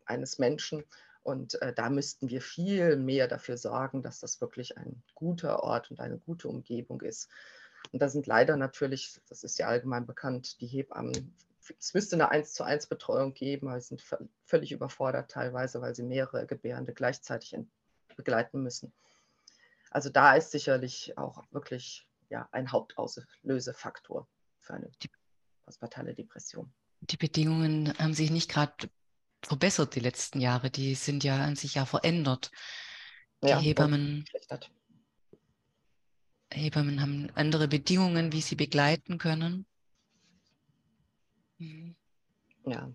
eines 0.04 0.38
Menschen. 0.38 0.84
Und 1.22 1.60
äh, 1.62 1.72
da 1.72 1.88
müssten 1.88 2.28
wir 2.28 2.42
viel 2.42 2.96
mehr 2.96 3.26
dafür 3.26 3.56
sorgen, 3.56 4.02
dass 4.02 4.20
das 4.20 4.40
wirklich 4.42 4.76
ein 4.76 5.02
guter 5.14 5.62
Ort 5.62 5.90
und 5.90 6.00
eine 6.00 6.18
gute 6.18 6.48
Umgebung 6.48 7.00
ist. 7.00 7.30
Und 7.92 8.00
da 8.00 8.08
sind 8.08 8.26
leider 8.26 8.56
natürlich, 8.56 9.20
das 9.28 9.42
ist 9.42 9.58
ja 9.58 9.66
allgemein 9.66 10.06
bekannt, 10.06 10.60
die 10.60 10.66
Hebammen, 10.66 11.34
es 11.78 11.94
müsste 11.94 12.16
eine 12.16 12.30
1 12.30 12.54
zu 12.54 12.64
1 12.64 12.86
Betreuung 12.86 13.34
geben, 13.34 13.68
aber 13.68 13.80
sie 13.80 13.88
sind 13.88 14.04
völlig 14.44 14.72
überfordert 14.72 15.30
teilweise, 15.30 15.80
weil 15.80 15.94
sie 15.94 16.02
mehrere 16.02 16.46
Gebärende 16.46 16.92
gleichzeitig 16.92 17.56
begleiten 18.16 18.62
müssen. 18.62 18.92
Also 19.90 20.08
da 20.08 20.34
ist 20.34 20.50
sicherlich 20.50 21.16
auch 21.16 21.44
wirklich 21.50 22.06
ja, 22.28 22.48
ein 22.52 22.70
Hauptauslösefaktor 22.70 24.28
für 24.60 24.74
eine 24.74 24.90
postpartale 25.64 26.14
Depression. 26.14 26.72
Die 27.00 27.16
Bedingungen 27.16 27.96
haben 27.98 28.14
sich 28.14 28.30
nicht 28.30 28.50
gerade 28.50 28.90
verbessert 29.42 29.94
die 29.94 30.00
letzten 30.00 30.40
Jahre. 30.40 30.70
Die 30.70 30.94
sind 30.94 31.24
ja 31.24 31.36
an 31.36 31.56
sich 31.56 31.74
ja 31.74 31.86
verändert. 31.86 32.50
Die 33.42 33.48
ja, 33.48 33.58
Hebammen, 33.58 34.26
Hebammen 36.52 37.00
haben 37.00 37.28
andere 37.34 37.68
Bedingungen, 37.68 38.32
wie 38.32 38.40
sie 38.40 38.56
begleiten 38.56 39.18
können. 39.18 39.66
Mhm. 41.58 41.94
Ja. 42.66 42.92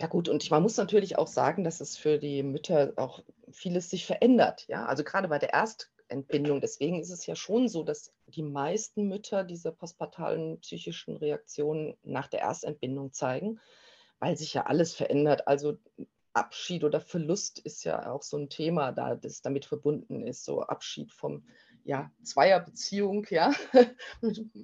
Ja 0.00 0.06
gut, 0.06 0.28
und 0.28 0.48
man 0.50 0.62
muss 0.62 0.76
natürlich 0.76 1.18
auch 1.18 1.26
sagen, 1.26 1.64
dass 1.64 1.80
es 1.80 1.96
für 1.96 2.18
die 2.18 2.42
Mütter 2.42 2.92
auch 2.96 3.22
vieles 3.50 3.90
sich 3.90 4.06
verändert. 4.06 4.64
Ja, 4.68 4.86
also 4.86 5.02
gerade 5.02 5.26
bei 5.26 5.38
der 5.38 5.52
Erstentbindung. 5.52 6.60
Deswegen 6.60 7.00
ist 7.00 7.10
es 7.10 7.26
ja 7.26 7.34
schon 7.34 7.68
so, 7.68 7.82
dass 7.82 8.12
die 8.26 8.44
meisten 8.44 9.08
Mütter 9.08 9.42
diese 9.42 9.72
postpartalen 9.72 10.60
psychischen 10.60 11.16
Reaktionen 11.16 11.96
nach 12.04 12.28
der 12.28 12.40
Erstentbindung 12.40 13.12
zeigen 13.12 13.58
weil 14.18 14.36
sich 14.36 14.54
ja 14.54 14.66
alles 14.66 14.94
verändert. 14.94 15.46
Also 15.46 15.78
Abschied 16.32 16.84
oder 16.84 17.00
Verlust 17.00 17.58
ist 17.58 17.84
ja 17.84 18.10
auch 18.10 18.22
so 18.22 18.36
ein 18.36 18.48
Thema, 18.48 18.92
da 18.92 19.14
das 19.14 19.42
damit 19.42 19.64
verbunden 19.64 20.26
ist, 20.26 20.44
so 20.44 20.62
Abschied 20.62 21.12
vom 21.12 21.44
ja, 21.88 22.12
Zweierbeziehung, 22.22 23.24
ja, 23.30 23.50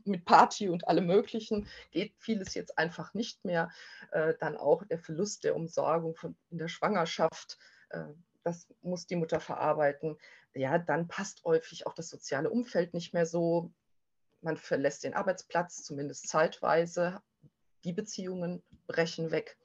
mit 0.05 0.27
Party 0.27 0.69
und 0.69 0.87
allem 0.87 1.07
Möglichen, 1.07 1.67
geht 1.91 2.13
vieles 2.19 2.53
jetzt 2.53 2.77
einfach 2.77 3.15
nicht 3.15 3.47
mehr. 3.47 3.71
Äh, 4.13 4.35
dann 4.41 4.59
auch 4.59 4.85
der 4.85 4.99
Verlust 4.99 5.43
der 5.43 5.57
Umsorgung 5.57 6.17
von, 6.17 6.37
in 6.51 6.59
der 6.59 6.69
Schwangerschaft, 6.69 7.57
äh, 7.89 8.05
das 8.43 8.69
muss 8.83 9.07
die 9.07 9.17
Mutter 9.17 9.41
verarbeiten. 9.41 10.19
Ja, 10.53 10.77
dann 10.77 11.09
passt 11.09 11.43
häufig 11.45 11.87
auch 11.87 11.95
das 11.95 12.11
soziale 12.11 12.51
Umfeld 12.51 12.93
nicht 12.93 13.15
mehr 13.15 13.25
so. 13.25 13.73
Man 14.43 14.59
verlässt 14.59 15.03
den 15.03 15.15
Arbeitsplatz, 15.15 15.83
zumindest 15.83 16.29
zeitweise, 16.29 17.23
die 17.85 17.95
Beziehungen 17.95 18.63
brechen 18.87 19.31
weg. 19.31 19.57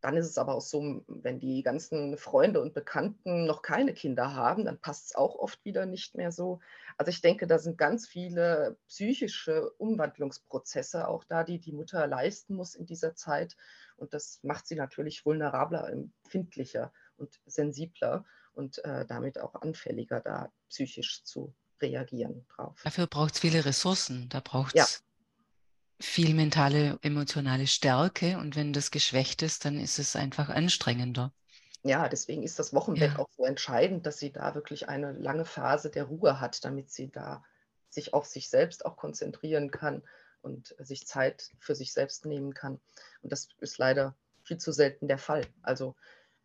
Dann 0.00 0.16
ist 0.16 0.26
es 0.26 0.38
aber 0.38 0.54
auch 0.54 0.62
so, 0.62 1.04
wenn 1.08 1.38
die 1.38 1.62
ganzen 1.62 2.16
Freunde 2.16 2.60
und 2.60 2.72
Bekannten 2.72 3.44
noch 3.44 3.62
keine 3.62 3.92
Kinder 3.92 4.34
haben, 4.34 4.64
dann 4.64 4.78
passt 4.78 5.06
es 5.06 5.14
auch 5.14 5.36
oft 5.36 5.62
wieder 5.64 5.86
nicht 5.86 6.14
mehr 6.14 6.32
so. 6.32 6.60
Also 6.96 7.10
ich 7.10 7.20
denke, 7.20 7.46
da 7.46 7.58
sind 7.58 7.76
ganz 7.76 8.08
viele 8.08 8.78
psychische 8.88 9.70
Umwandlungsprozesse 9.72 11.06
auch 11.06 11.24
da, 11.24 11.44
die 11.44 11.58
die 11.58 11.72
Mutter 11.72 12.06
leisten 12.06 12.54
muss 12.54 12.74
in 12.74 12.86
dieser 12.86 13.14
Zeit. 13.14 13.56
Und 13.96 14.14
das 14.14 14.40
macht 14.42 14.66
sie 14.66 14.76
natürlich 14.76 15.26
vulnerabler, 15.26 15.88
empfindlicher 15.90 16.92
und 17.16 17.38
sensibler 17.44 18.24
und 18.52 18.82
äh, 18.84 19.04
damit 19.06 19.38
auch 19.38 19.54
anfälliger, 19.54 20.20
da 20.20 20.50
psychisch 20.68 21.24
zu 21.24 21.54
reagieren 21.82 22.46
drauf. 22.48 22.80
Dafür 22.84 23.06
braucht 23.06 23.34
es 23.34 23.40
viele 23.40 23.64
Ressourcen. 23.64 24.28
Da 24.28 24.40
braucht 24.40 24.74
es 24.74 25.00
ja 25.00 25.09
viel 26.00 26.34
mentale, 26.34 26.98
emotionale 27.02 27.66
Stärke 27.66 28.38
und 28.38 28.56
wenn 28.56 28.72
das 28.72 28.90
geschwächt 28.90 29.42
ist, 29.42 29.64
dann 29.64 29.78
ist 29.78 29.98
es 29.98 30.16
einfach 30.16 30.48
anstrengender. 30.48 31.32
Ja, 31.82 32.08
deswegen 32.08 32.42
ist 32.42 32.58
das 32.58 32.74
Wochenbett 32.74 33.12
ja. 33.12 33.18
auch 33.18 33.28
so 33.36 33.44
entscheidend, 33.44 34.06
dass 34.06 34.18
sie 34.18 34.32
da 34.32 34.54
wirklich 34.54 34.88
eine 34.88 35.12
lange 35.12 35.44
Phase 35.44 35.90
der 35.90 36.04
Ruhe 36.04 36.40
hat, 36.40 36.64
damit 36.64 36.90
sie 36.90 37.10
da 37.10 37.42
sich 37.88 38.12
auf 38.14 38.26
sich 38.26 38.48
selbst 38.48 38.84
auch 38.84 38.96
konzentrieren 38.96 39.70
kann 39.70 40.02
und 40.42 40.74
sich 40.78 41.06
Zeit 41.06 41.50
für 41.58 41.74
sich 41.74 41.92
selbst 41.92 42.26
nehmen 42.26 42.54
kann. 42.54 42.80
Und 43.22 43.32
das 43.32 43.48
ist 43.60 43.78
leider 43.78 44.14
viel 44.42 44.58
zu 44.58 44.72
selten 44.72 45.08
der 45.08 45.18
Fall. 45.18 45.46
Also 45.62 45.96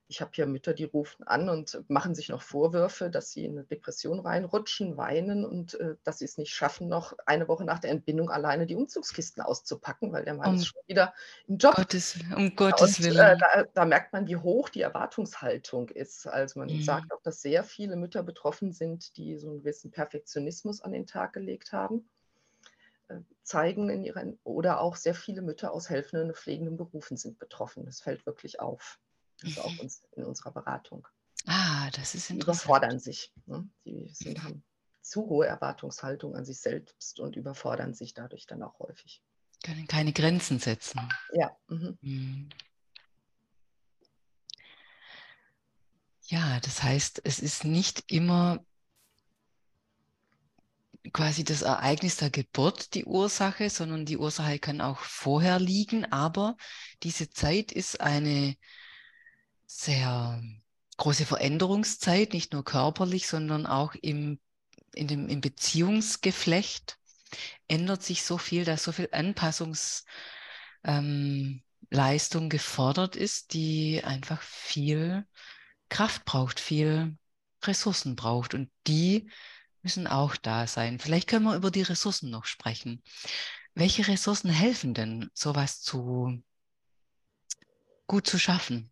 ich 0.08 0.22
habe 0.22 0.32
hier 0.34 0.46
Mütter, 0.48 0.74
die 0.74 0.84
rufen 0.86 1.24
an 1.28 1.50
und 1.50 1.84
machen 1.90 2.16
sich 2.16 2.30
noch 2.30 2.42
Vorwürfe, 2.42 3.10
dass 3.10 3.32
sie 3.32 3.46
in 3.46 3.54
eine 3.58 3.66
Depression 3.66 4.20
reinrutschen, 4.20 4.98
weinen 4.98 5.46
und 5.46 5.76
äh, 5.80 5.96
dass 6.04 6.20
sie 6.20 6.26
es 6.26 6.38
nicht 6.38 6.54
schaffen, 6.54 6.88
noch 6.88 7.14
eine 7.26 7.48
Woche 7.48 7.66
nach 7.66 7.80
der 7.80 7.92
Entbindung 7.92 8.30
alleine 8.30 8.66
die 8.68 8.76
Umzugskisten 8.76 9.44
auszupacken, 9.44 10.12
weil 10.14 10.26
der 10.26 10.36
Mann 10.36 10.52
Um 10.52 10.54
ist 10.54 10.68
schon 10.68 10.82
wieder 10.88 11.14
im 11.48 11.58
Job. 11.58 11.76
Gottes, 11.76 12.18
um 12.36 12.56
Gottes 12.56 13.00
und 13.00 13.06
äh, 13.18 13.36
Willen. 13.36 13.38
da, 13.40 13.64
da 13.74 13.86
merkt 13.86 14.14
man, 14.14 14.28
wie 14.28 14.38
hoch 14.38 14.70
die 14.70 14.82
Erwartungshaltung 14.82 15.90
ist. 15.90 16.28
Also 16.28 16.60
man 16.60 16.70
Mhm. 16.70 16.82
sagt 16.82 17.12
auch, 17.14 17.22
dass 17.22 17.42
sehr 17.42 17.64
viele 17.64 17.96
Mütter 17.96 18.24
betroffen 18.24 18.72
sind, 18.74 19.18
die 19.18 19.38
so 19.38 19.50
einen 19.50 19.60
gewissen 19.60 19.92
Perfektionismus 19.92 20.82
an 20.82 20.92
den 20.92 21.08
Tag 21.08 21.34
gelegt 21.34 21.72
haben, 21.74 22.10
äh, 23.08 23.20
zeigen 23.44 23.90
in 23.90 24.04
ihren, 24.04 24.40
oder 24.44 24.82
auch 24.82 24.96
sehr 24.96 25.16
viele 25.16 25.42
Mütter 25.42 25.74
aus 25.74 25.90
helfenden 25.90 26.30
und 26.30 26.38
pflegenden 26.38 26.78
Berufen 26.78 27.18
sind 27.18 27.40
betroffen. 27.40 27.86
Das 27.86 28.02
fällt 28.02 28.26
wirklich 28.26 28.60
auf. 28.60 29.00
Also 29.44 29.62
auch 29.62 29.72
Mhm. 29.72 29.80
uns, 29.80 30.02
in 30.16 30.24
unserer 30.24 30.52
Beratung. 30.52 31.08
Ah, 31.46 31.90
das 31.92 32.16
ist 32.16 32.30
Die 32.30 32.36
interessant. 32.36 32.64
überfordern 32.64 33.00
sich. 33.00 33.32
Ne? 33.46 33.68
Die 33.86 34.10
sind, 34.14 34.42
haben 34.42 34.64
zu 35.02 35.28
hohe 35.28 35.46
Erwartungshaltung 35.46 36.36
an 36.36 36.46
sich 36.46 36.60
selbst 36.60 37.20
und 37.20 37.36
überfordern 37.36 37.94
sich 37.94 38.14
dadurch 38.14 38.48
dann 38.48 38.64
auch 38.64 38.80
häufig. 38.80 39.22
Können 39.64 39.88
keine 39.88 40.14
Grenzen 40.14 40.60
setzen. 40.60 41.02
Ja, 41.34 41.56
mhm. 41.68 41.98
Mhm. 42.02 42.50
Ja, 46.28 46.60
das 46.62 46.82
heißt, 46.82 47.22
es 47.24 47.40
ist 47.40 47.66
nicht 47.66 48.12
immer 48.12 48.66
quasi 51.14 51.44
das 51.44 51.62
Ereignis 51.62 52.18
der 52.18 52.32
Geburt 52.32 52.96
die 52.96 53.06
Ursache, 53.06 53.70
sondern 53.70 54.06
die 54.06 54.18
Ursache 54.18 54.58
kann 54.58 54.82
auch 54.82 55.00
vorher 55.00 55.60
liegen, 55.60 56.06
aber 56.12 56.58
diese 57.04 57.30
Zeit 57.30 57.72
ist 57.72 58.02
eine 58.02 58.56
sehr 59.66 60.42
große 60.98 61.26
Veränderungszeit, 61.26 62.34
nicht 62.34 62.54
nur 62.54 62.64
körperlich, 62.64 63.28
sondern 63.28 63.66
auch 63.66 63.96
im, 63.96 64.40
in 64.94 65.08
dem, 65.08 65.28
im 65.28 65.42
Beziehungsgeflecht 65.42 66.98
ändert 67.68 68.04
sich 68.04 68.24
so 68.24 68.38
viel, 68.38 68.66
dass 68.66 68.84
so 68.84 68.92
viel 68.92 69.10
Anpassungsleistung 69.12 70.04
ähm, 70.84 72.50
gefordert 72.50 73.16
ist, 73.16 73.54
die 73.54 74.04
einfach 74.04 74.42
viel 74.42 75.26
Kraft 75.90 76.26
braucht, 76.26 76.60
viel 76.60 77.18
Ressourcen 77.64 78.16
braucht 78.16 78.54
und 78.54 78.70
die 78.88 79.30
müssen 79.82 80.08
auch 80.08 80.36
da 80.36 80.68
sein. 80.68 81.00
Vielleicht 81.00 81.28
können 81.28 81.46
wir 81.46 81.56
über 81.56 81.72
die 81.72 81.82
Ressourcen 81.84 82.30
noch 82.30 82.46
sprechen. 82.46 83.04
Welche 83.76 84.08
Ressourcen 84.08 84.50
helfen 84.50 84.94
denn, 84.94 85.30
sowas 85.34 85.82
zu 85.82 86.42
gut 88.08 88.26
zu 88.28 88.40
schaffen? 88.40 88.92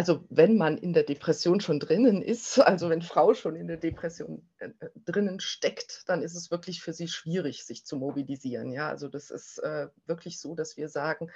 Also 0.00 0.24
wenn 0.30 0.56
man 0.56 0.78
in 0.78 0.94
der 0.94 1.02
Depression 1.02 1.60
schon 1.60 1.78
drinnen 1.78 2.22
ist, 2.22 2.58
also 2.66 2.88
wenn 2.88 3.02
Frau 3.02 3.34
schon 3.34 3.54
in 3.54 3.66
der 3.66 3.76
Depression 3.76 4.48
äh, 4.56 4.70
äh, 4.80 4.88
drinnen 5.04 5.40
steckt, 5.40 6.08
dann 6.08 6.22
ist 6.22 6.34
es 6.34 6.50
wirklich 6.50 6.80
für 6.80 6.94
sie 6.94 7.06
schwierig, 7.06 7.66
sich 7.66 7.84
zu 7.84 7.98
mobilisieren. 7.98 8.72
Ja, 8.72 8.88
also 8.88 9.08
das 9.08 9.30
ist 9.30 9.58
äh, 9.58 9.88
wirklich 10.06 10.40
so, 10.40 10.54
dass 10.54 10.78
wir 10.78 10.88
sagen, 10.88 11.30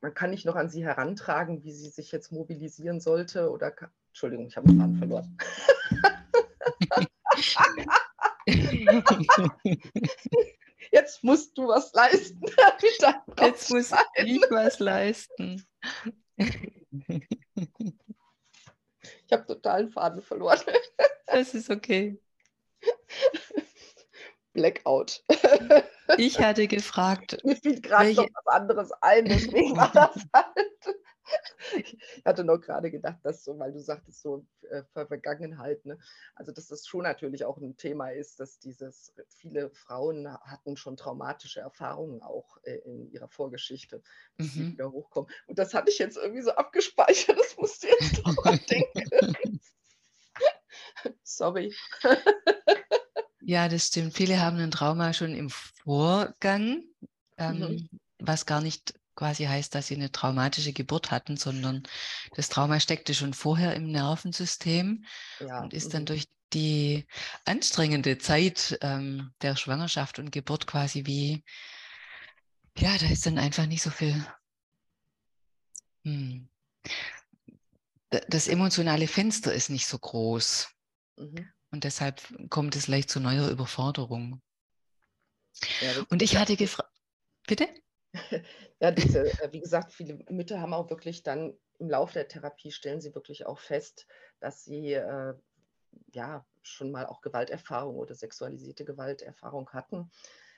man 0.00 0.14
kann 0.14 0.30
nicht 0.30 0.46
noch 0.46 0.56
an 0.56 0.70
sie 0.70 0.82
herantragen, 0.82 1.62
wie 1.62 1.72
sie 1.72 1.90
sich 1.90 2.10
jetzt 2.10 2.32
mobilisieren 2.32 3.00
sollte 3.00 3.50
oder 3.50 3.70
kann, 3.70 3.90
Entschuldigung, 4.12 4.46
ich 4.46 4.56
habe 4.56 4.68
den 4.68 4.78
Faden 4.78 4.96
verloren. 4.96 5.36
Jetzt 10.90 11.22
musst 11.22 11.58
du 11.58 11.68
was 11.68 11.92
leisten. 11.92 12.46
Jetzt 13.40 13.70
muss 13.70 13.92
ich 14.16 14.40
was 14.48 14.78
leisten. 14.78 15.62
Ich 19.26 19.32
habe 19.32 19.46
total 19.46 19.84
den 19.84 19.92
Faden 19.92 20.22
verloren. 20.22 20.58
Das 21.26 21.54
ist 21.54 21.70
okay. 21.70 22.20
Blackout. 24.52 25.24
Ich 26.18 26.40
hatte 26.40 26.66
gefragt, 26.66 27.38
Mir 27.44 27.56
fiel 27.56 27.80
gerade 27.80 28.12
noch 28.14 28.28
was 28.34 28.46
anderes 28.46 28.92
ein, 29.00 29.24
deswegen 29.26 29.76
war 29.76 29.92
das 29.92 30.16
halt. 30.34 30.56
Ich 31.76 32.24
hatte 32.24 32.44
noch 32.44 32.58
gerade 32.58 32.90
gedacht, 32.90 33.18
dass 33.22 33.44
so, 33.44 33.58
weil 33.58 33.72
du 33.72 33.80
sagtest, 33.80 34.22
so 34.22 34.46
äh, 34.70 34.82
Ver 34.92 35.06
Vergangenheit, 35.06 35.84
ne? 35.86 35.98
also 36.34 36.52
dass 36.52 36.68
das 36.68 36.86
schon 36.86 37.02
natürlich 37.02 37.44
auch 37.44 37.58
ein 37.58 37.76
Thema 37.76 38.10
ist, 38.10 38.40
dass 38.40 38.58
dieses, 38.58 39.12
viele 39.28 39.70
Frauen 39.70 40.28
hatten 40.42 40.76
schon 40.76 40.96
traumatische 40.96 41.60
Erfahrungen 41.60 42.22
auch 42.22 42.58
äh, 42.64 42.76
in 42.84 43.10
ihrer 43.12 43.28
Vorgeschichte, 43.28 44.02
dass 44.36 44.54
sie 44.54 44.60
Mhm. 44.60 44.72
wieder 44.72 44.90
hochkommen. 44.90 45.30
Und 45.46 45.58
das 45.58 45.74
hatte 45.74 45.90
ich 45.90 45.98
jetzt 45.98 46.16
irgendwie 46.16 46.42
so 46.42 46.52
abgespeichert, 46.52 47.38
das 47.38 47.56
musste 47.56 47.88
jetzt 47.88 48.22
dran 48.22 48.60
denken. 48.68 49.10
Sorry. 51.22 51.74
ja, 53.40 53.68
das 53.68 53.86
stimmt. 53.86 54.14
Viele 54.14 54.40
haben 54.40 54.58
ein 54.58 54.70
Trauma 54.70 55.12
schon 55.12 55.34
im 55.34 55.50
Vorgang, 55.50 56.84
ähm, 57.36 57.88
was 58.18 58.46
gar 58.46 58.60
nicht 58.60 58.99
quasi 59.20 59.44
heißt, 59.44 59.74
dass 59.74 59.88
sie 59.88 59.96
eine 59.96 60.10
traumatische 60.10 60.72
Geburt 60.72 61.10
hatten, 61.10 61.36
sondern 61.36 61.82
das 62.36 62.48
Trauma 62.48 62.80
steckte 62.80 63.12
schon 63.12 63.34
vorher 63.34 63.74
im 63.76 63.90
Nervensystem 63.92 65.04
Ja, 65.40 65.60
und 65.62 65.74
ist 65.74 65.92
dann 65.92 66.02
mhm. 66.02 66.06
durch 66.06 66.24
die 66.54 67.06
anstrengende 67.44 68.16
Zeit 68.16 68.78
ähm, 68.80 69.34
der 69.42 69.56
Schwangerschaft 69.56 70.18
und 70.18 70.32
Geburt 70.32 70.66
quasi 70.66 71.04
wie, 71.04 71.44
ja, 72.78 72.96
da 72.96 73.06
ist 73.10 73.26
dann 73.26 73.36
einfach 73.36 73.66
nicht 73.66 73.82
so 73.82 73.90
viel. 73.90 74.24
Hm. 76.06 76.48
Da- 78.08 78.22
Das 78.30 78.48
emotionale 78.48 79.06
Fenster 79.06 79.52
ist 79.52 79.68
nicht 79.68 79.86
so 79.86 79.98
groß 79.98 80.68
Mhm. 81.18 81.52
und 81.72 81.84
deshalb 81.84 82.22
kommt 82.48 82.74
es 82.74 82.88
leicht 82.88 83.10
zu 83.10 83.20
neuer 83.20 83.48
Überforderung. 83.50 84.40
Ja, 85.80 85.92
Und 86.08 86.22
ich 86.22 86.36
hatte 86.36 86.56
gefragt, 86.56 86.90
bitte? 87.46 87.68
Ja, 88.80 88.90
diese, 88.90 89.30
äh, 89.42 89.52
wie 89.52 89.60
gesagt, 89.60 89.92
viele 89.92 90.24
Mütter 90.30 90.60
haben 90.60 90.72
auch 90.72 90.88
wirklich 90.90 91.22
dann 91.22 91.54
im 91.78 91.90
Laufe 91.90 92.14
der 92.14 92.28
Therapie 92.28 92.72
stellen 92.72 93.00
sie 93.00 93.14
wirklich 93.14 93.46
auch 93.46 93.58
fest, 93.58 94.06
dass 94.40 94.64
sie 94.64 94.94
äh, 94.94 95.34
ja 96.12 96.46
schon 96.62 96.90
mal 96.90 97.06
auch 97.06 97.20
Gewalterfahrung 97.20 97.96
oder 97.96 98.14
sexualisierte 98.14 98.84
Gewalterfahrung 98.84 99.70
hatten. 99.70 100.10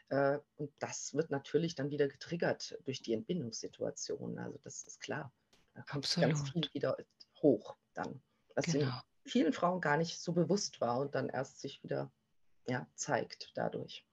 Äh, 0.08 0.38
und 0.56 0.72
das 0.78 1.14
wird 1.14 1.30
natürlich 1.30 1.74
dann 1.74 1.90
wieder 1.90 2.08
getriggert 2.08 2.78
durch 2.84 3.02
die 3.02 3.12
Entbindungssituation. 3.12 4.38
Also 4.38 4.58
das 4.62 4.82
ist 4.84 5.00
klar. 5.00 5.32
Da 5.74 5.82
kommt 5.82 6.04
ganz 6.04 6.18
viel 6.18 6.30
Absolut. 6.30 6.74
wieder 6.74 6.96
hoch 7.40 7.76
dann, 7.94 8.22
was 8.54 8.66
Genau. 8.66 9.00
vielen 9.24 9.52
Frauen 9.52 9.80
gar 9.80 9.96
nicht 9.96 10.20
so 10.20 10.32
bewusst 10.32 10.80
war 10.80 11.00
und 11.00 11.14
dann 11.14 11.28
erst 11.28 11.60
sich 11.60 11.82
wieder 11.82 12.12
ja, 12.68 12.86
zeigt 12.94 13.52
dadurch. 13.54 14.04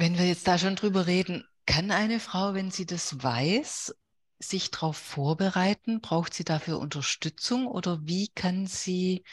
Wenn 0.00 0.16
wir 0.16 0.26
jetzt 0.26 0.48
da 0.48 0.56
schon 0.56 0.76
drüber 0.76 1.06
reden, 1.06 1.44
kann 1.66 1.90
eine 1.90 2.20
Frau, 2.20 2.54
wenn 2.54 2.70
sie 2.70 2.86
das 2.86 3.22
weiß, 3.22 3.94
sich 4.38 4.70
darauf 4.70 4.96
vorbereiten? 4.96 6.00
Braucht 6.00 6.32
sie 6.32 6.42
dafür 6.42 6.78
Unterstützung 6.78 7.66
oder 7.66 8.00
wie 8.06 8.28
kann 8.28 8.66
sie 8.66 9.24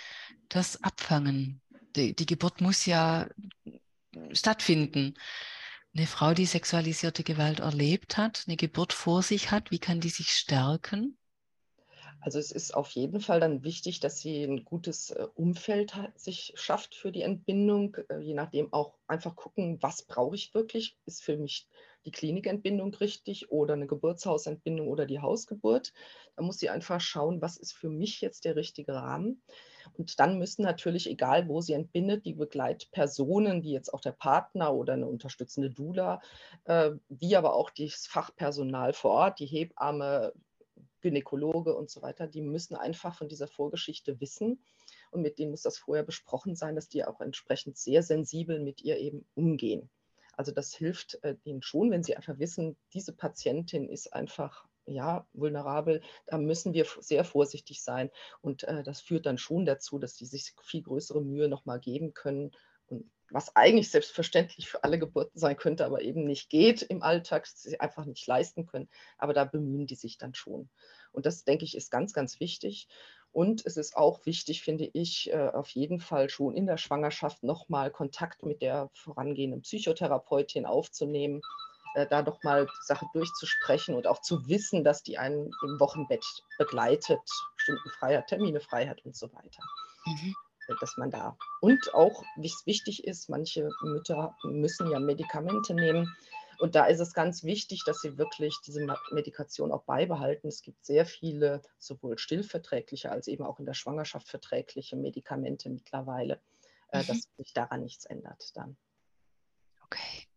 das 0.49 0.83
abfangen? 0.83 1.61
Die, 1.95 2.13
die 2.13 2.25
Geburt 2.25 2.59
muss 2.59 2.85
ja 2.85 3.29
stattfinden. 4.33 5.13
Eine 5.95 6.05
Frau, 6.05 6.33
die 6.33 6.45
sexualisierte 6.45 7.23
Gewalt 7.23 7.61
erlebt 7.61 8.17
hat, 8.17 8.43
eine 8.45 8.57
Geburt 8.57 8.91
vor 8.91 9.23
sich 9.23 9.51
hat, 9.51 9.71
wie 9.71 9.79
kann 9.79 10.01
die 10.01 10.09
sich 10.09 10.31
stärken? 10.31 11.16
Also 12.19 12.39
es 12.39 12.51
ist 12.51 12.73
auf 12.73 12.89
jeden 12.91 13.21
Fall 13.21 13.39
dann 13.39 13.63
wichtig, 13.63 13.99
dass 13.99 14.19
sie 14.19 14.43
ein 14.43 14.65
gutes 14.65 15.11
äh, 15.11 15.27
Umfeld 15.35 15.93
sich 16.15 16.53
schafft 16.55 16.95
für 16.95 17.11
die 17.11 17.21
Entbindung, 17.21 17.95
äh, 18.09 18.19
je 18.19 18.33
nachdem 18.33 18.73
auch 18.73 18.95
einfach 19.07 19.35
gucken, 19.35 19.77
was 19.81 20.03
brauche 20.03 20.35
ich 20.35 20.53
wirklich? 20.53 20.97
Ist 21.05 21.23
für 21.23 21.37
mich 21.37 21.67
die 22.05 22.11
Klinikentbindung 22.11 22.93
richtig 22.95 23.51
oder 23.51 23.73
eine 23.75 23.87
Geburtshausentbindung 23.87 24.87
oder 24.87 25.05
die 25.05 25.19
Hausgeburt? 25.19 25.93
Da 26.35 26.43
muss 26.43 26.57
sie 26.59 26.69
einfach 26.69 26.99
schauen, 27.01 27.41
was 27.41 27.57
ist 27.57 27.73
für 27.73 27.89
mich 27.89 28.19
jetzt 28.21 28.45
der 28.45 28.55
richtige 28.55 28.93
Rahmen. 28.93 29.41
Und 29.93 30.19
dann 30.19 30.37
müssen 30.37 30.63
natürlich, 30.63 31.09
egal 31.09 31.47
wo 31.47 31.61
sie 31.61 31.73
entbindet, 31.73 32.25
die 32.25 32.33
Begleitpersonen, 32.33 33.63
wie 33.63 33.71
jetzt 33.71 33.93
auch 33.93 34.01
der 34.01 34.11
Partner 34.11 34.73
oder 34.73 34.93
eine 34.93 35.07
unterstützende 35.07 35.69
Doula, 35.69 36.19
äh, 36.65 36.91
wie 37.09 37.35
aber 37.35 37.53
auch 37.53 37.69
das 37.69 38.07
Fachpersonal 38.07 38.93
vor 38.93 39.11
Ort, 39.11 39.39
die 39.39 39.45
Hebamme, 39.45 40.33
Gynäkologe 41.01 41.75
und 41.75 41.89
so 41.89 42.01
weiter, 42.01 42.27
die 42.27 42.41
müssen 42.41 42.75
einfach 42.75 43.15
von 43.15 43.29
dieser 43.29 43.47
Vorgeschichte 43.47 44.19
wissen 44.19 44.63
und 45.11 45.21
mit 45.21 45.39
denen 45.39 45.51
muss 45.51 45.61
das 45.61 45.77
vorher 45.77 46.03
besprochen 46.03 46.55
sein, 46.55 46.75
dass 46.75 46.89
die 46.89 47.05
auch 47.05 47.21
entsprechend 47.21 47.77
sehr 47.77 48.03
sensibel 48.03 48.59
mit 48.59 48.81
ihr 48.81 48.97
eben 48.97 49.25
umgehen. 49.35 49.89
Also 50.33 50.51
das 50.51 50.73
hilft 50.75 51.19
äh, 51.23 51.35
ihnen 51.43 51.63
schon, 51.63 51.89
wenn 51.91 52.03
sie 52.03 52.15
einfach 52.15 52.37
wissen, 52.37 52.77
diese 52.93 53.13
Patientin 53.13 53.89
ist 53.89 54.13
einfach 54.13 54.65
ja 54.85 55.27
vulnerabel, 55.33 56.01
da 56.27 56.37
müssen 56.37 56.73
wir 56.73 56.85
sehr 56.99 57.23
vorsichtig 57.23 57.83
sein 57.83 58.09
und 58.41 58.63
äh, 58.63 58.83
das 58.83 59.01
führt 59.01 59.25
dann 59.25 59.37
schon 59.37 59.65
dazu, 59.65 59.99
dass 59.99 60.15
die 60.15 60.25
sich 60.25 60.53
viel 60.61 60.83
größere 60.83 61.21
Mühe 61.21 61.49
nochmal 61.49 61.79
geben 61.79 62.13
können 62.13 62.51
Und 62.87 63.09
was 63.31 63.55
eigentlich 63.55 63.91
selbstverständlich 63.91 64.69
für 64.69 64.83
alle 64.83 64.99
Geburten 64.99 65.37
sein 65.37 65.57
könnte, 65.57 65.85
aber 65.85 66.01
eben 66.01 66.25
nicht 66.25 66.49
geht 66.49 66.81
im 66.81 67.03
Alltag, 67.03 67.45
sie 67.47 67.79
einfach 67.79 68.05
nicht 68.05 68.25
leisten 68.25 68.65
können. 68.65 68.89
Aber 69.17 69.33
da 69.33 69.45
bemühen 69.45 69.85
die 69.85 69.95
sich 69.95 70.17
dann 70.17 70.33
schon. 70.33 70.69
Und 71.11 71.25
das, 71.25 71.43
denke 71.43 71.65
ich, 71.65 71.75
ist 71.75 71.91
ganz, 71.91 72.13
ganz 72.13 72.39
wichtig. 72.39 72.87
Und 73.31 73.65
es 73.65 73.77
ist 73.77 73.95
auch 73.95 74.25
wichtig, 74.25 74.63
finde 74.63 74.89
ich, 74.93 75.31
äh, 75.31 75.49
auf 75.49 75.69
jeden 75.69 75.99
Fall 75.99 76.29
schon 76.29 76.55
in 76.55 76.65
der 76.65 76.77
Schwangerschaft 76.77 77.43
nochmal 77.43 77.91
Kontakt 77.91 78.43
mit 78.43 78.61
der 78.61 78.89
vorangehenden 78.93 79.61
Psychotherapeutin 79.61 80.65
aufzunehmen, 80.65 81.41
äh, 81.95 82.07
da 82.07 82.23
doch 82.23 82.41
mal 82.43 82.65
die 82.65 82.85
Sache 82.85 83.05
durchzusprechen 83.13 83.95
und 83.95 84.07
auch 84.07 84.21
zu 84.21 84.47
wissen, 84.47 84.83
dass 84.83 85.03
die 85.03 85.17
einen 85.17 85.51
im 85.63 85.79
Wochenbett 85.79 86.25
begleitet, 86.57 87.19
bestimmten 87.55 87.89
frei 87.89 88.21
Termine 88.21 88.59
frei 88.59 88.87
hat 88.87 89.03
und 89.05 89.15
so 89.15 89.31
weiter. 89.33 89.61
Mhm. 90.05 90.35
Dass 90.79 90.97
man 90.97 91.11
da 91.11 91.37
und 91.61 91.93
auch, 91.93 92.23
wie 92.35 92.47
es 92.47 92.65
wichtig 92.65 93.05
ist, 93.05 93.29
manche 93.29 93.69
Mütter 93.81 94.35
müssen 94.43 94.91
ja 94.91 94.99
Medikamente 94.99 95.73
nehmen. 95.73 96.15
Und 96.59 96.75
da 96.75 96.85
ist 96.85 96.99
es 96.99 97.13
ganz 97.13 97.43
wichtig, 97.43 97.83
dass 97.85 98.01
sie 98.01 98.17
wirklich 98.17 98.57
diese 98.65 98.85
Medikation 99.11 99.71
auch 99.71 99.83
beibehalten. 99.83 100.47
Es 100.47 100.61
gibt 100.61 100.85
sehr 100.85 101.05
viele, 101.05 101.61
sowohl 101.77 102.17
stillverträgliche 102.17 103.11
als 103.11 103.27
eben 103.27 103.45
auch 103.45 103.59
in 103.59 103.65
der 103.65 103.75
Schwangerschaft 103.75 104.27
verträgliche 104.27 104.95
Medikamente 104.95 105.69
mittlerweile, 105.69 106.41
äh, 106.91 107.03
mhm. 107.03 107.07
dass 107.07 107.29
sich 107.37 107.53
daran 107.53 107.83
nichts 107.83 108.05
ändert 108.05 108.55
dann. 108.55 108.75
Okay. 109.85 110.27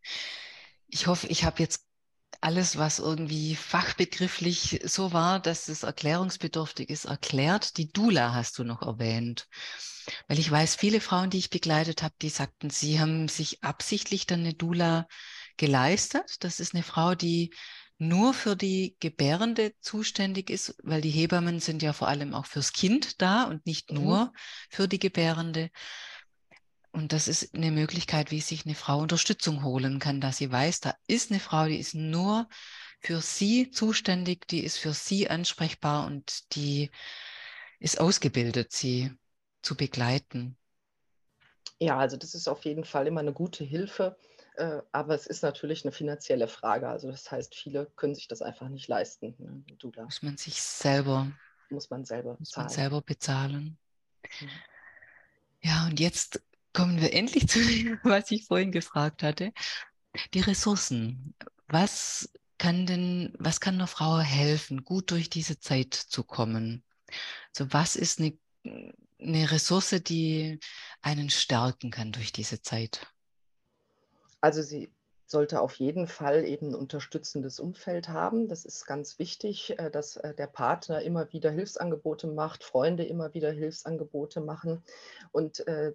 Ich 0.89 1.07
hoffe, 1.07 1.27
ich 1.29 1.45
habe 1.45 1.61
jetzt 1.61 1.90
alles, 2.41 2.79
was 2.79 2.99
irgendwie 2.99 3.55
fachbegrifflich 3.55 4.81
so 4.85 5.13
war, 5.13 5.41
dass 5.41 5.69
es 5.69 5.83
erklärungsbedürftig 5.83 6.89
ist, 6.89 7.05
erklärt. 7.05 7.77
Die 7.77 7.93
Dula 7.93 8.35
hast 8.35 8.59
du 8.59 8.65
noch 8.65 8.83
erwähnt. 8.83 9.47
Weil 10.29 10.39
ich 10.39 10.51
weiß, 10.51 10.77
viele 10.77 11.01
Frauen, 11.01 11.31
die 11.31 11.39
ich 11.39 11.51
begleitet 11.51 12.03
habe, 12.03 12.15
die 12.23 12.31
sagten, 12.31 12.71
sie 12.71 13.01
haben 13.01 13.29
sich 13.29 13.63
absichtlich 13.63 14.27
dann 14.27 14.41
eine 14.41 14.55
Dula 14.55 15.07
geleistet. 15.57 16.37
Das 16.41 16.61
ist 16.61 16.75
eine 16.75 16.83
Frau, 16.83 17.15
die 17.15 17.53
nur 17.99 18.33
für 18.33 18.57
die 18.57 18.97
Gebärende 18.99 19.75
zuständig 19.81 20.49
ist, 20.49 20.75
weil 20.83 21.03
die 21.03 21.11
Hebammen 21.11 21.61
sind 21.61 21.83
ja 21.83 21.93
vor 21.93 22.09
allem 22.09 22.33
auch 22.33 22.47
fürs 22.47 22.73
Kind 22.73 23.21
da 23.21 23.45
und 23.45 23.67
nicht 23.67 23.93
mhm. 23.93 24.03
nur 24.03 24.33
für 24.71 24.89
die 24.89 24.99
Gebärende. 24.99 25.71
Und 26.93 27.13
das 27.13 27.29
ist 27.29 27.55
eine 27.55 27.71
Möglichkeit, 27.71 28.31
wie 28.31 28.41
sich 28.41 28.67
eine 28.67 28.75
Frau 28.75 28.99
Unterstützung 28.99 29.63
holen 29.63 29.99
kann, 30.01 30.21
dass 30.21 30.39
sie 30.39 30.51
weiß, 30.51 30.81
da 30.81 30.95
ist 31.07 31.31
eine 31.31 31.41
Frau, 31.41 31.67
die 31.67 31.79
ist 31.79 31.95
nur 31.95 32.49
für 33.01 33.21
sie 33.21 33.71
zuständig, 33.71 34.47
die 34.49 34.65
ist 34.65 34.79
für 34.79 34.93
sie 34.93 35.31
ansprechbar 35.31 36.07
und 36.07 36.55
die 36.55 36.91
ist 37.79 38.01
ausgebildet, 38.01 38.73
sie 38.73 39.13
zu 39.63 39.77
begleiten. 39.77 40.57
Ja, 41.79 41.97
also 41.99 42.17
das 42.17 42.35
ist 42.35 42.49
auf 42.49 42.65
jeden 42.65 42.85
Fall 42.85 43.07
immer 43.07 43.21
eine 43.21 43.33
gute 43.33 43.65
Hilfe, 43.65 44.17
äh, 44.57 44.83
aber 44.93 45.15
es 45.15 45.27
ist 45.27 45.43
natürlich 45.43 45.85
eine 45.85 45.93
finanzielle 45.93 46.47
Frage. 46.47 46.89
Also 46.89 47.11
das 47.11 47.31
heißt, 47.31 47.55
viele 47.55 47.87
können 47.97 48.15
sich 48.15 48.29
das 48.29 48.43
einfach 48.43 48.69
nicht 48.69 48.89
leisten. 48.89 49.35
Ne? 49.39 49.65
Du 49.79 49.91
da. 49.91 50.05
Muss 50.05 50.23
man 50.23 50.37
sich 50.37 50.61
selber, 50.61 51.31
muss 51.71 51.89
man 51.89 52.05
selber 52.05 52.37
muss 52.39 52.55
man 52.57 52.69
selber 52.69 53.01
bezahlen. 53.01 53.79
Mhm. 54.41 54.49
Ja, 55.63 55.87
und 55.87 56.01
jetzt 56.01 56.43
kommen 56.73 57.01
wir 57.01 57.13
endlich 57.13 57.49
zu 57.49 57.61
dem, 57.61 57.99
was 58.03 58.31
ich 58.31 58.47
vorhin 58.47 58.73
gefragt 58.73 59.23
hatte. 59.23 59.53
Die 60.35 60.41
Ressourcen. 60.41 61.35
Was 61.69 62.31
kann 62.59 62.87
denn, 62.87 63.33
was 63.39 63.61
kann 63.61 63.75
einer 63.75 63.87
Frau 63.87 64.19
helfen, 64.19 64.85
gut 64.85 65.11
durch 65.11 65.31
diese 65.31 65.59
Zeit 65.61 65.95
zu 65.95 66.25
kommen? 66.25 66.85
Also 67.57 67.73
was 67.73 67.97
ist 67.97 68.21
eine, 68.21 68.37
eine 69.19 69.51
Ressource, 69.51 69.95
die 70.07 70.59
einen 71.01 71.31
stärken 71.31 71.91
kann 71.91 72.13
durch 72.13 72.33
diese 72.33 72.61
Zeit? 72.61 73.07
Also 74.41 74.63
sie 74.63 74.93
sollte 75.31 75.61
auf 75.61 75.77
jeden 75.77 76.09
Fall 76.09 76.45
eben 76.45 76.69
ein 76.71 76.75
unterstützendes 76.75 77.61
Umfeld 77.61 78.09
haben. 78.09 78.49
Das 78.49 78.65
ist 78.65 78.85
ganz 78.85 79.19
wichtig, 79.19 79.79
äh, 79.79 79.91
dass 79.91 80.17
äh, 80.17 80.35
der 80.35 80.49
Partner 80.49 81.03
immer 81.03 81.33
wieder 81.33 81.51
Hilfsangebote 81.51 82.27
macht, 82.27 82.65
Freunde 82.65 83.05
immer 83.05 83.33
wieder 83.33 83.53
Hilfsangebote 83.53 84.41
machen 84.41 84.83
und 85.31 85.67
äh, 85.69 85.93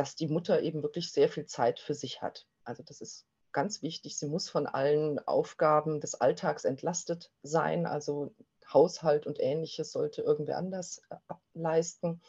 dass 0.00 0.14
die 0.16 0.28
Mutter 0.28 0.62
eben 0.62 0.82
wirklich 0.82 1.12
sehr 1.12 1.28
viel 1.28 1.44
Zeit 1.44 1.78
für 1.78 1.92
sich 1.92 2.22
hat. 2.22 2.46
Also 2.64 2.82
das 2.82 3.02
ist 3.02 3.26
ganz 3.52 3.82
wichtig. 3.82 4.16
Sie 4.16 4.28
muss 4.28 4.48
von 4.48 4.66
allen 4.66 5.18
Aufgaben 5.18 6.00
des 6.00 6.14
Alltags 6.14 6.64
entlastet 6.64 7.30
sein. 7.42 7.84
Also 7.84 8.32
Haushalt 8.72 9.26
und 9.26 9.38
ähnliches 9.38 9.92
sollte 9.92 10.22
irgendwer 10.22 10.56
anders 10.56 11.02
äh, 11.10 11.16
leisten. 11.52 12.22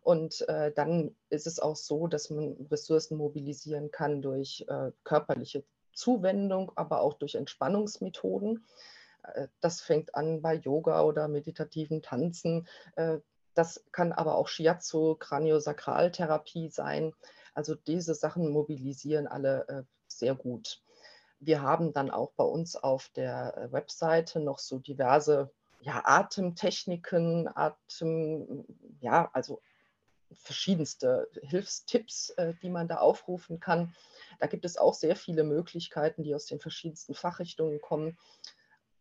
Und 0.00 0.48
äh, 0.48 0.72
dann 0.72 1.14
ist 1.28 1.46
es 1.46 1.60
auch 1.60 1.76
so, 1.76 2.06
dass 2.06 2.30
man 2.30 2.56
Ressourcen 2.70 3.18
mobilisieren 3.18 3.90
kann 3.90 4.22
durch 4.22 4.64
äh, 4.68 4.92
körperliche 5.04 5.64
Zuwendung, 5.92 6.72
aber 6.76 7.02
auch 7.02 7.12
durch 7.12 7.34
Entspannungsmethoden. 7.34 8.64
Äh, 9.22 9.48
das 9.60 9.82
fängt 9.82 10.14
an 10.14 10.40
bei 10.40 10.54
Yoga 10.54 11.02
oder 11.02 11.28
meditativen 11.28 12.00
Tanzen. 12.00 12.66
Das 13.54 13.84
kann 13.92 14.12
aber 14.12 14.36
auch 14.36 14.48
Shiatsu, 14.48 15.16
Kraniosakraltherapie 15.16 16.68
sein. 16.68 17.12
Also 17.54 17.74
diese 17.74 18.14
Sachen 18.14 18.50
mobilisieren 18.50 19.26
alle 19.26 19.68
äh, 19.68 19.82
sehr 20.06 20.34
gut. 20.34 20.82
Wir 21.40 21.60
haben 21.60 21.92
dann 21.92 22.10
auch 22.10 22.32
bei 22.32 22.44
uns 22.44 22.76
auf 22.76 23.10
der 23.10 23.56
äh, 23.56 23.72
Webseite 23.72 24.40
noch 24.40 24.58
so 24.58 24.78
diverse 24.78 25.50
ja, 25.80 26.02
Atemtechniken, 26.04 27.48
Atem, 27.54 28.64
ja, 29.00 29.28
also 29.32 29.60
verschiedenste 30.34 31.28
Hilfstipps, 31.42 32.30
äh, 32.30 32.54
die 32.62 32.70
man 32.70 32.88
da 32.88 32.98
aufrufen 32.98 33.60
kann. 33.60 33.94
Da 34.38 34.46
gibt 34.46 34.64
es 34.64 34.76
auch 34.76 34.94
sehr 34.94 35.16
viele 35.16 35.44
Möglichkeiten, 35.44 36.22
die 36.22 36.34
aus 36.34 36.46
den 36.46 36.60
verschiedensten 36.60 37.14
Fachrichtungen 37.14 37.80
kommen. 37.80 38.16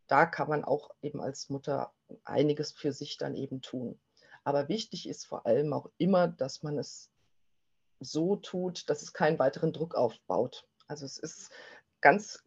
Da 0.08 0.26
kann 0.26 0.50
man 0.50 0.66
auch 0.66 0.90
eben 1.02 1.22
als 1.22 1.50
Mutter 1.50 1.94
einiges 2.26 2.72
für 2.72 2.92
sich 2.92 3.18
dann 3.18 3.36
eben 3.36 3.62
tun. 3.62 4.00
Aber 4.44 4.70
wichtig 4.70 5.08
ist 5.08 5.26
vor 5.26 5.46
allem 5.46 5.74
auch 5.74 5.90
immer, 5.98 6.28
dass 6.28 6.64
man 6.64 6.78
es 6.78 7.10
so 8.00 8.36
tut, 8.36 8.90
dass 8.90 9.02
es 9.02 9.14
keinen 9.14 9.40
weiteren 9.40 9.74
Druck 9.74 9.96
aufbaut. 9.96 10.68
Also 10.88 11.06
es 11.06 11.18
ist 11.20 11.52
ganz 12.02 12.44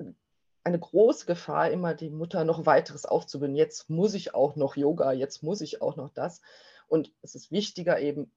eine 0.64 0.78
große 0.78 1.26
Gefahr, 1.26 1.70
immer 1.70 1.94
die 1.94 2.10
Mutter 2.10 2.44
noch 2.44 2.66
weiteres 2.66 3.04
aufzubinden. 3.04 3.56
Jetzt 3.56 3.90
muss 3.90 4.14
ich 4.14 4.34
auch 4.34 4.56
noch 4.56 4.76
Yoga, 4.76 5.12
jetzt 5.12 5.42
muss 5.42 5.60
ich 5.60 5.82
auch 5.82 5.96
noch 5.96 6.10
das. 6.10 6.40
Und 6.88 7.12
es 7.22 7.34
ist 7.34 7.52
wichtiger, 7.52 8.00
eben 8.00 8.32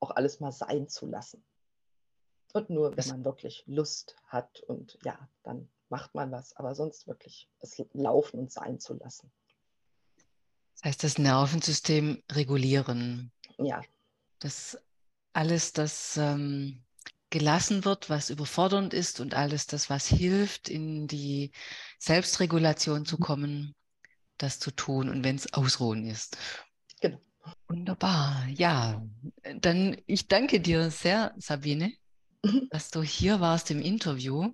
auch 0.00 0.10
alles 0.10 0.40
mal 0.40 0.52
sein 0.52 0.88
zu 0.88 1.06
lassen. 1.06 1.44
Und 2.52 2.68
nur, 2.68 2.96
wenn 2.96 3.08
man 3.08 3.24
wirklich 3.24 3.64
Lust 3.66 4.16
hat 4.26 4.60
und 4.62 4.98
ja, 5.04 5.18
dann 5.42 5.68
macht 5.88 6.14
man 6.14 6.32
was, 6.32 6.56
aber 6.56 6.74
sonst 6.74 7.06
wirklich 7.06 7.48
es 7.60 7.82
laufen 7.92 8.38
und 8.38 8.52
sein 8.52 8.78
zu 8.78 8.94
lassen. 8.94 9.30
Das 10.74 10.84
heißt, 10.84 11.04
das 11.04 11.18
Nervensystem 11.18 12.22
regulieren. 12.30 13.32
Ja. 13.58 13.82
Das 14.38 14.78
alles, 15.32 15.72
das 15.72 16.16
ähm, 16.16 16.82
gelassen 17.30 17.84
wird, 17.84 18.10
was 18.10 18.30
überfordernd 18.30 18.92
ist 18.92 19.18
und 19.20 19.34
alles 19.34 19.66
das, 19.66 19.90
was 19.90 20.06
hilft, 20.06 20.68
in 20.68 21.08
die 21.08 21.50
Selbstregulation 21.98 23.06
zu 23.06 23.16
kommen, 23.16 23.74
das 24.38 24.58
zu 24.58 24.70
tun 24.70 25.08
und 25.08 25.24
wenn 25.24 25.36
es 25.36 25.52
Ausruhen 25.54 26.04
ist. 26.06 26.36
Genau. 27.00 27.20
Wunderbar. 27.68 28.46
Ja, 28.48 29.02
dann 29.60 29.96
ich 30.06 30.28
danke 30.28 30.60
dir 30.60 30.90
sehr, 30.90 31.34
Sabine, 31.38 31.92
mhm. 32.44 32.68
dass 32.70 32.90
du 32.90 33.02
hier 33.02 33.40
warst 33.40 33.70
im 33.70 33.80
Interview 33.80 34.52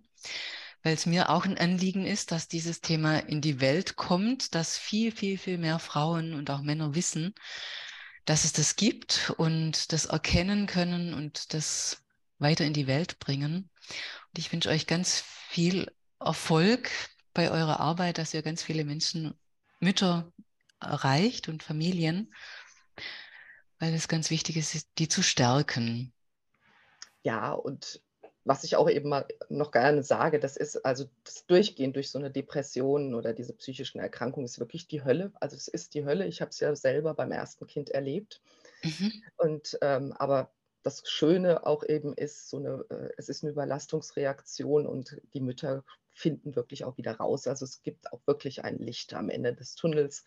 weil 0.83 0.95
es 0.95 1.07
mir 1.07 1.31
auch 1.31 1.45
ein 1.45 1.59
Anliegen 1.59 2.07
ist, 2.07 2.31
dass 2.33 2.49
dieses 2.49 2.81
Thema 2.81 3.19
in 3.19 3.41
die 3.41 3.61
Welt 3.61 3.97
kommt, 3.97 4.55
dass 4.55 4.79
viel, 4.79 5.13
viel, 5.13 5.39
viel 5.39 5.59
mehr 5.59 5.79
Frauen 5.79 6.35
und 6.35 6.51
auch 6.51 6.63
Männer 6.63 6.95
wissen, 6.95 7.35
dass 8.25 8.45
es 8.45 8.53
das 8.53 8.77
gibt 8.77 9.33
und 9.37 9.93
das 9.93 10.07
erkennen 10.07 10.67
können 10.67 11.15
und 11.15 11.55
das 11.55 12.05
weiter 12.39 12.65
in 12.65 12.73
die 12.73 12.87
Welt 12.87 13.19
bringen. 13.19 13.71
Und 14.29 14.39
ich 14.39 14.53
wünsche 14.53 14.69
euch 14.69 14.87
ganz 14.87 15.21
viel 15.49 15.91
Erfolg 16.21 16.91
bei 17.35 17.51
eurer 17.51 17.81
Arbeit, 17.81 18.19
dass 18.19 18.35
ihr 18.35 18.43
ganz 18.43 18.63
viele 18.63 18.85
Menschen, 18.85 19.35
Mütter 19.81 20.33
erreicht 20.81 21.49
und 21.49 21.63
Familien, 21.63 22.35
weil 23.79 23.95
es 23.95 24.09
ganz 24.09 24.31
wichtig 24.31 24.57
ist, 24.57 24.89
die 24.99 25.09
zu 25.09 25.23
stärken. 25.23 26.13
Ja, 27.23 27.53
und 27.53 28.01
was 28.49 28.65
ich 28.65 28.77
auch 28.77 28.89
eben 28.89 29.11
mal 29.11 29.27
noch 29.51 29.73
gerne 29.73 30.03
sage, 30.03 30.41
das 30.41 30.57
ist 30.57 30.85
also 30.87 31.05
das 31.23 31.45
Durchgehen 31.45 31.93
durch 31.93 32.11
so 32.11 32.19
eine 32.19 32.31
Depression 32.31 33.15
oder 33.15 33.35
diese 33.35 33.53
psychischen 33.53 34.01
Erkrankung 34.01 34.45
ist 34.45 34.59
wirklich 34.59 34.89
die 34.89 35.05
Hölle. 35.05 35.33
Also 35.39 35.55
es 35.55 35.69
ist 35.69 35.93
die 35.93 36.07
Hölle. 36.07 36.27
Ich 36.27 36.41
habe 36.41 36.49
es 36.49 36.59
ja 36.59 36.75
selber 36.75 37.13
beim 37.13 37.31
ersten 37.31 37.67
Kind 37.67 37.91
erlebt. 37.91 38.41
Mhm. 38.83 39.13
Und 39.37 39.79
ähm, 39.83 40.15
aber 40.15 40.51
das 40.83 41.03
Schöne 41.07 41.67
auch 41.67 41.85
eben 41.85 42.15
ist, 42.15 42.49
so 42.49 42.57
eine, 42.57 42.87
äh, 42.89 43.11
es 43.19 43.29
ist 43.29 43.45
eine 43.45 43.53
Überlastungsreaktion 43.53 44.87
und 44.87 45.21
die 45.35 45.41
Mütter 45.41 45.85
finden 46.15 46.57
wirklich 46.57 46.87
auch 46.87 46.97
wieder 46.97 47.17
raus. 47.17 47.47
Also 47.47 47.67
es 47.67 47.83
gibt 47.83 48.11
auch 48.15 48.21
wirklich 48.25 48.65
ein 48.65 48.79
Licht 48.79 49.13
am 49.13 49.29
Ende 49.29 49.53
des 49.53 49.75
Tunnels. 49.75 50.25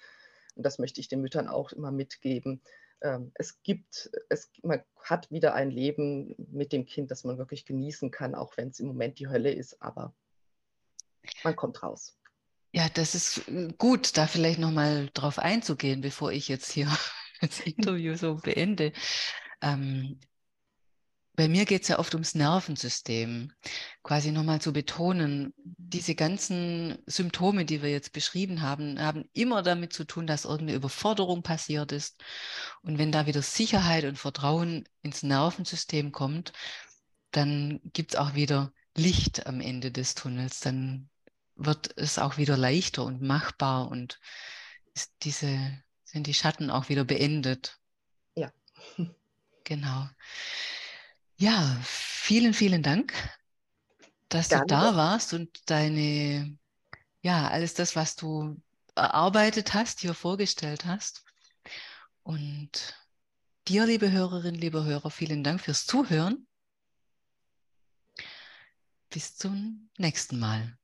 Und 0.55 0.63
das 0.63 0.77
möchte 0.77 1.01
ich 1.01 1.07
den 1.07 1.21
Müttern 1.21 1.47
auch 1.47 1.71
immer 1.71 1.91
mitgeben. 1.91 2.61
Ähm, 3.01 3.31
es 3.35 3.61
gibt, 3.63 4.11
es, 4.29 4.51
man 4.63 4.81
hat 5.03 5.31
wieder 5.31 5.53
ein 5.53 5.71
Leben 5.71 6.35
mit 6.51 6.71
dem 6.71 6.85
Kind, 6.85 7.11
das 7.11 7.23
man 7.23 7.37
wirklich 7.37 7.65
genießen 7.65 8.11
kann, 8.11 8.35
auch 8.35 8.55
wenn 8.57 8.69
es 8.69 8.79
im 8.79 8.87
Moment 8.87 9.19
die 9.19 9.27
Hölle 9.27 9.51
ist, 9.51 9.81
aber 9.81 10.13
man 11.43 11.55
kommt 11.55 11.83
raus. 11.83 12.17
Ja, 12.73 12.87
das 12.89 13.15
ist 13.15 13.47
äh, 13.49 13.73
gut, 13.77 14.17
da 14.17 14.27
vielleicht 14.27 14.59
nochmal 14.59 15.09
drauf 15.13 15.39
einzugehen, 15.39 16.01
bevor 16.01 16.31
ich 16.31 16.47
jetzt 16.47 16.71
hier 16.71 16.87
das 17.41 17.59
Interview 17.59 18.15
so 18.15 18.35
beende. 18.35 18.93
Ähm, 19.61 20.19
bei 21.41 21.47
mir 21.47 21.65
geht 21.65 21.81
es 21.81 21.87
ja 21.87 21.97
oft 21.97 22.13
ums 22.13 22.35
Nervensystem. 22.35 23.51
Quasi 24.03 24.31
nochmal 24.31 24.61
zu 24.61 24.71
betonen, 24.73 25.55
diese 25.55 26.13
ganzen 26.13 26.99
Symptome, 27.07 27.65
die 27.65 27.81
wir 27.81 27.89
jetzt 27.89 28.13
beschrieben 28.13 28.61
haben, 28.61 28.99
haben 28.99 29.27
immer 29.33 29.63
damit 29.63 29.91
zu 29.91 30.03
tun, 30.03 30.27
dass 30.27 30.45
irgendeine 30.45 30.75
Überforderung 30.75 31.41
passiert 31.41 31.93
ist. 31.93 32.23
Und 32.83 32.99
wenn 32.99 33.11
da 33.11 33.25
wieder 33.25 33.41
Sicherheit 33.41 34.03
und 34.03 34.19
Vertrauen 34.19 34.87
ins 35.01 35.23
Nervensystem 35.23 36.11
kommt, 36.11 36.53
dann 37.31 37.81
gibt 37.85 38.13
es 38.13 38.19
auch 38.19 38.35
wieder 38.35 38.71
Licht 38.95 39.47
am 39.47 39.61
Ende 39.61 39.91
des 39.91 40.13
Tunnels. 40.13 40.59
Dann 40.59 41.09
wird 41.55 41.91
es 41.97 42.19
auch 42.19 42.37
wieder 42.37 42.55
leichter 42.55 43.03
und 43.03 43.23
machbar 43.23 43.89
und 43.89 44.19
diese, 45.23 45.81
sind 46.03 46.27
die 46.27 46.35
Schatten 46.35 46.69
auch 46.69 46.87
wieder 46.89 47.03
beendet. 47.03 47.79
Ja. 48.35 48.51
Genau. 49.63 50.07
Ja, 51.41 51.75
vielen, 51.81 52.53
vielen 52.53 52.83
Dank, 52.83 53.15
dass 54.29 54.49
Gerne. 54.49 54.61
du 54.61 54.67
da 54.67 54.95
warst 54.95 55.33
und 55.33 55.71
deine, 55.71 56.55
ja, 57.21 57.47
alles 57.47 57.73
das, 57.73 57.95
was 57.95 58.15
du 58.15 58.61
erarbeitet 58.95 59.73
hast, 59.73 60.01
hier 60.01 60.13
vorgestellt 60.13 60.85
hast. 60.85 61.25
Und 62.21 62.95
dir, 63.67 63.87
liebe 63.87 64.11
Hörerinnen, 64.11 64.61
liebe 64.61 64.83
Hörer, 64.83 65.09
vielen 65.09 65.43
Dank 65.43 65.61
fürs 65.61 65.87
Zuhören. 65.87 66.45
Bis 69.09 69.35
zum 69.35 69.89
nächsten 69.97 70.37
Mal. 70.37 70.77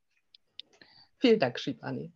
Vielen 1.19 1.39
Dank, 1.39 1.59
Shibani. 1.59 2.11